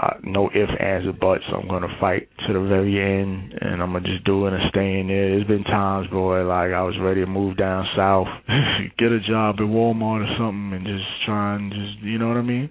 uh, 0.00 0.14
no 0.22 0.48
ifs, 0.54 0.72
ands, 0.80 1.06
or 1.06 1.12
buts. 1.12 1.44
I'm 1.52 1.68
gonna 1.68 1.94
fight 2.00 2.28
to 2.46 2.52
the 2.52 2.60
very 2.60 2.98
end, 2.98 3.52
and 3.60 3.82
I'm 3.82 3.92
gonna 3.92 4.06
just 4.06 4.24
do 4.24 4.46
it 4.46 4.54
and 4.54 4.62
stay 4.70 5.00
in 5.00 5.08
there. 5.08 5.30
There's 5.30 5.46
been 5.46 5.64
times, 5.64 6.08
boy, 6.08 6.42
like 6.46 6.72
I 6.72 6.82
was 6.82 6.94
ready 7.00 7.20
to 7.20 7.26
move 7.26 7.56
down 7.56 7.86
south, 7.96 8.28
get 8.98 9.12
a 9.12 9.20
job 9.20 9.56
at 9.58 9.66
Walmart 9.66 10.26
or 10.26 10.36
something, 10.38 10.72
and 10.76 10.86
just 10.86 11.04
try 11.26 11.56
and 11.56 11.70
just, 11.70 12.02
you 12.02 12.18
know 12.18 12.28
what 12.28 12.38
I 12.38 12.42
mean? 12.42 12.70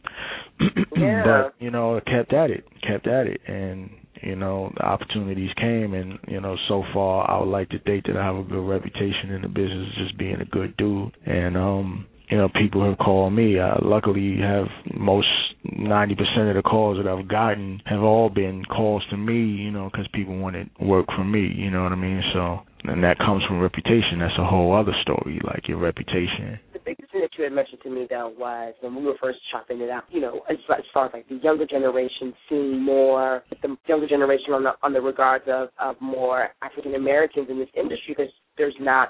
Yeah. 0.99 1.23
but 1.23 1.63
you 1.63 1.71
know, 1.71 1.95
I 1.95 2.01
kept 2.01 2.33
at 2.33 2.49
it, 2.49 2.65
kept 2.85 3.07
at 3.07 3.25
it, 3.27 3.39
and 3.47 3.89
you 4.21 4.35
know, 4.35 4.73
the 4.75 4.83
opportunities 4.83 5.51
came, 5.55 5.93
and 5.93 6.19
you 6.27 6.41
know, 6.41 6.57
so 6.67 6.83
far, 6.93 7.29
I 7.29 7.39
would 7.39 7.49
like 7.49 7.69
to 7.69 7.79
think 7.79 8.05
that 8.07 8.17
I 8.17 8.25
have 8.25 8.35
a 8.35 8.43
good 8.43 8.67
reputation 8.67 9.31
in 9.31 9.43
the 9.43 9.47
business, 9.47 9.87
just 9.97 10.17
being 10.17 10.41
a 10.41 10.45
good 10.45 10.75
dude, 10.75 11.15
and 11.25 11.55
um 11.55 12.07
you 12.29 12.37
know, 12.37 12.47
people 12.47 12.87
have 12.87 12.97
called 12.97 13.33
me. 13.33 13.59
I 13.59 13.77
luckily 13.81 14.37
have 14.41 14.67
most 14.95 15.27
90% 15.65 16.49
of 16.49 16.55
the 16.55 16.61
calls 16.63 16.97
that 16.97 17.09
I've 17.09 17.27
gotten 17.27 17.81
have 17.85 18.01
all 18.01 18.29
been 18.29 18.63
calls 18.65 19.03
to 19.09 19.17
me, 19.17 19.33
you 19.33 19.71
know, 19.71 19.89
because 19.91 20.07
people 20.13 20.37
wanted 20.37 20.69
work 20.79 21.07
from 21.15 21.31
me, 21.31 21.51
you 21.55 21.71
know 21.71 21.83
what 21.83 21.91
I 21.91 21.95
mean? 21.95 22.21
So, 22.33 22.59
and 22.83 23.03
that 23.03 23.17
comes 23.17 23.43
from 23.47 23.59
reputation. 23.59 24.19
That's 24.19 24.37
a 24.39 24.45
whole 24.45 24.75
other 24.75 24.93
story, 25.01 25.41
like 25.43 25.67
your 25.67 25.79
reputation. 25.79 26.59
The 26.71 26.79
biggest 26.85 27.11
thing 27.11 27.21
that 27.21 27.31
you 27.37 27.43
had 27.43 27.53
mentioned 27.53 27.79
to 27.83 27.89
me 27.89 28.05
though 28.09 28.33
was 28.37 28.75
when 28.81 28.95
we 28.95 29.03
were 29.03 29.17
first 29.19 29.39
chopping 29.51 29.81
it 29.81 29.89
out. 29.89 30.03
You 30.09 30.21
know, 30.21 30.41
as, 30.49 30.57
as 30.71 30.85
far 30.93 31.07
as 31.07 31.13
like 31.13 31.27
the 31.27 31.39
younger 31.43 31.65
generation 31.65 32.33
seeing 32.47 32.79
more, 32.79 33.43
the 33.61 33.75
younger 33.87 34.07
generation 34.07 34.53
on 34.53 34.63
the 34.63 34.71
on 34.81 34.93
the 34.93 35.01
regards 35.01 35.45
of 35.47 35.69
of 35.79 35.95
more 35.99 36.49
African 36.61 36.95
Americans 36.95 37.47
in 37.49 37.59
this 37.59 37.69
industry 37.75 38.15
because 38.15 38.31
there's 38.57 38.75
not 38.79 39.09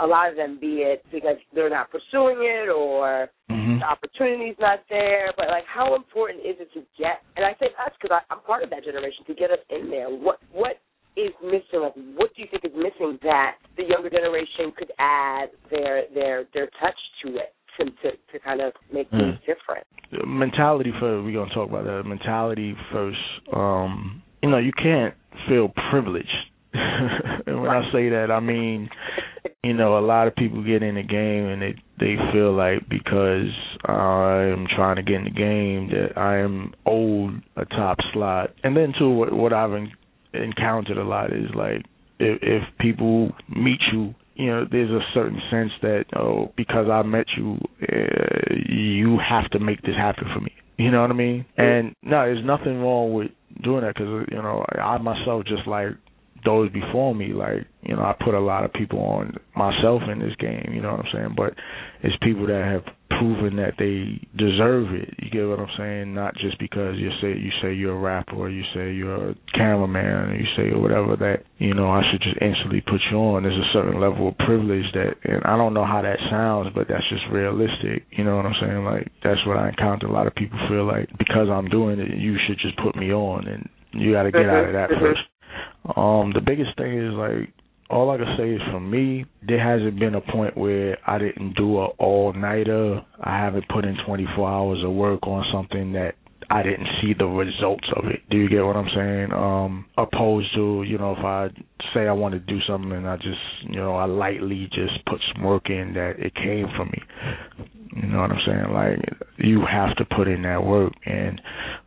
a 0.00 0.06
lot 0.06 0.30
of 0.30 0.36
them, 0.36 0.58
be 0.60 0.82
it 0.82 1.04
because 1.12 1.36
they're 1.54 1.70
not 1.70 1.90
pursuing 1.90 2.38
it 2.40 2.68
or 2.68 3.28
mm-hmm. 3.50 3.78
the 3.78 3.84
opportunity's 3.84 4.56
not 4.58 4.80
there. 4.88 5.32
But 5.36 5.48
like, 5.48 5.64
how 5.72 5.94
important 5.94 6.40
is 6.40 6.56
it 6.58 6.72
to 6.74 6.80
get? 6.98 7.22
And 7.36 7.44
I 7.44 7.52
say 7.60 7.66
us 7.78 7.92
because 8.00 8.22
I'm 8.30 8.40
part 8.40 8.62
of 8.62 8.70
that 8.70 8.84
generation 8.84 9.24
to 9.26 9.34
get 9.34 9.50
us 9.50 9.62
in 9.70 9.90
there. 9.90 10.08
What 10.08 10.38
what 10.52 10.80
is 11.16 11.32
missing? 11.42 11.82
Like, 11.82 11.94
what 12.16 12.34
do 12.34 12.42
you 12.42 12.48
think 12.50 12.64
is 12.64 12.74
missing 12.74 13.18
that 13.22 13.56
the 13.76 13.84
younger 13.84 14.10
generation 14.10 14.72
could 14.76 14.92
add 14.98 15.50
their 15.70 16.02
their 16.12 16.44
their 16.54 16.66
touch 16.80 16.98
to 17.24 17.36
it? 17.36 17.54
To, 17.78 17.86
to, 17.86 18.10
to 18.32 18.38
kind 18.38 18.60
of 18.60 18.72
make 18.92 19.10
mm. 19.10 19.18
things 19.18 19.38
different. 19.40 19.84
Mentality 20.28 20.92
first. 21.00 21.24
We're 21.24 21.32
gonna 21.32 21.52
talk 21.52 21.68
about 21.68 21.82
that. 21.82 22.04
Mentality 22.06 22.76
first. 22.92 23.18
Um, 23.52 24.22
you 24.44 24.48
know, 24.48 24.58
you 24.58 24.70
can't 24.80 25.12
feel 25.48 25.72
privileged. 25.90 26.28
and 26.72 27.60
when. 27.60 27.68
I 27.68 27.82
say 27.92 28.10
that, 28.10 28.30
I 28.30 28.38
mean 28.38 28.88
you 29.62 29.74
know, 29.74 29.98
a 29.98 30.04
lot 30.04 30.26
of 30.26 30.36
people 30.36 30.62
get 30.62 30.82
in 30.82 30.94
the 30.94 31.02
game 31.02 31.46
and 31.46 31.62
they 31.62 31.74
they 31.98 32.16
feel 32.32 32.54
like 32.54 32.88
because 32.88 33.50
I 33.86 34.50
am 34.52 34.66
trying 34.74 34.96
to 34.96 35.02
get 35.02 35.16
in 35.16 35.24
the 35.24 35.30
game 35.30 35.90
that 35.90 36.18
I 36.18 36.38
am 36.38 36.74
owed 36.86 37.42
a 37.56 37.64
top 37.64 37.98
slot. 38.12 38.50
And 38.62 38.76
then 38.76 38.92
too, 38.98 39.10
what, 39.10 39.32
what 39.32 39.52
I've 39.52 39.72
en- 39.72 39.92
encountered 40.32 40.98
a 40.98 41.04
lot 41.04 41.32
is 41.32 41.50
like 41.54 41.84
if, 42.18 42.38
if 42.42 42.62
people 42.78 43.32
meet 43.48 43.80
you 43.92 44.14
you 44.36 44.46
know, 44.46 44.66
there's 44.70 44.90
a 44.90 45.00
certain 45.12 45.40
sense 45.50 45.70
that 45.82 46.06
oh, 46.16 46.52
because 46.56 46.88
I 46.90 47.02
met 47.02 47.26
you, 47.36 47.58
uh, 47.82 48.54
you 48.68 49.18
have 49.18 49.48
to 49.50 49.60
make 49.60 49.80
this 49.82 49.94
happen 49.96 50.24
for 50.34 50.40
me. 50.40 50.52
You 50.76 50.90
know 50.90 51.02
what 51.02 51.10
I 51.10 51.14
mean? 51.14 51.46
And 51.56 51.94
no, 52.02 52.24
there's 52.24 52.44
nothing 52.44 52.80
wrong 52.80 53.14
with 53.14 53.30
doing 53.62 53.82
that 53.82 53.94
because 53.94 54.26
you 54.30 54.42
know 54.42 54.64
I 54.70 54.98
myself 54.98 55.44
just 55.46 55.68
like 55.68 55.90
those 56.44 56.70
before 56.70 57.14
me, 57.14 57.32
like, 57.32 57.66
you 57.82 57.96
know, 57.96 58.02
I 58.02 58.14
put 58.24 58.34
a 58.34 58.40
lot 58.40 58.64
of 58.64 58.72
people 58.72 58.98
on 59.00 59.36
myself 59.56 60.02
in 60.10 60.18
this 60.18 60.34
game, 60.38 60.70
you 60.72 60.80
know 60.80 60.92
what 60.92 61.00
I'm 61.00 61.12
saying? 61.12 61.34
But 61.36 61.54
it's 62.02 62.16
people 62.22 62.46
that 62.46 62.64
have 62.64 62.84
proven 63.18 63.56
that 63.56 63.74
they 63.78 64.20
deserve 64.36 64.92
it. 64.92 65.14
You 65.18 65.30
get 65.30 65.46
what 65.46 65.60
I'm 65.60 65.72
saying? 65.78 66.14
Not 66.14 66.34
just 66.34 66.58
because 66.58 66.96
you 66.96 67.10
say 67.20 67.38
you 67.38 67.50
say 67.62 67.72
you're 67.72 67.96
a 67.96 68.00
rapper 68.00 68.36
or 68.36 68.50
you 68.50 68.62
say 68.74 68.92
you're 68.92 69.30
a 69.30 69.34
cameraman 69.54 70.30
or 70.30 70.36
you 70.36 70.46
say 70.56 70.74
or 70.74 70.80
whatever 70.80 71.16
that, 71.16 71.44
you 71.58 71.74
know, 71.74 71.88
I 71.88 72.02
should 72.10 72.20
just 72.22 72.36
instantly 72.40 72.80
put 72.80 73.00
you 73.10 73.18
on. 73.18 73.44
There's 73.44 73.56
a 73.56 73.72
certain 73.72 74.00
level 74.00 74.28
of 74.28 74.38
privilege 74.38 74.86
that 74.94 75.14
and 75.24 75.42
I 75.44 75.56
don't 75.56 75.74
know 75.74 75.86
how 75.86 76.02
that 76.02 76.18
sounds, 76.30 76.70
but 76.74 76.88
that's 76.88 77.08
just 77.08 77.24
realistic. 77.30 78.04
You 78.10 78.24
know 78.24 78.36
what 78.36 78.46
I'm 78.46 78.58
saying? 78.60 78.84
Like 78.84 79.08
that's 79.22 79.40
what 79.46 79.56
I 79.56 79.68
encounter. 79.68 80.06
A 80.06 80.12
lot 80.12 80.26
of 80.26 80.34
people 80.34 80.58
feel 80.68 80.86
like 80.86 81.08
because 81.18 81.48
I'm 81.48 81.68
doing 81.68 82.00
it, 82.00 82.18
you 82.18 82.36
should 82.46 82.58
just 82.58 82.76
put 82.82 82.96
me 82.96 83.12
on 83.12 83.46
and 83.46 83.68
you 83.94 84.12
got 84.12 84.24
to 84.24 84.32
get 84.32 84.48
out 84.50 84.66
of 84.66 84.72
that 84.74 84.90
mm-hmm. 84.90 85.04
first. 85.04 85.20
Um, 85.96 86.32
the 86.32 86.40
biggest 86.40 86.76
thing 86.76 86.98
is 86.98 87.12
like 87.12 87.52
all 87.90 88.10
I 88.10 88.16
can 88.16 88.34
say 88.38 88.50
is 88.50 88.62
for 88.70 88.80
me, 88.80 89.26
there 89.46 89.62
hasn't 89.62 89.98
been 89.98 90.14
a 90.14 90.20
point 90.20 90.56
where 90.56 90.98
I 91.06 91.18
didn't 91.18 91.54
do 91.54 91.78
a 91.78 91.86
all 91.98 92.32
nighter. 92.32 93.00
I 93.22 93.36
haven't 93.38 93.68
put 93.68 93.84
in 93.84 93.96
24 94.06 94.48
hours 94.50 94.84
of 94.84 94.92
work 94.92 95.26
on 95.26 95.44
something 95.52 95.92
that 95.92 96.14
I 96.50 96.62
didn't 96.62 96.86
see 97.00 97.14
the 97.16 97.26
results 97.26 97.86
of 97.96 98.06
it. 98.06 98.20
Do 98.30 98.36
you 98.36 98.48
get 98.48 98.64
what 98.64 98.76
I'm 98.76 98.88
saying? 98.94 99.32
Um, 99.32 99.86
opposed 99.96 100.54
to, 100.54 100.84
you 100.86 100.98
know, 100.98 101.12
if 101.12 101.24
I 101.24 101.48
say 101.94 102.06
I 102.06 102.12
want 102.12 102.34
to 102.34 102.40
do 102.40 102.58
something 102.66 102.92
and 102.92 103.08
I 103.08 103.16
just, 103.16 103.38
you 103.68 103.76
know, 103.76 103.94
I 103.94 104.04
lightly 104.04 104.68
just 104.72 105.04
put 105.06 105.20
some 105.32 105.44
work 105.44 105.70
in 105.70 105.94
that 105.94 106.14
it 106.18 106.34
came 106.34 106.66
from 106.76 106.88
me. 106.88 107.02
You 107.96 108.08
know 108.08 108.20
what 108.20 108.32
I'm 108.32 108.40
saying? 108.46 108.72
Like 108.72 108.98
you 109.38 109.62
have 109.70 109.96
to 109.96 110.04
put 110.16 110.28
in 110.28 110.42
that 110.42 110.64
work 110.64 110.92
and 111.06 111.40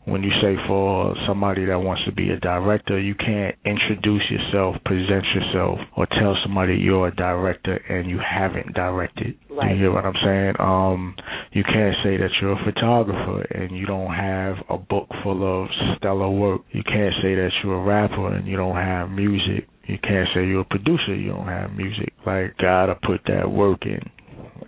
when 0.07 0.23
you 0.23 0.31
say 0.41 0.55
for 0.67 1.13
somebody 1.27 1.65
that 1.65 1.79
wants 1.79 2.01
to 2.05 2.13
be 2.13 2.29
a 2.29 2.39
director, 2.39 2.97
you 2.97 3.13
can't 3.13 3.55
introduce 3.65 4.23
yourself, 4.31 4.77
present 4.85 5.25
yourself, 5.35 5.79
or 5.97 6.07
tell 6.17 6.33
somebody 6.43 6.75
you're 6.75 7.09
a 7.09 7.15
director 7.15 7.75
and 7.75 8.09
you 8.09 8.17
haven't 8.17 8.73
directed. 8.73 9.37
Right. 9.49 9.71
You 9.71 9.77
hear 9.77 9.91
what 9.91 10.05
I'm 10.05 10.15
saying? 10.23 10.53
Um, 10.59 11.13
you 11.51 11.63
can't 11.63 11.95
say 12.05 12.15
that 12.15 12.29
you're 12.41 12.53
a 12.53 12.63
photographer 12.63 13.41
and 13.51 13.75
you 13.75 13.85
don't 13.85 14.13
have 14.13 14.55
a 14.69 14.77
book 14.77 15.09
full 15.23 15.43
of 15.43 15.69
stellar 15.97 16.29
work. 16.29 16.61
You 16.71 16.83
can't 16.83 17.13
say 17.21 17.35
that 17.35 17.49
you're 17.61 17.81
a 17.81 17.83
rapper 17.83 18.33
and 18.33 18.47
you 18.47 18.55
don't 18.55 18.77
have 18.77 19.09
music. 19.09 19.67
You 19.87 19.97
can't 20.01 20.29
say 20.33 20.45
you're 20.45 20.61
a 20.61 20.65
producer, 20.65 21.15
you 21.15 21.29
don't 21.29 21.47
have 21.47 21.73
music. 21.73 22.13
Like, 22.25 22.55
gotta 22.57 22.95
put 22.95 23.21
that 23.27 23.51
work 23.51 23.85
in 23.85 23.99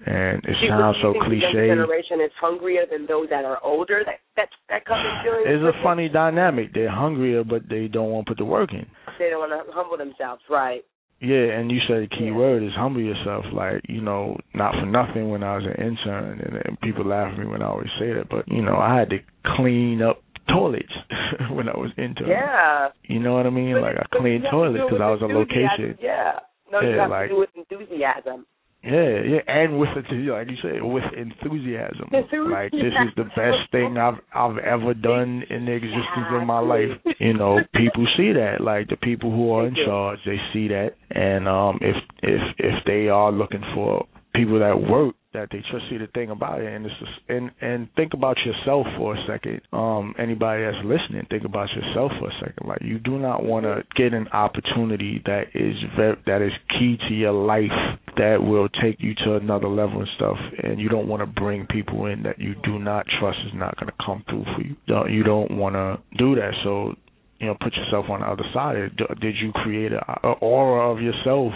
and 0.09 0.41
it 0.43 0.57
sounds 0.67 0.97
so 1.03 1.13
cliche. 1.21 1.69
The 1.69 1.77
generation 1.77 2.17
is 2.19 2.31
hungrier 2.41 2.89
than 2.89 3.05
those 3.05 3.29
that 3.29 3.45
are 3.45 3.59
older. 3.63 4.01
That 4.05 4.17
that 4.35 4.49
that 4.69 4.85
comes 4.85 5.05
in 5.05 5.53
It's 5.53 5.61
a 5.61 5.83
funny 5.83 6.09
dynamic. 6.09 6.73
They're 6.73 6.89
hungrier, 6.89 7.43
but 7.43 7.69
they 7.69 7.87
don't 7.87 8.09
want 8.09 8.25
to 8.25 8.31
put 8.31 8.37
the 8.39 8.45
work 8.45 8.73
in. 8.73 8.87
They 9.19 9.29
don't 9.29 9.37
want 9.37 9.53
to 9.53 9.71
humble 9.71 9.97
themselves, 9.97 10.41
right? 10.49 10.81
Yeah, 11.21 11.53
and 11.53 11.69
you 11.69 11.77
said 11.87 12.01
the 12.01 12.07
key 12.07 12.31
yeah. 12.31 12.35
word 12.35 12.63
is 12.63 12.71
humble 12.75 13.01
yourself. 13.01 13.45
Like 13.53 13.83
you 13.87 14.01
know, 14.01 14.35
not 14.55 14.73
for 14.73 14.87
nothing. 14.87 15.29
When 15.29 15.43
I 15.43 15.57
was 15.57 15.65
an 15.65 15.77
intern, 15.77 16.41
and, 16.41 16.57
and 16.65 16.81
people 16.81 17.05
laugh 17.05 17.31
at 17.31 17.37
me 17.37 17.45
when 17.45 17.61
I 17.61 17.67
always 17.67 17.93
say 17.99 18.11
that, 18.13 18.29
but 18.29 18.47
you 18.47 18.63
know, 18.63 18.77
I 18.77 18.97
had 18.97 19.11
to 19.11 19.19
clean 19.57 20.01
up 20.01 20.23
toilets 20.49 20.93
when 21.51 21.69
I 21.69 21.77
was 21.77 21.91
intern. 21.99 22.29
Yeah. 22.29 22.87
You 23.03 23.19
know 23.19 23.33
what 23.33 23.45
I 23.45 23.51
mean? 23.51 23.75
But, 23.75 23.93
like 23.93 23.97
I 24.01 24.17
cleaned 24.17 24.45
toilets 24.49 24.81
because 24.89 25.03
I 25.03 25.11
was 25.11 25.21
a 25.21 25.29
location. 25.29 26.01
Yeah. 26.01 26.39
No, 26.71 26.81
yeah, 26.81 26.89
you 26.89 26.99
have 26.99 27.09
like, 27.09 27.29
to 27.29 27.35
do 27.35 27.39
with 27.39 27.49
enthusiasm. 27.53 28.45
Yeah, 28.81 29.19
yeah, 29.27 29.39
and 29.45 29.77
with 29.77 29.89
it, 29.95 30.05
like 30.31 30.47
you 30.49 30.55
said, 30.61 30.81
with 30.81 31.03
enthusiasm. 31.17 32.07
enthusiasm. 32.13 32.51
Like 32.51 32.71
this 32.71 32.95
is 32.95 33.13
the 33.17 33.25
best 33.35 33.69
thing 33.71 33.97
I've 33.97 34.19
I've 34.33 34.57
ever 34.57 34.93
done 34.93 35.43
in 35.49 35.65
the 35.65 35.73
existence 35.73 36.31
of 36.31 36.47
my 36.47 36.59
life. 36.59 36.95
You 37.19 37.33
know, 37.33 37.59
people 37.75 38.07
see 38.15 38.31
that. 38.31 38.61
Like 38.61 38.87
the 38.87 38.95
people 38.95 39.31
who 39.31 39.51
are 39.51 39.67
in 39.67 39.75
charge, 39.75 40.19
they 40.25 40.37
see 40.53 40.69
that, 40.69 40.91
and 41.11 41.47
um, 41.49 41.79
if 41.81 41.95
if 42.23 42.41
if 42.57 42.85
they 42.85 43.09
are 43.09 43.33
looking 43.33 43.63
for 43.75 44.07
people 44.33 44.59
that 44.59 44.79
work 44.79 45.15
that 45.33 45.49
they 45.51 45.59
just 45.59 45.89
see 45.89 45.97
the 45.97 46.07
thing 46.07 46.31
about 46.31 46.61
it 46.61 46.73
and 46.73 46.85
it's 46.85 46.95
just, 46.99 47.11
and 47.29 47.51
and 47.61 47.87
think 47.95 48.13
about 48.13 48.37
yourself 48.45 48.85
for 48.97 49.15
a 49.15 49.25
second. 49.27 49.61
Um 49.71 50.15
anybody 50.17 50.63
that's 50.63 50.83
listening 50.83 51.25
think 51.29 51.43
about 51.43 51.69
yourself 51.71 52.11
for 52.19 52.29
a 52.29 52.33
second. 52.39 52.67
Like 52.67 52.81
you 52.81 52.99
do 52.99 53.19
not 53.19 53.43
want 53.43 53.65
to 53.65 53.83
get 53.95 54.13
an 54.13 54.27
opportunity 54.29 55.21
that 55.25 55.47
is 55.53 55.75
very 55.95 56.17
that 56.25 56.41
is 56.41 56.51
key 56.77 56.97
to 57.07 57.13
your 57.13 57.33
life 57.33 57.71
that 58.17 58.37
will 58.41 58.69
take 58.81 58.97
you 58.99 59.13
to 59.25 59.35
another 59.35 59.67
level 59.67 59.99
and 59.99 60.09
stuff 60.15 60.37
and 60.63 60.79
you 60.79 60.89
don't 60.89 61.07
want 61.07 61.21
to 61.21 61.27
bring 61.27 61.65
people 61.67 62.07
in 62.07 62.23
that 62.23 62.39
you 62.39 62.55
do 62.63 62.79
not 62.79 63.05
trust 63.19 63.37
is 63.45 63.53
not 63.53 63.75
going 63.77 63.87
to 63.87 64.05
come 64.05 64.23
through 64.29 64.43
for 64.55 64.61
you. 64.61 64.75
Don't, 64.87 65.11
you 65.11 65.23
don't 65.23 65.51
want 65.51 65.75
to 65.75 65.99
do 66.17 66.35
that. 66.35 66.51
So 66.63 66.95
you 67.39 67.47
know 67.47 67.55
put 67.61 67.73
yourself 67.75 68.05
on 68.09 68.21
the 68.21 68.25
other 68.25 68.45
side. 68.53 68.97
Did 69.21 69.35
you 69.35 69.51
create 69.53 69.91
an 69.91 70.35
aura 70.41 70.91
of 70.91 71.01
yourself 71.01 71.53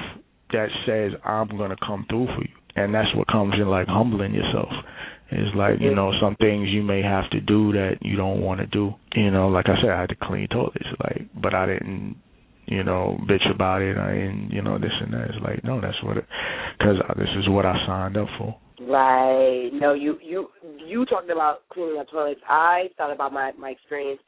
that 0.53 0.69
says 0.85 1.11
i'm 1.25 1.47
going 1.57 1.71
to 1.71 1.77
come 1.85 2.05
through 2.09 2.27
for 2.27 2.41
you 2.41 2.62
and 2.75 2.93
that's 2.93 3.13
what 3.15 3.27
comes 3.27 3.53
in 3.55 3.67
like 3.67 3.87
humbling 3.87 4.33
yourself. 4.33 4.71
It's 5.31 5.55
like 5.55 5.79
you 5.79 5.95
know 5.95 6.11
some 6.21 6.35
things 6.35 6.69
you 6.69 6.83
may 6.83 7.01
have 7.01 7.29
to 7.31 7.41
do 7.41 7.71
that 7.73 7.97
you 8.01 8.15
don't 8.15 8.41
want 8.41 8.59
to 8.59 8.67
do. 8.67 8.93
You 9.15 9.31
know, 9.31 9.47
like 9.47 9.65
I 9.67 9.81
said, 9.81 9.89
I 9.89 10.01
had 10.01 10.09
to 10.09 10.15
clean 10.21 10.47
toilets, 10.47 10.85
like, 10.99 11.27
but 11.41 11.55
I 11.55 11.65
didn't, 11.65 12.17
you 12.65 12.83
know, 12.83 13.17
bitch 13.27 13.49
about 13.49 13.81
it. 13.81 13.97
I 13.97 14.13
didn't, 14.13 14.51
you 14.51 14.61
know, 14.61 14.77
this 14.77 14.91
and 15.01 15.13
that. 15.13 15.29
It's 15.29 15.43
like 15.43 15.63
no, 15.63 15.81
that's 15.81 16.01
what 16.03 16.17
it, 16.17 16.25
because 16.77 16.97
this 17.17 17.29
is 17.39 17.49
what 17.49 17.65
I 17.65 17.73
signed 17.87 18.17
up 18.17 18.27
for. 18.37 18.55
Right. 18.81 19.69
No, 19.73 19.93
you 19.93 20.17
you 20.21 20.49
you 20.85 21.05
talked 21.05 21.31
about 21.31 21.61
cleaning 21.71 21.99
up 21.99 22.07
toilets. 22.11 22.41
I 22.47 22.89
thought 22.97 23.11
about 23.13 23.33
my 23.33 23.51
my 23.57 23.69
experience 23.69 24.19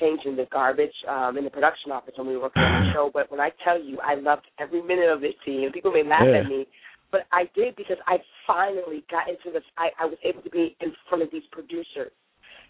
changing 0.00 0.36
the 0.36 0.46
garbage 0.52 0.94
um 1.08 1.38
in 1.38 1.44
the 1.44 1.50
production 1.50 1.92
office 1.92 2.14
when 2.16 2.26
we 2.26 2.36
were 2.36 2.42
working 2.42 2.62
on 2.62 2.86
the 2.86 2.92
show. 2.94 3.10
But 3.12 3.30
when 3.30 3.40
I 3.40 3.50
tell 3.64 3.82
you, 3.82 3.98
I 4.00 4.14
loved 4.14 4.46
every 4.60 4.82
minute 4.82 5.10
of 5.10 5.24
it. 5.24 5.34
And 5.46 5.72
people 5.72 5.90
may 5.90 6.04
laugh 6.04 6.22
yeah. 6.26 6.40
at 6.40 6.46
me 6.46 6.66
but 7.10 7.22
I 7.32 7.44
did 7.54 7.76
because 7.76 7.96
I 8.06 8.18
finally 8.46 9.04
got 9.10 9.28
into 9.28 9.52
this. 9.52 9.62
I, 9.76 9.90
I 10.00 10.06
was 10.06 10.18
able 10.24 10.42
to 10.42 10.50
be 10.50 10.76
in 10.80 10.92
front 11.08 11.22
of 11.22 11.30
these 11.30 11.44
producers. 11.52 12.12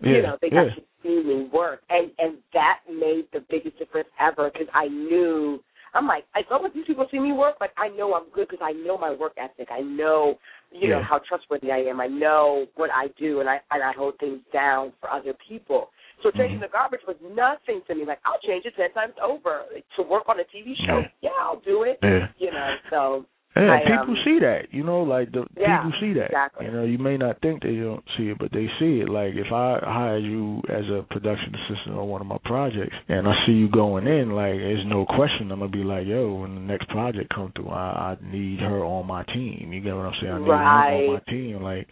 Yeah, 0.01 0.11
you 0.11 0.23
know, 0.23 0.37
they 0.41 0.51
got 0.51 0.67
yeah. 0.67 0.75
to 0.75 0.81
see 1.03 1.23
me 1.27 1.49
work, 1.53 1.83
and 1.89 2.11
and 2.19 2.39
that 2.53 2.81
made 2.89 3.27
the 3.33 3.45
biggest 3.49 3.79
difference 3.79 4.09
ever 4.21 4.51
because 4.53 4.69
I 4.75 4.89
knew. 4.89 5.61
I'm 5.97 6.09
like, 6.09 6.25
as 6.35 6.43
long 6.51 6.67
as 6.67 6.73
these 6.75 6.85
people 6.89 7.07
see 7.09 7.21
me 7.21 7.33
work, 7.33 7.55
like 7.61 7.71
I 7.79 7.87
know 7.87 8.15
I'm 8.15 8.29
good 8.35 8.49
because 8.51 8.65
I 8.67 8.73
know 8.73 8.99
my 8.99 9.15
work 9.15 9.35
ethic. 9.39 9.69
I 9.71 9.81
know, 9.81 10.35
you 10.73 10.89
yeah. 10.89 10.97
know, 10.97 11.03
how 11.09 11.21
trustworthy 11.29 11.71
I 11.71 11.79
am. 11.89 12.01
I 12.01 12.09
know 12.09 12.67
what 12.75 12.91
I 12.93 13.07
do, 13.17 13.39
and 13.39 13.49
I 13.49 13.61
and 13.71 13.81
I 13.81 13.93
hold 13.97 14.19
things 14.19 14.41
down 14.53 14.93
for 15.01 15.09
other 15.09 15.35
people. 15.49 15.91
So 16.23 16.31
changing 16.31 16.57
mm-hmm. 16.57 16.63
the 16.63 16.69
garbage 16.69 17.01
was 17.07 17.17
nothing 17.23 17.83
to 17.87 17.95
me. 17.95 18.05
Like 18.05 18.19
I'll 18.25 18.41
change 18.41 18.65
it 18.65 18.75
ten 18.77 18.93
times 18.93 19.15
over 19.23 19.63
like, 19.73 19.85
to 19.97 20.03
work 20.03 20.25
on 20.29 20.41
a 20.41 20.45
TV 20.45 20.75
show. 20.87 20.99
Yeah, 21.21 21.31
yeah 21.31 21.39
I'll 21.41 21.61
do 21.61 21.85
it. 21.85 21.99
Yeah. 22.03 22.27
You 22.39 22.51
know, 22.51 22.75
so 22.91 23.27
Yeah, 23.57 23.71
I, 23.71 23.79
people 23.87 24.17
um, 24.19 24.25
see 24.25 24.39
that. 24.41 24.73
You 24.73 24.83
know, 24.83 25.03
like 25.03 25.31
the 25.31 25.47
Yeah, 25.57 25.79
people 25.79 25.93
see 26.01 26.13
that. 26.15 26.27
exactly. 26.27 26.67
You 26.67 26.73
know, 26.73 26.85
you 26.85 26.99
may 26.99 27.17
not 27.17 27.41
think 27.41 27.63
they 27.63 27.77
don't 27.77 28.03
see 28.17 28.31
it, 28.31 28.39
but 28.39 28.51
they 28.53 28.67
see 28.81 29.01
it. 29.01 29.09
Like 29.09 29.35
if 29.35 29.53
I 29.53 29.79
hire 29.83 30.19
you 30.19 30.61
as 30.69 30.85
a 30.91 31.07
production 31.09 31.55
assistant 31.55 31.97
on 31.97 32.09
one 32.09 32.21
of 32.21 32.27
my 32.27 32.39
projects, 32.45 32.95
and 33.09 33.29
I 33.29 33.35
see 33.47 33.53
you 33.53 33.69
going 33.71 34.07
in, 34.07 34.33
like 34.33 34.59
there's 34.59 34.85
no 34.87 35.07
question 35.07 35.53
I'm 35.53 35.61
gonna 35.61 35.69
be 35.71 35.85
like, 35.85 36.07
yo, 36.07 36.35
when 36.35 36.55
the 36.57 36.61
next 36.61 36.89
project 36.89 37.33
come 37.33 37.53
through, 37.55 37.69
I, 37.71 38.17
I 38.17 38.33
need 38.33 38.59
her 38.61 38.85
on 38.85 39.07
my 39.07 39.23
team. 39.25 39.71
You 39.73 39.81
get 39.81 39.95
what 39.95 40.07
I'm 40.07 40.15
saying? 40.21 40.33
I 40.33 40.39
need 40.39 40.47
her 40.47 40.55
on 40.55 41.15
my 41.15 41.21
team. 41.31 41.63
Like, 41.63 41.87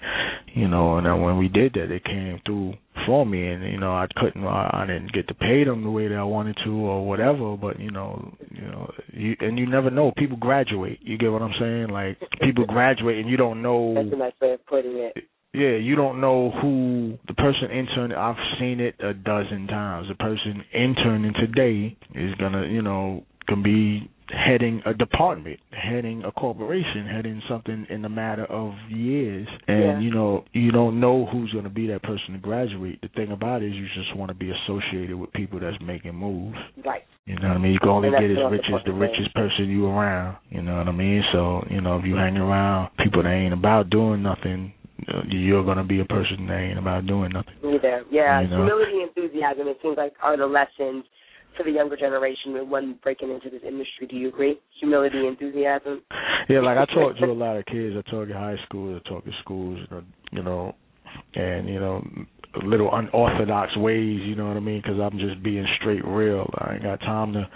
you 0.55 0.67
know, 0.67 0.97
and 0.99 1.07
then 1.07 1.21
when 1.21 1.39
we 1.39 1.49
did 1.49 1.75
that, 1.75 1.93
it 1.93 2.05
came 2.05 2.41
through 2.45 2.75
for 3.07 3.24
me, 3.26 3.49
and 3.49 3.64
you 3.64 3.78
know, 3.78 3.93
I 3.93 4.07
couldn't, 4.16 4.45
I, 4.45 4.82
I 4.82 4.86
didn't 4.86 5.12
get 5.12 5.28
to 5.28 5.34
pay 5.34 5.64
them 5.64 5.82
the 5.82 5.90
way 5.90 6.09
that 6.09 6.16
I 6.16 6.24
wanted 6.24 6.57
to, 6.64 6.70
or 6.70 7.07
whatever. 7.07 7.57
But 7.57 7.80
you 7.80 7.90
know, 7.90 8.34
you 8.51 8.62
know, 8.62 8.93
you 9.12 9.36
and 9.40 9.59
you 9.59 9.66
never 9.66 9.90
know. 9.90 10.12
People 10.16 10.36
graduate. 10.36 10.99
You 11.03 11.18
get 11.18 11.32
what 11.32 11.43
I'm 11.43 11.55
saying? 11.59 11.88
Like 11.88 12.18
people 12.40 12.66
graduate, 12.66 13.18
and 13.18 13.28
you 13.28 13.36
don't 13.36 13.62
know. 13.62 13.95
That's 13.95 14.12
a 14.12 14.16
nice 14.16 14.32
way 14.40 14.53
of 14.53 14.66
putting 14.66 14.97
it. 14.97 15.16
Yeah, 15.55 15.76
you 15.76 15.97
don't 15.97 16.20
know 16.20 16.51
who 16.62 17.18
the 17.28 17.34
person 17.34 17.70
intern. 17.70 18.12
I've 18.12 18.36
seen 18.59 18.80
it 18.80 18.95
a 19.01 19.12
dozen 19.12 19.66
times. 19.66 20.09
The 20.09 20.14
person 20.14 20.64
interning 20.72 21.34
today 21.34 21.97
is 22.14 22.34
gonna, 22.36 22.66
you 22.66 22.80
know, 22.80 23.24
can 23.49 23.62
be 23.62 24.11
heading 24.33 24.83
a 24.87 24.95
department, 24.95 25.61
heading 25.72 26.24
a 26.24 26.33
corporation, 26.33 27.07
heading 27.07 27.43
something 27.49 27.87
in 27.91 28.05
a 28.05 28.09
matter 28.09 28.45
of 28.47 28.74
years. 28.89 29.47
And 29.68 29.80
Yeah. 29.80 29.99
you 29.99 30.11
know, 30.11 30.45
you 30.53 30.72
don't 30.72 31.01
know 31.01 31.26
who's 31.26 31.53
gonna 31.53 31.68
be 31.68 31.87
that 31.89 32.03
person 32.03 32.33
to 32.33 32.39
graduate. 32.39 33.01
The 33.03 33.09
thing 33.09 33.30
about 33.30 33.62
it 33.62 33.66
is, 33.66 33.74
you 33.74 33.87
just 33.95 34.14
want 34.16 34.30
to 34.30 34.35
be 34.35 34.51
associated 34.51 35.16
with 35.16 35.33
people 35.33 35.61
that's 35.61 35.80
making 35.80 36.14
moves. 36.14 36.59
Right. 36.85 37.05
You 37.26 37.37
know 37.37 37.49
what 37.49 37.57
I 37.57 37.59
mean? 37.59 37.72
You 37.72 37.78
can 37.78 37.89
only 37.91 38.11
get 38.11 38.30
as 38.30 38.51
rich 38.51 38.66
as 38.68 38.83
the 38.85 38.93
richest 38.93 39.33
person 39.35 39.68
you 39.68 39.87
around. 39.87 40.37
You 40.51 40.62
know 40.62 40.76
what 40.78 40.89
I 40.89 40.93
mean? 40.93 41.22
So, 41.33 41.64
you 41.70 41.80
know, 41.80 41.99
if 41.99 42.05
you 42.05 42.16
hang 42.16 42.37
around 42.37 42.91
people 42.99 43.22
that 43.22 43.30
ain't 43.30 43.53
about 43.55 43.91
doing 43.91 44.22
nothing, 44.22 44.72
uh, 45.09 45.22
you're 45.28 45.64
gonna 45.64 45.85
be 45.85 46.01
a 46.01 46.05
person 46.05 46.47
that 46.47 46.59
ain't 46.59 46.78
about 46.78 47.07
doing 47.07 47.30
nothing. 47.33 47.55
Neither. 47.62 48.05
Yeah. 48.11 48.41
You 48.41 48.49
know? 48.49 48.64
Humility, 48.64 49.03
enthusiasm. 49.03 49.68
It 49.68 49.78
seems 49.83 49.97
like 49.97 50.14
are 50.22 50.37
the 50.37 50.47
lessons 50.47 51.05
for 51.57 51.65
the 51.65 51.71
younger 51.71 51.97
generation 51.97 52.69
when 52.69 52.99
breaking 53.03 53.31
into 53.31 53.51
this 53.51 53.63
industry. 53.67 54.07
Do 54.09 54.17
you 54.17 54.29
agree? 54.29 54.59
Humility, 54.81 55.27
enthusiasm. 55.27 56.03
Yeah, 56.49 56.61
like 56.61 56.79
I 56.79 56.87
talk 56.93 57.17
to 57.19 57.25
a 57.25 57.33
lot 57.33 57.57
of 57.57 57.67
kids. 57.67 57.97
I 57.97 58.11
talk 58.11 58.29
at 58.29 58.37
high 58.37 58.57
schools. 58.67 59.01
I 59.05 59.09
talk 59.09 59.27
at 59.27 59.33
schools. 59.41 59.79
You 59.81 59.97
know, 59.97 60.03
you 60.33 60.43
know, 60.43 60.75
and 61.35 61.69
you 61.69 61.81
know, 61.81 62.05
little 62.65 62.91
unorthodox 62.93 63.77
ways. 63.77 64.21
You 64.23 64.35
know 64.35 64.49
what 64.49 64.57
I 64.57 64.61
mean? 64.61 64.81
Because 64.83 64.99
I'm 65.01 65.19
just 65.19 65.43
being 65.43 65.67
straight 65.81 66.05
real. 66.05 66.49
I 66.59 66.75
ain't 66.75 66.83
got 66.83 67.01
time 67.01 67.33
to 67.35 67.49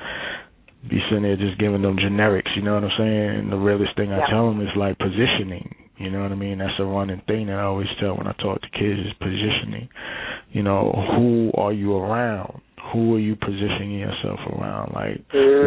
be 0.89 1.01
sitting 1.09 1.25
there 1.25 1.37
just 1.37 1.59
giving 1.59 1.83
them 1.83 1.97
generics. 1.97 2.55
You 2.55 2.63
know 2.63 2.75
what 2.75 2.85
I'm 2.85 2.99
saying? 2.99 3.31
And 3.41 3.53
the 3.53 3.57
realest 3.57 3.97
thing 3.97 4.13
I 4.13 4.19
Yeah. 4.19 4.27
tell 4.27 4.49
them 4.49 4.61
is 4.61 4.75
like 4.77 4.99
positioning. 4.99 5.75
You 5.99 6.11
know 6.11 6.23
what 6.23 6.31
I 6.31 6.35
mean? 6.35 6.59
That's 6.59 6.79
a 6.79 6.85
running 6.85 7.23
thing 7.27 7.47
that 7.47 7.59
I 7.59 7.63
always 7.63 7.89
tell 7.99 8.17
when 8.17 8.27
I 8.27 8.33
talk 8.33 8.61
to 8.61 8.69
kids 8.71 9.01
is 9.01 9.13
positioning. 9.15 9.89
You 10.53 10.63
know, 10.63 10.93
who 11.17 11.51
are 11.55 11.73
you 11.73 11.97
around? 11.97 12.61
Who 12.93 13.15
are 13.17 13.19
you 13.21 13.37
positioning 13.37 13.99
yourself 13.99 14.39
around? 14.53 14.93
Like, 14.95 15.25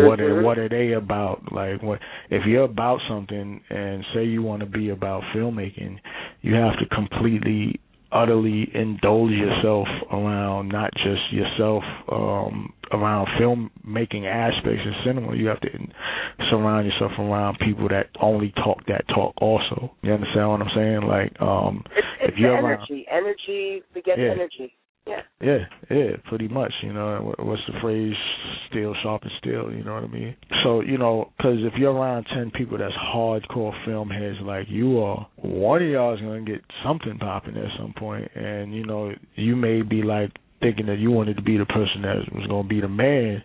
what 0.07 0.19
are 0.19 0.41
what 0.41 0.57
are 0.57 0.69
they 0.69 0.93
about? 0.93 1.51
Like, 1.51 1.81
what 1.83 1.99
if 2.29 2.45
you're 2.45 2.63
about 2.63 2.99
something 3.09 3.61
and 3.69 4.03
say 4.13 4.23
you 4.25 4.41
want 4.41 4.61
to 4.61 4.65
be 4.65 4.89
about 4.89 5.23
filmmaking, 5.35 5.97
you 6.41 6.55
have 6.55 6.77
to 6.79 6.85
completely, 6.95 7.79
utterly 8.11 8.67
indulge 8.73 9.31
yourself 9.31 9.87
around 10.11 10.69
not 10.69 10.91
just 10.95 11.21
yourself 11.31 11.83
um 12.11 12.73
around 12.91 13.27
filmmaking 13.39 14.25
aspects 14.25 14.81
of 14.87 14.93
cinema. 15.05 15.35
You 15.35 15.47
have 15.47 15.59
to 15.61 15.69
surround 16.49 16.87
yourself 16.87 17.11
around 17.19 17.59
people 17.59 17.87
that 17.89 18.07
only 18.21 18.51
talk 18.63 18.85
that 18.87 19.07
talk. 19.09 19.33
Also, 19.41 19.91
you 20.01 20.11
understand 20.13 20.49
what 20.49 20.61
I'm 20.61 20.71
saying? 20.75 21.01
Like, 21.03 21.39
um, 21.41 21.83
It's, 21.95 22.07
it's 22.21 22.33
if 22.33 22.39
you're 22.39 22.55
the 22.59 22.63
around- 22.67 22.87
energy. 22.89 23.05
Energy 23.11 23.83
begets 23.93 24.17
Yeah. 24.19 24.31
energy. 24.31 24.73
Yeah. 25.41 25.65
Yeah, 25.89 26.17
pretty 26.27 26.47
much. 26.47 26.73
You 26.83 26.93
know, 26.93 27.33
what's 27.39 27.61
the 27.67 27.79
phrase? 27.81 28.15
Steel 28.69 28.93
sharpens 29.01 29.33
steel. 29.39 29.71
You 29.71 29.83
know 29.83 29.95
what 29.95 30.03
I 30.03 30.07
mean? 30.07 30.35
So 30.63 30.81
you 30.81 30.97
know, 30.97 31.31
because 31.37 31.57
if 31.61 31.73
you're 31.77 31.93
around 31.93 32.25
ten 32.25 32.51
people 32.51 32.77
that's 32.77 32.93
hardcore 32.93 33.73
film 33.85 34.09
heads 34.09 34.37
like 34.41 34.67
you 34.69 34.99
are, 34.99 35.27
one 35.37 35.81
of 35.81 35.89
y'all 35.89 36.13
is 36.13 36.21
gonna 36.21 36.41
get 36.41 36.61
something 36.83 37.17
popping 37.17 37.57
at 37.57 37.71
some 37.79 37.93
point, 37.97 38.29
and 38.35 38.75
you 38.75 38.85
know, 38.85 39.11
you 39.35 39.55
may 39.55 39.81
be 39.81 40.03
like 40.03 40.31
thinking 40.61 40.87
that 40.87 40.99
you 40.99 41.09
wanted 41.09 41.37
to 41.37 41.41
be 41.41 41.57
the 41.57 41.65
person 41.65 42.01
that 42.03 42.17
was 42.33 42.45
gonna 42.47 42.67
be 42.67 42.81
the 42.81 42.89
man, 42.89 43.41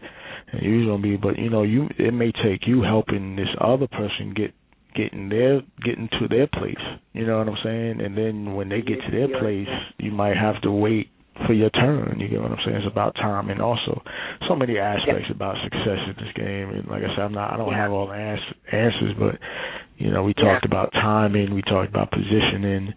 and 0.53 0.62
you 0.62 0.78
was 0.80 0.86
gonna 0.86 1.03
be, 1.03 1.16
but 1.16 1.38
you 1.38 1.49
know, 1.49 1.62
you 1.62 1.88
it 1.99 2.12
may 2.12 2.32
take 2.45 2.66
you 2.66 2.82
helping 2.82 3.36
this 3.36 3.49
other 3.61 3.86
person 3.86 4.34
get 4.34 4.53
getting 4.95 5.28
their 5.28 5.62
getting 5.84 6.09
to 6.20 6.28
their 6.28 6.47
place. 6.47 6.74
You 7.12 7.26
know 7.26 7.38
what 7.38 7.49
I'm 7.49 7.59
saying? 7.64 8.01
And 8.01 8.16
then 8.16 8.55
when 8.55 8.68
they 8.68 8.82
get 8.82 8.99
to 9.01 9.11
their 9.11 9.28
place, 9.40 9.68
you 9.99 10.11
might 10.11 10.36
have 10.36 10.61
to 10.62 10.70
wait 10.70 11.09
for 11.47 11.53
your 11.53 11.70
turn. 11.70 12.18
You 12.20 12.28
get 12.28 12.41
what 12.41 12.53
I'm 12.53 12.59
saying? 12.64 12.76
It's 12.76 12.87
about 12.87 13.14
time 13.16 13.51
and 13.51 13.61
also 13.61 14.03
so 14.49 14.55
many 14.55 14.78
aspects 14.78 15.28
about 15.30 15.57
success 15.64 15.99
in 16.07 16.14
this 16.18 16.32
game. 16.35 16.70
And 16.70 16.87
like 16.89 17.03
I 17.03 17.09
said, 17.14 17.20
I'm 17.24 17.32
not 17.32 17.53
I 17.53 17.57
don't 17.57 17.70
Yeah. 17.70 17.82
have 17.82 17.93
all 17.93 18.07
the 18.07 18.14
ans- 18.14 18.55
answers, 18.70 19.14
but 19.18 19.39
you 19.97 20.11
know, 20.11 20.22
we 20.22 20.34
Yeah. 20.36 20.45
talked 20.55 20.64
about 20.64 20.92
timing, 20.92 21.55
we 21.55 21.62
talked 21.62 21.88
about 21.88 22.11
positioning, 22.11 22.95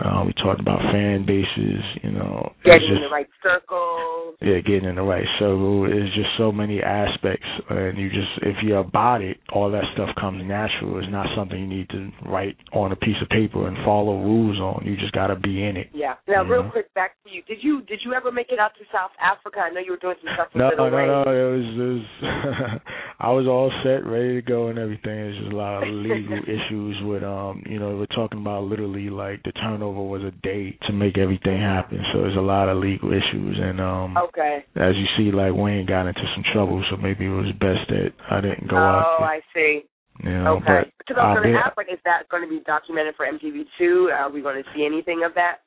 uh, 0.00 0.22
we 0.26 0.32
talked 0.34 0.60
about 0.60 0.80
fan 0.92 1.24
bases. 1.24 1.82
You 2.02 2.10
know, 2.12 2.52
Getting 2.64 2.96
in 2.96 3.02
the 3.02 3.08
right 3.08 3.28
circle. 3.42 4.34
yeah, 4.40 4.60
getting 4.60 4.88
in 4.88 4.96
the 4.96 5.02
right 5.02 5.26
circle. 5.38 5.84
It's 5.86 6.14
just 6.14 6.30
so 6.36 6.52
many 6.52 6.82
aspects, 6.82 7.46
and 7.70 7.98
you 7.98 8.10
just 8.10 8.38
if 8.42 8.56
you're 8.62 8.78
about 8.80 9.22
it, 9.22 9.38
all 9.52 9.70
that 9.70 9.84
stuff 9.94 10.14
comes 10.16 10.42
natural. 10.44 10.98
It's 10.98 11.08
not 11.10 11.26
something 11.34 11.58
you 11.58 11.66
need 11.66 11.88
to 11.90 12.10
write 12.26 12.56
on 12.72 12.92
a 12.92 12.96
piece 12.96 13.20
of 13.22 13.28
paper 13.30 13.66
and 13.66 13.76
follow 13.84 14.18
rules 14.22 14.58
on. 14.60 14.84
You 14.84 14.96
just 14.96 15.12
got 15.12 15.28
to 15.28 15.36
be 15.36 15.62
in 15.64 15.76
it. 15.76 15.88
Yeah. 15.92 16.14
Now, 16.26 16.44
real 16.44 16.62
know? 16.64 16.70
quick, 16.70 16.92
back 16.94 17.12
to 17.24 17.30
you. 17.30 17.42
Did 17.48 17.58
you 17.62 17.82
did 17.82 18.00
you 18.04 18.14
ever 18.14 18.30
make 18.30 18.50
it 18.52 18.58
out 18.58 18.72
to 18.78 18.84
South 18.92 19.10
Africa? 19.20 19.60
I 19.60 19.70
know 19.70 19.80
you 19.80 19.92
were 19.92 19.96
doing 19.98 20.16
some 20.24 20.34
stuff 20.34 20.48
with 20.54 20.60
No, 20.60 20.68
Little 20.68 20.90
no, 20.90 21.24
no. 21.24 21.30
It 21.30 21.56
was, 21.56 21.66
it 21.76 21.92
was 21.92 22.80
I 23.20 23.30
was 23.32 23.46
all 23.46 23.70
set, 23.82 24.06
ready 24.06 24.34
to 24.34 24.42
go, 24.42 24.68
and 24.68 24.78
everything. 24.78 25.18
It's 25.18 25.38
just 25.38 25.52
a 25.52 25.56
lot 25.56 25.82
of 25.82 25.88
legal 26.18 26.38
issues 26.44 26.96
with, 27.04 27.22
um, 27.22 27.62
you 27.66 27.78
know, 27.78 27.96
we're 27.96 28.06
talking 28.06 28.40
about 28.40 28.64
literally 28.64 29.10
like 29.10 29.42
the 29.44 29.52
turnover 29.52 30.02
was 30.02 30.22
a 30.22 30.30
day 30.42 30.76
to 30.86 30.92
make 30.92 31.18
everything 31.18 31.58
happen. 31.60 31.98
So 32.12 32.20
there's 32.22 32.36
a 32.36 32.40
lot 32.40 32.68
of 32.68 32.78
legal 32.78 33.10
issues, 33.12 33.58
and 33.60 33.80
um, 33.80 34.16
Okay. 34.16 34.64
as 34.76 34.94
you 34.96 35.06
see, 35.16 35.30
like 35.34 35.52
Wayne 35.54 35.86
got 35.86 36.06
into 36.06 36.22
some 36.34 36.44
trouble, 36.52 36.82
so 36.90 36.96
maybe 36.96 37.26
it 37.26 37.30
was 37.30 37.52
best 37.60 37.88
that 37.88 38.12
I 38.30 38.40
didn't 38.40 38.68
go 38.68 38.76
oh, 38.76 38.80
out. 38.80 39.16
there. 39.18 39.28
I 39.28 39.40
see. 39.54 39.80
You 40.24 40.30
know, 40.30 40.56
Okay. 40.58 40.90
So, 41.08 41.14
I've 41.14 41.38
so 41.38 41.42
been- 41.42 41.54
is 41.88 42.00
that 42.04 42.28
going 42.28 42.42
to 42.42 42.48
be 42.48 42.60
documented 42.66 43.14
for 43.16 43.24
MTV 43.24 43.64
two? 43.78 44.10
Are 44.12 44.30
we 44.30 44.42
going 44.42 44.62
to 44.62 44.68
see 44.74 44.84
anything 44.84 45.22
of 45.24 45.32
that? 45.34 45.62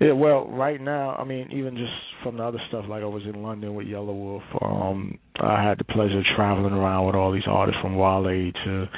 Yeah, 0.00 0.12
well, 0.12 0.48
right 0.48 0.80
now, 0.80 1.14
I 1.14 1.24
mean, 1.24 1.48
even 1.52 1.76
just 1.76 1.92
from 2.22 2.36
the 2.36 2.44
other 2.44 2.60
stuff, 2.68 2.84
like 2.88 3.02
I 3.02 3.06
was 3.06 3.22
in 3.24 3.42
London 3.42 3.74
with 3.74 3.86
Yelawolf. 3.86 4.42
Um, 4.62 5.18
I 5.40 5.62
had 5.62 5.78
the 5.78 5.84
pleasure 5.84 6.18
of 6.18 6.24
traveling 6.36 6.72
around 6.72 7.06
with 7.06 7.14
all 7.16 7.32
these 7.32 7.46
artists 7.48 7.80
from 7.80 7.96
Wale 7.96 8.22
to 8.22 8.88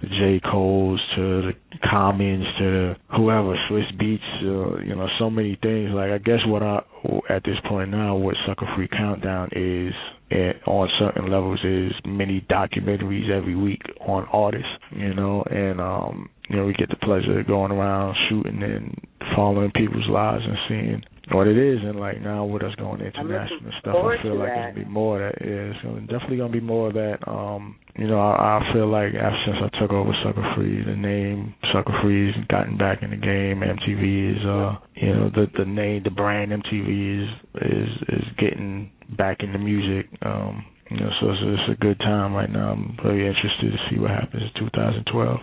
the 0.00 0.08
J. 0.08 0.40
Cole's 0.50 1.00
to 1.16 1.42
the 1.42 1.52
Commons 1.90 2.44
to 2.58 2.96
whoever, 3.16 3.54
Swizz 3.70 3.96
Beatz, 4.00 4.42
uh, 4.42 4.82
you 4.82 4.94
know, 4.94 5.08
so 5.18 5.30
many 5.30 5.58
things. 5.62 5.90
Like 5.92 6.10
I 6.10 6.18
guess 6.18 6.40
what 6.46 6.62
I 6.62 6.80
at 7.28 7.44
this 7.44 7.56
point 7.68 7.90
now, 7.90 8.16
what 8.16 8.34
Sucker 8.46 8.68
Free 8.76 8.88
Countdown 8.88 9.48
is 9.52 9.92
at, 10.30 10.66
on 10.66 10.88
certain 10.98 11.30
levels 11.30 11.60
is 11.64 11.92
many 12.04 12.44
documentaries 12.50 13.30
every 13.30 13.54
week 13.54 13.82
on 14.00 14.26
artists, 14.32 14.68
you 14.90 15.14
know, 15.14 15.42
and 15.50 15.80
um, 15.80 16.28
you 16.48 16.56
know, 16.56 16.64
we 16.64 16.74
get 16.74 16.88
the 16.88 16.96
pleasure 16.96 17.40
of 17.40 17.46
going 17.46 17.72
around 17.72 18.16
shooting 18.28 18.62
and 18.62 18.94
following 19.34 19.70
people's 19.72 20.08
lives 20.08 20.44
and 20.44 20.56
seeing 20.68 21.02
what 21.32 21.48
it 21.48 21.58
is 21.58 21.80
and 21.82 21.98
like 21.98 22.20
now 22.20 22.44
with 22.44 22.62
us 22.62 22.74
going 22.76 23.00
international 23.00 23.58
and 23.64 23.72
stuff 23.80 23.96
I 23.96 24.22
feel 24.22 24.38
like 24.38 24.48
it's 24.48 24.74
gonna 24.74 24.84
be 24.84 24.84
more 24.84 25.26
of 25.26 25.32
that 25.32 25.44
yeah, 25.44 25.74
it's 25.74 25.82
gonna, 25.82 26.00
definitely 26.02 26.36
gonna 26.36 26.52
be 26.52 26.60
more 26.60 26.88
of 26.88 26.94
that 26.94 27.18
um 27.26 27.76
you 27.96 28.06
know 28.06 28.20
I, 28.20 28.62
I 28.62 28.72
feel 28.72 28.88
like 28.88 29.12
ever 29.14 29.36
since 29.44 29.58
I 29.58 29.80
took 29.80 29.90
over 29.90 30.12
Sucker 30.22 30.54
Free 30.54 30.84
the 30.84 30.94
name 30.94 31.54
Sucker 31.72 31.98
Free 32.00 32.30
has 32.32 32.46
gotten 32.46 32.78
back 32.78 33.02
in 33.02 33.10
the 33.10 33.16
game. 33.16 33.60
MTV 33.60 34.36
is 34.36 34.46
uh 34.46 34.78
you 34.94 35.12
know 35.12 35.30
the 35.34 35.46
the 35.58 35.64
name 35.64 36.02
the 36.04 36.10
brand 36.10 36.52
MTV 36.52 37.24
is 37.24 37.28
is 37.56 37.88
is 38.08 38.24
getting 38.38 38.92
back 39.18 39.38
in 39.40 39.52
the 39.52 39.58
music 39.58 40.06
um 40.22 40.64
you 40.90 40.96
know, 40.98 41.10
so 41.20 41.30
it's, 41.30 41.40
it's 41.42 41.78
a 41.78 41.82
good 41.82 41.98
time 41.98 42.32
right 42.32 42.50
now. 42.50 42.72
I'm 42.72 42.96
very 43.02 43.26
interested 43.26 43.72
to 43.72 43.78
see 43.90 43.98
what 43.98 44.10
happens 44.10 44.42
in 44.42 44.70
2012, 44.70 45.38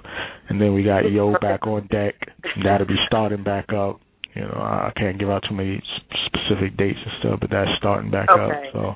and 0.49 0.61
then 0.61 0.73
we 0.73 0.83
got 0.83 1.09
Yo 1.11 1.35
back 1.41 1.67
on 1.67 1.87
deck. 1.87 2.15
That'll 2.63 2.87
be 2.87 2.99
starting 3.07 3.43
back 3.43 3.73
up. 3.73 3.99
You 4.35 4.41
know, 4.41 4.57
I 4.57 4.91
can't 4.97 5.19
give 5.19 5.29
out 5.29 5.43
too 5.47 5.53
many 5.53 5.81
specific 6.25 6.75
dates 6.77 6.97
and 7.03 7.13
stuff, 7.19 7.39
but 7.41 7.49
that's 7.51 7.69
starting 7.77 8.09
back 8.09 8.29
Okay. 8.33 8.41
up. 8.41 8.73
So, 8.73 8.95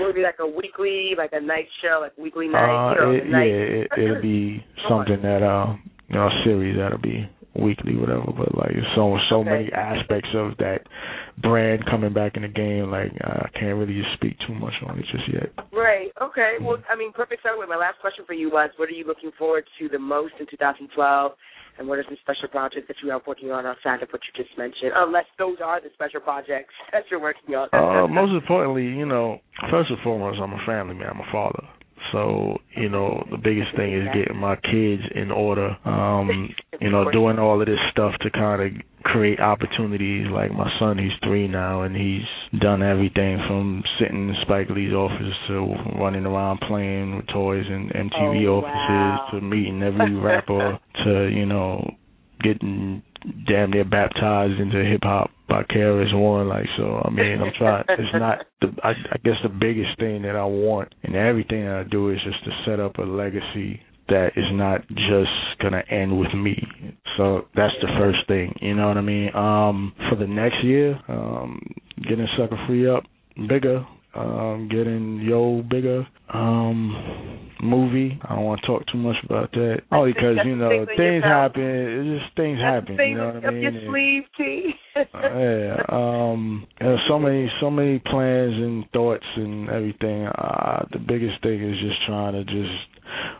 Will 0.00 0.10
it 0.10 0.16
be 0.16 0.22
like 0.22 0.38
a 0.40 0.46
weekly, 0.46 1.12
like 1.16 1.30
a 1.32 1.40
night 1.40 1.68
show, 1.80 1.98
like 2.00 2.16
weekly 2.18 2.48
night, 2.48 2.74
uh, 2.74 2.94
you 2.94 3.00
know, 3.00 3.10
it, 3.12 3.30
night? 3.30 3.46
yeah, 3.46 3.54
it, 3.54 3.88
it'll 3.96 4.22
be 4.22 4.64
something 4.88 5.22
that 5.22 5.42
uh, 5.44 5.76
you 6.08 6.16
know, 6.16 6.26
a 6.26 6.42
series 6.44 6.76
that'll 6.76 6.98
be 6.98 7.28
weekly, 7.56 7.96
whatever. 7.96 8.26
But 8.36 8.54
like 8.54 8.74
so 8.94 9.16
so 9.28 9.40
okay. 9.40 9.50
many 9.50 9.72
aspects 9.72 10.30
of 10.34 10.56
that 10.58 10.86
brand 11.38 11.84
coming 11.86 12.12
back 12.12 12.36
in 12.36 12.42
the 12.42 12.48
game. 12.48 12.90
Like 12.90 13.12
I 13.22 13.48
can't 13.58 13.78
really 13.78 13.94
just 13.94 14.14
speak 14.14 14.36
too 14.46 14.54
much 14.54 14.74
on 14.86 14.98
it 14.98 15.06
just 15.10 15.28
yet. 15.32 15.50
Right. 15.72 16.10
Okay. 16.20 16.56
Well, 16.60 16.78
I 16.90 16.96
mean, 16.96 17.12
perfect 17.12 17.42
segue. 17.44 17.68
My 17.68 17.76
last 17.76 18.00
question 18.00 18.24
for 18.26 18.34
you 18.34 18.50
was, 18.50 18.70
what 18.76 18.88
are 18.88 18.92
you 18.92 19.06
looking 19.06 19.30
forward 19.38 19.64
to 19.78 19.88
the 19.88 19.98
most 19.98 20.34
in 20.40 20.46
2012? 20.50 21.32
And 21.76 21.88
what 21.88 21.98
are 21.98 22.04
some 22.06 22.16
special 22.22 22.48
projects 22.48 22.86
that 22.86 22.96
you 23.02 23.10
are 23.10 23.20
working 23.26 23.50
on 23.50 23.66
outside 23.66 24.00
of 24.02 24.08
what 24.10 24.22
you 24.22 24.44
just 24.44 24.56
mentioned? 24.56 24.92
Unless 24.94 25.26
those 25.38 25.56
are 25.64 25.80
the 25.80 25.88
special 25.94 26.20
projects 26.20 26.72
that 26.92 27.02
you're 27.10 27.20
working 27.20 27.54
on. 27.56 27.68
uh, 27.72 28.06
most 28.06 28.30
importantly, 28.30 28.84
you 28.84 29.06
know, 29.06 29.40
first 29.70 29.90
and 29.90 29.98
foremost, 30.04 30.38
I'm 30.40 30.52
a 30.52 30.62
family 30.66 30.94
man. 30.94 31.10
I'm 31.10 31.20
a 31.20 31.32
father. 31.32 31.66
So, 32.12 32.58
you 32.76 32.88
know, 32.88 33.26
the 33.30 33.38
biggest 33.38 33.74
thing 33.76 33.94
is 33.94 34.08
getting 34.14 34.36
my 34.36 34.56
kids 34.56 35.02
in 35.14 35.30
order. 35.30 35.76
Um, 35.84 36.50
you 36.80 36.90
know, 36.90 37.10
doing 37.10 37.38
all 37.38 37.60
of 37.60 37.66
this 37.66 37.78
stuff 37.90 38.12
to 38.22 38.30
kind 38.30 38.62
of 38.62 38.82
create 39.02 39.40
opportunities. 39.40 40.26
Like 40.30 40.52
my 40.52 40.70
son, 40.78 40.98
he's 40.98 41.12
three 41.22 41.48
now, 41.48 41.82
and 41.82 41.94
he's 41.94 42.60
done 42.60 42.82
everything 42.82 43.38
from 43.46 43.82
sitting 43.98 44.28
in 44.28 44.34
Spike 44.42 44.70
Lee's 44.70 44.92
office 44.92 45.34
to 45.48 45.74
running 45.98 46.26
around 46.26 46.60
playing 46.66 47.16
with 47.16 47.26
toys 47.28 47.64
in 47.68 47.88
MTV 47.88 48.46
oh, 48.46 48.58
offices 48.58 48.68
wow. 48.68 49.28
to 49.32 49.40
meeting 49.40 49.82
every 49.82 50.14
rapper 50.20 50.78
to 51.04 51.28
you 51.28 51.46
know 51.46 51.88
getting 52.42 53.02
damn 53.46 53.70
near 53.70 53.84
baptized 53.84 54.60
into 54.60 54.84
hip 54.84 55.00
hop 55.02 55.30
by 55.48 55.62
KRS 55.64 56.14
One. 56.14 56.48
Like 56.48 56.66
so, 56.76 57.02
I 57.04 57.10
mean, 57.10 57.40
I'm 57.40 57.52
trying. 57.58 57.84
It's 57.88 58.08
not. 58.14 58.46
The, 58.60 58.68
I, 58.82 58.90
I 58.90 59.16
guess 59.24 59.36
the 59.42 59.48
biggest 59.48 59.98
thing 59.98 60.22
that 60.22 60.36
I 60.36 60.44
want 60.44 60.94
and 61.02 61.16
everything 61.16 61.64
that 61.64 61.84
I 61.86 61.88
do 61.88 62.10
is 62.10 62.18
just 62.24 62.44
to 62.44 62.50
set 62.66 62.80
up 62.80 62.98
a 62.98 63.02
legacy 63.02 63.80
that 64.08 64.32
is 64.36 64.44
not 64.52 64.86
just 64.88 65.32
gonna 65.62 65.82
end 65.90 66.18
with 66.18 66.34
me. 66.34 66.56
So 67.16 67.46
that's 67.54 67.74
the 67.80 67.88
first 67.98 68.18
thing. 68.28 68.54
You 68.60 68.74
know 68.74 68.88
what 68.88 68.98
I 68.98 69.02
mean? 69.02 69.34
Um, 69.34 69.94
for 70.10 70.16
the 70.16 70.26
next 70.26 70.62
year, 70.62 70.98
um, 71.08 71.60
getting 72.08 72.26
sucker 72.36 72.62
free 72.66 72.88
up 72.88 73.04
bigger, 73.48 73.86
um, 74.16 74.68
getting 74.70 75.20
yo 75.22 75.62
bigger. 75.62 76.06
Um, 76.32 77.44
movie. 77.64 78.18
I 78.22 78.36
don't 78.36 78.44
want 78.44 78.60
to 78.60 78.66
talk 78.66 78.82
too 78.92 78.98
much 78.98 79.16
about 79.24 79.50
that. 79.52 79.82
Only 79.90 80.12
because 80.12 80.36
you 80.44 80.54
know 80.56 80.84
things, 80.86 80.96
things 80.96 81.24
happen. 81.24 81.62
It's 81.62 82.22
just 82.22 82.36
things 82.36 82.58
That's 82.60 82.84
happen. 82.84 82.96
Things 82.96 83.10
you 83.10 83.16
know 83.16 83.32
what 83.34 83.46
I 83.46 83.50
mean? 83.50 83.66
Up 83.66 83.72
your 83.72 83.90
sleeve, 83.90 84.22
T. 84.36 84.74
yeah. 85.14 85.82
Um. 85.88 86.66
So 87.08 87.18
many, 87.18 87.50
so 87.60 87.70
many 87.70 87.98
plans 87.98 88.54
and 88.54 88.84
thoughts 88.92 89.26
and 89.36 89.68
everything. 89.70 90.26
Uh, 90.26 90.84
the 90.92 90.98
biggest 90.98 91.42
thing 91.42 91.62
is 91.62 91.80
just 91.80 92.04
trying 92.06 92.34
to 92.34 92.44
just 92.44 92.93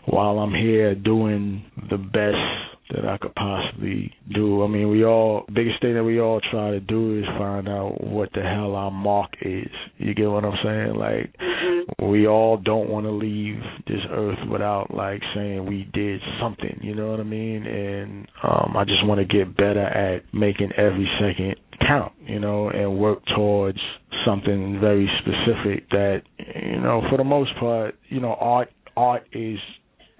while 0.07 0.39
I'm 0.39 0.55
here 0.55 0.95
doing 0.95 1.64
the 1.91 1.99
best 1.99 2.64
that 2.91 3.07
I 3.09 3.16
could 3.18 3.35
possibly 3.35 4.12
do. 4.33 4.62
I 4.62 4.68
mean, 4.68 4.91
we 4.91 5.05
all 5.05 5.45
biggest 5.53 5.81
thing 5.81 5.95
that 5.95 6.05
we 6.05 6.20
all 6.20 6.41
try 6.51 6.70
to 6.70 6.81
do 6.81 7.18
is 7.18 7.25
find 7.39 7.68
out 7.68 8.03
what 8.05 8.31
the 8.35 8.43
hell 8.43 8.75
our 8.75 8.91
mark 8.91 9.31
is. 9.41 9.70
You 9.97 10.14
get 10.14 10.31
what 10.31 10.45
I'm 10.45 10.59
saying? 10.62 10.95
Like 10.95 11.35
mm-hmm. 11.41 12.07
we 12.11 12.27
all 12.27 12.57
don't 12.59 12.91
want 12.91 13.07
to 13.07 13.11
leave 13.11 13.59
this 13.87 14.01
earth 14.11 14.39
without 14.51 14.95
like 14.95 15.22
saying 15.35 15.66
we 15.66 15.89
did 15.95 16.20
something, 16.41 16.79
you 16.83 16.95
know 16.95 17.11
what 17.11 17.20
I 17.20 17.25
mean? 17.25 17.66
And 17.66 18.29
um 18.43 18.75
I 18.77 18.85
just 18.85 19.07
want 19.07 19.18
to 19.20 19.25
get 19.25 19.57
better 19.57 19.85
at 19.85 20.22
making 20.35 20.72
every 20.77 21.09
second 21.18 21.57
count, 21.87 22.12
you 22.27 22.39
know, 22.39 22.68
and 22.68 22.99
work 22.99 23.20
towards 23.35 23.79
something 24.27 24.79
very 24.81 25.11
specific 25.20 25.89
that 25.91 26.22
you 26.39 26.81
know, 26.81 27.03
for 27.11 27.16
the 27.16 27.25
most 27.25 27.51
part, 27.59 27.95
you 28.09 28.20
know, 28.20 28.37
art 28.39 28.70
art 28.97 29.26
is 29.32 29.59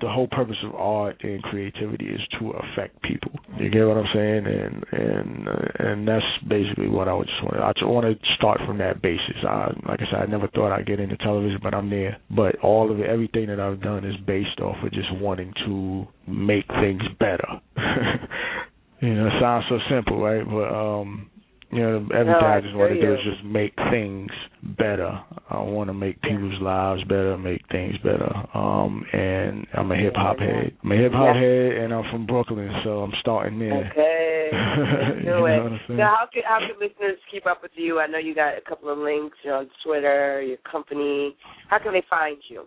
the 0.01 0.09
whole 0.09 0.27
purpose 0.29 0.57
of 0.65 0.75
art 0.75 1.17
and 1.23 1.43
creativity 1.45 2.07
is 2.07 2.21
to 2.39 2.51
affect 2.51 3.01
people. 3.03 3.31
You 3.59 3.71
get 3.71 3.87
what 3.87 3.97
I'm 3.97 4.09
saying? 4.13 4.47
And 4.47 4.85
and 4.93 5.49
uh, 5.49 5.69
and 5.79 6.09
that's 6.09 6.25
basically 6.49 6.89
what 6.89 7.09
I 7.09 7.15
would 7.15 7.27
just 7.27 7.43
want. 7.43 7.61
I 7.61 7.73
just 7.73 7.87
want 7.87 8.07
to 8.07 8.35
start 8.37 8.61
from 8.67 8.79
that 8.79 9.01
basis. 9.01 9.37
I, 9.49 9.73
like 9.89 10.01
I 10.01 10.05
said, 10.11 10.21
I 10.21 10.27
never 10.27 10.49
thought 10.49 10.73
I'd 10.73 10.87
get 10.87 11.01
into 11.01 11.17
television, 11.19 11.61
but 11.63 11.75
I'm 11.75 11.91
there. 11.91 12.19
But 12.31 12.59
all 12.61 12.91
of 12.91 13.01
it, 13.01 13.09
everything 13.09 13.47
that 13.47 13.61
I've 13.61 13.81
done 13.81 14.05
is 14.05 14.17
based 14.27 14.61
off 14.61 14.77
of 14.85 14.93
just 14.93 15.15
wanting 15.21 15.53
to 15.67 16.07
make 16.27 16.67
things 16.81 17.03
better. 17.19 17.49
you 19.01 19.15
know, 19.15 19.27
it 19.29 19.41
sounds 19.41 19.65
so 19.69 19.79
simple, 19.89 20.21
right? 20.21 20.45
But 20.45 20.75
um 20.75 21.31
you 21.71 21.81
know, 21.81 21.97
everything 22.15 22.41
no, 22.41 22.47
I 22.47 22.61
just 22.61 22.75
want 22.75 22.93
to 22.93 23.01
do 23.01 23.15
is 23.15 23.21
just 23.25 23.45
make 23.45 23.75
things 23.91 24.31
better. 24.79 25.11
I 25.51 25.61
want 25.61 25.89
to 25.89 25.95
make 25.95 26.21
people's 26.23 26.61
lives 26.61 27.03
better, 27.05 27.37
make 27.37 27.63
things 27.71 27.97
better. 27.99 28.31
Um, 28.55 29.05
and 29.13 29.67
I'm 29.75 29.91
a 29.91 29.97
hip 29.97 30.15
hop 30.17 30.39
head. 30.39 30.77
I'm 30.83 30.93
a 30.93 30.97
hip 30.97 31.13
hop 31.13 31.35
yeah. 31.35 31.41
head, 31.41 31.73
and 31.83 31.95
I'm 31.95 32.11
from 32.11 32.27
Brooklyn, 32.27 32.71
so 32.85 33.03
I'm 33.03 33.13
starting 33.21 33.59
there. 33.59 33.91
Okay, 33.91 34.51
you 35.21 35.27
know 35.27 35.47
it. 35.47 35.63
what 35.63 35.73
I'm 35.73 35.81
saying? 35.87 35.99
Now, 35.99 36.17
how 36.19 36.29
can 36.33 36.43
how 36.47 36.59
can 36.61 36.77
listeners 36.81 37.19
keep 37.31 37.47
up 37.47 37.63
with 37.63 37.73
you? 37.75 38.01
I 38.01 38.07
know 38.07 38.19
you 38.19 38.35
got 38.35 38.57
a 38.57 38.63
couple 38.69 38.91
of 38.91 38.99
links, 38.99 39.37
you 39.43 39.51
know, 39.51 39.59
on 39.59 39.71
Twitter, 39.85 40.43
your 40.43 40.59
company. 40.71 41.37
How 41.69 41.79
can 41.79 41.93
they 41.93 42.05
find 42.09 42.39
you? 42.49 42.67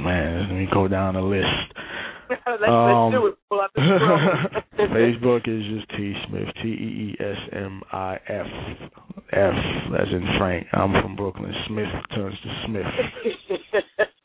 Man, 0.00 0.48
let 0.48 0.54
me 0.56 0.68
go 0.72 0.88
down 0.88 1.14
the 1.14 1.20
list. 1.20 1.46
let's, 2.46 2.62
Um, 2.68 3.12
let's 3.12 3.14
do 3.14 3.26
it. 3.26 3.34
Pull 3.48 3.60
up 3.60 3.72
the. 3.74 3.80
Facebook 4.78 5.48
is 5.48 5.62
just 5.74 5.88
T 5.96 6.14
Smith, 6.28 6.48
T 6.62 6.68
E 6.68 7.10
E 7.10 7.16
S 7.20 7.38
M 7.52 7.82
I 7.92 8.18
F. 8.28 8.46
F 9.30 9.54
as 10.00 10.08
in 10.10 10.24
Frank. 10.38 10.66
I'm 10.72 10.92
from 11.02 11.14
Brooklyn. 11.16 11.52
Smith 11.66 11.88
turns 12.14 12.38
to 12.40 12.48
Smith. 12.66 12.86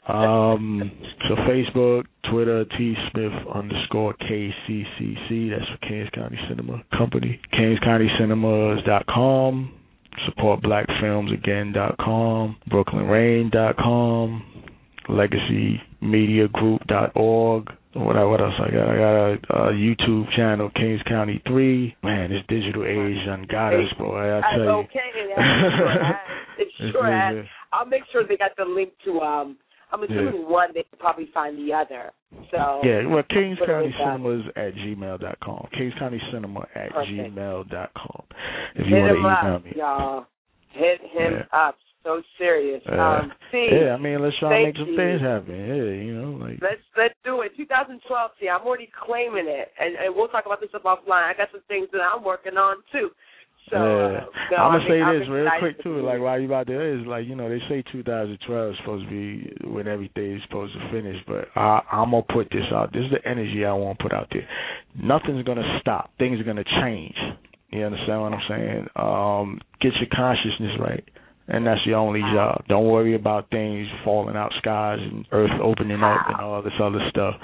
Um, 0.08 0.92
so 1.30 1.36
Facebook, 1.36 2.04
Twitter, 2.30 2.66
T 2.78 2.96
Smith 3.12 3.34
underscore 3.54 4.14
KCCC. 4.16 5.50
That's 5.50 5.66
for 5.72 5.78
Kings 5.88 6.10
County 6.14 6.38
Cinema 6.50 6.84
Company. 6.98 7.40
KingsCountyCinemas.com. 7.54 9.72
Support 10.26 10.62
Black 10.62 10.86
Films 11.02 11.32
Again.com. 11.32 12.56
BrooklynRain.com. 12.70 14.44
LegacyMediaGroup.org. 15.10 17.70
What 17.94 18.16
what 18.28 18.42
else 18.42 18.56
I 18.58 18.72
got? 18.72 18.90
I 18.90 18.96
got 18.98 19.16
a, 19.16 19.70
a 19.70 19.74
YouTube 19.74 20.32
channel, 20.36 20.72
Kings 20.76 21.02
County 21.08 21.42
Three. 21.48 21.96
Man, 22.02 22.32
this 22.32 22.42
digital 22.48 22.86
age 22.86 23.24
done 23.26 23.46
got 23.50 23.74
us, 23.74 23.94
boy. 24.00 24.18
I 24.18 24.42
tell 24.56 24.66
you. 24.66 24.72
Okay, 24.72 25.00
sure 26.78 26.92
sure 26.92 27.46
I'll 27.72 27.86
make 27.86 28.04
sure 28.12 28.28
they 28.28 28.38
got 28.38 28.52
the 28.58 28.66
link 28.66 28.94
to 29.06 29.20
um. 29.22 29.58
I'm 29.92 30.02
assuming 30.02 30.50
one 30.50 30.70
they 30.74 30.84
can 30.90 30.98
probably 30.98 31.30
find 31.36 31.56
the 31.56 31.72
other. 31.72 32.12
So 32.50 32.82
Yeah, 32.84 33.06
well, 33.06 33.22
Kings 33.30 33.60
County 33.64 33.94
with 34.24 34.48
at 34.56 34.74
gmail 34.74 35.20
dot 35.22 35.38
com. 35.44 35.68
Kings 35.78 35.94
County 36.00 36.20
Cinema 36.32 36.62
at 36.74 36.92
Perfect. 36.92 37.36
com 37.96 38.24
If 38.74 38.88
hit 38.88 38.88
you 38.88 38.96
want 38.96 39.14
to 39.14 39.20
email 39.20 39.56
up, 39.56 39.66
me. 39.66 39.74
y'all. 39.76 40.26
Hit 40.72 41.00
him 41.02 41.34
Yeah. 41.34 41.44
up. 41.68 41.76
So 42.04 42.22
serious. 42.38 42.84
Uh, 42.84 43.00
um, 43.00 43.32
see, 43.52 43.70
yeah, 43.72 43.96
I 43.96 43.98
mean, 43.98 44.22
let's 44.22 44.38
try 44.38 44.52
thank 44.52 44.76
make 44.76 44.76
some 44.76 44.96
things 44.96 45.22
happen. 45.24 45.56
Yeah, 45.56 46.04
you 46.04 46.14
know, 46.14 46.36
like. 46.36 46.60
Let's 46.60 46.84
let's 46.98 47.16
do 47.24 47.42
it. 47.42 47.56
2012. 47.56 48.04
See, 48.40 48.50
I'm 48.50 48.62
already 48.68 48.90
claiming 48.92 49.48
it, 49.48 49.72
and 49.80 49.96
and 49.96 50.14
we'll 50.14 50.28
talk 50.28 50.46
about 50.46 50.60
this 50.60 50.76
up 50.76 50.84
offline. 50.84 51.24
I 51.24 51.34
got 51.36 51.48
some 51.52 51.64
things 51.68 51.88
that 51.94 52.02
I'm 52.04 52.24
working 52.24 52.58
on 52.60 52.84
too. 52.92 53.10
So 53.72 53.78
yeah. 53.78 53.82
uh, 53.82 54.26
no, 54.52 54.58
I'm 54.58 54.72
gonna 54.72 54.84
I'm- 54.84 54.90
say 54.90 55.02
I'm 55.02 55.20
this 55.20 55.30
real 55.30 55.50
quick 55.60 55.84
too. 55.84 56.02
Like 56.04 56.20
while 56.20 56.40
you 56.40 56.48
about 56.48 56.68
there 56.68 56.92
is 57.00 57.06
like 57.08 57.26
you 57.26 57.36
know 57.36 57.48
they 57.48 57.60
say 57.70 57.84
2012 57.92 58.36
is 58.72 58.78
supposed 58.80 59.06
to 59.06 59.10
be 59.10 59.56
when 59.64 59.88
everything 59.88 60.36
is 60.36 60.42
supposed 60.44 60.74
to 60.74 60.92
finish, 60.92 61.16
but 61.26 61.48
I, 61.56 61.80
I'm 61.92 62.12
gonna 62.12 62.24
put 62.24 62.50
this 62.52 62.68
out. 62.74 62.92
This 62.92 63.06
is 63.06 63.12
the 63.12 63.24
energy 63.24 63.64
I 63.64 63.72
want 63.74 63.98
to 64.00 64.04
put 64.04 64.14
out 64.14 64.28
there. 64.32 64.48
Nothing's 65.00 65.44
gonna 65.46 65.80
stop. 65.80 66.12
Things 66.20 66.40
are 66.40 66.44
gonna 66.44 66.68
change. 66.84 67.16
You 67.72 67.86
understand 67.86 68.22
what 68.22 68.34
I'm 68.34 68.48
saying? 68.50 68.88
Um, 68.96 69.62
get 69.82 69.94
your 69.96 70.10
consciousness 70.14 70.78
right. 70.80 71.04
And 71.48 71.68
that's 71.68 71.82
your 71.86 71.98
only 71.98 72.22
job. 72.34 72.64
Don't 72.70 72.88
worry 72.88 73.16
about 73.16 73.50
things 73.50 73.86
falling 74.06 74.36
out 74.38 74.52
skies 74.60 75.00
and 75.02 75.26
earth 75.32 75.52
opening 75.62 76.02
up 76.02 76.22
and 76.30 76.40
all 76.40 76.62
this 76.62 76.74
other 76.82 77.00
stuff. 77.10 77.36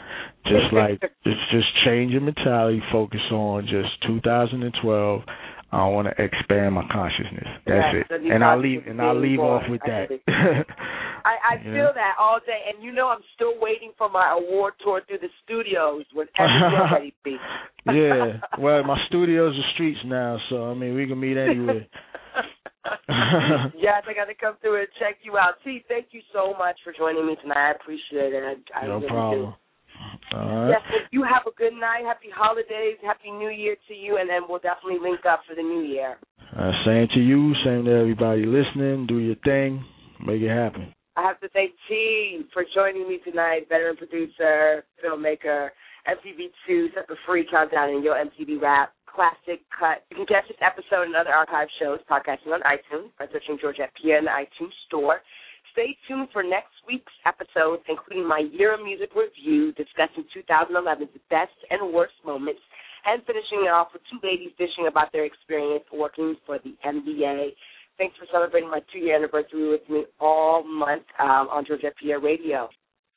Just 0.45 0.71
like 0.73 1.01
just 1.23 1.39
just 1.51 1.67
change 1.85 2.11
your 2.13 2.21
mentality, 2.21 2.81
focus 2.91 3.19
on 3.31 3.63
just 3.63 3.89
2012. 4.07 5.21
I 5.71 5.87
want 5.87 6.07
to 6.07 6.23
expand 6.23 6.73
my 6.75 6.83
consciousness. 6.91 7.45
That's 7.67 7.93
Yeah, 7.93 8.15
it. 8.15 8.31
And 8.33 8.43
I'll 8.43 8.59
leave 8.59 8.87
and 8.87 8.99
I'll 9.01 9.19
leave 9.19 9.39
off 9.39 9.63
with 9.69 9.81
I 9.83 10.07
that. 10.07 10.65
I, 11.25 11.55
I 11.59 11.63
feel 11.63 11.73
know? 11.73 11.91
that 11.93 12.15
all 12.19 12.39
day, 12.45 12.71
and 12.73 12.81
you 12.83 12.91
know 12.91 13.09
I'm 13.09 13.19
still 13.35 13.53
waiting 13.59 13.91
for 13.97 14.09
my 14.09 14.31
award 14.39 14.73
tour 14.83 15.01
through 15.07 15.19
the 15.19 15.27
studios 15.43 16.05
ready, 16.15 17.11
to 17.11 17.15
be. 17.23 17.37
yeah. 17.85 18.39
Well, 18.57 18.83
my 18.83 18.97
studio's 19.07 19.53
the 19.53 19.63
streets 19.73 19.99
now, 20.05 20.37
so 20.49 20.71
I 20.71 20.73
mean 20.73 20.95
we 20.95 21.05
can 21.07 21.19
meet 21.19 21.37
anywhere. 21.37 21.85
yes, 23.75 24.03
I 24.07 24.13
got 24.15 24.32
to 24.32 24.38
come 24.39 24.55
through 24.61 24.80
and 24.80 24.88
check 24.99 25.17
you 25.23 25.38
out. 25.38 25.55
T, 25.63 25.84
thank 25.88 26.07
you 26.11 26.21
so 26.34 26.53
much 26.57 26.77
for 26.84 26.93
joining 26.93 27.27
me 27.27 27.36
tonight. 27.41 27.71
I 27.71 27.71
appreciate 27.71 28.34
it. 28.34 28.43
I, 28.43 28.80
I 28.80 28.88
no 28.88 28.95
really 28.95 29.07
problem. 29.07 29.53
All 30.32 30.39
Do. 30.39 30.47
right. 30.47 30.69
Yes, 30.69 30.82
well, 30.89 31.07
you 31.11 31.23
have 31.23 31.43
a 31.45 31.55
good 31.57 31.73
night. 31.73 32.05
Happy 32.05 32.30
holidays. 32.34 32.97
Happy 33.03 33.32
New 33.32 33.49
Year 33.49 33.75
to 33.88 33.93
you, 33.93 34.17
and 34.17 34.30
then 34.30 34.47
we'll 34.47 34.63
definitely 34.63 34.99
link 35.01 35.25
up 35.27 35.41
for 35.47 35.55
the 35.55 35.61
new 35.61 35.84
year. 35.84 36.17
Uh, 36.55 36.71
same 36.86 37.07
to 37.13 37.19
you, 37.19 37.53
same 37.65 37.86
to 37.86 37.91
everybody 37.91 38.45
listening. 38.45 39.05
Do 39.07 39.19
your 39.19 39.36
thing, 39.43 39.84
make 40.25 40.41
it 40.41 40.49
happen. 40.49 40.93
I 41.15 41.23
have 41.23 41.39
to 41.41 41.49
thank 41.49 41.71
T 41.88 42.43
for 42.53 42.63
joining 42.73 43.07
me 43.07 43.19
tonight, 43.23 43.67
veteran 43.67 43.97
producer, 43.97 44.86
filmmaker, 45.03 45.69
MTV2 46.07 46.95
Sucker 46.95 47.17
Free 47.27 47.45
Countdown, 47.49 47.89
and 47.89 48.03
your 48.03 48.15
MTV 48.15 48.61
Rap 48.61 48.93
Classic 49.14 49.62
Cut. 49.74 50.05
You 50.10 50.18
can 50.18 50.30
catch 50.30 50.47
this 50.47 50.62
episode 50.62 51.10
and 51.10 51.16
other 51.16 51.34
archive 51.34 51.68
shows 51.82 51.99
podcasting 52.10 52.53
on 52.53 52.62
iTunes 52.62 53.10
by 53.18 53.26
searching 53.32 53.57
Georgette 53.60 53.91
Pierre 53.97 54.20
in 54.20 54.26
the 54.26 54.36
iTunes 54.36 54.74
Store. 54.88 55.22
Stay 55.74 55.97
tuned 56.07 56.30
for 56.34 56.41
next 56.41 56.74
week's 56.88 57.14
episodes, 57.26 57.84
including 57.88 58.28
my 58.28 58.41
year 58.51 58.74
of 58.74 58.82
music 58.82 59.10
review, 59.16 59.72
discussing 59.74 60.26
2011's 60.34 61.14
best 61.30 61.53
and 61.70 61.93
worst 61.93 62.18
moments, 62.26 62.62
and 63.05 63.22
finishing 63.26 63.66
it 63.66 63.72
off 63.72 63.89
with 63.93 64.01
two 64.10 64.20
ladies 64.26 64.51
dishing 64.57 64.88
about 64.88 65.12
their 65.12 65.26
experience 65.26 65.84
working 65.93 66.36
for 66.45 66.60
the 66.60 66.74
NBA. 66.86 67.53
Thanks 67.97 68.16
for 68.18 68.26
celebrating 68.32 68.70
my 68.70 68.80
two-year 68.91 69.16
anniversary 69.16 69.70
with 69.70 69.88
me 69.89 70.05
all 70.20 70.64
month 70.64 71.03
um, 71.20 71.47
on 71.51 71.66
Georgette 71.66 71.95
Pierre 72.01 72.20
Radio. 72.20 72.70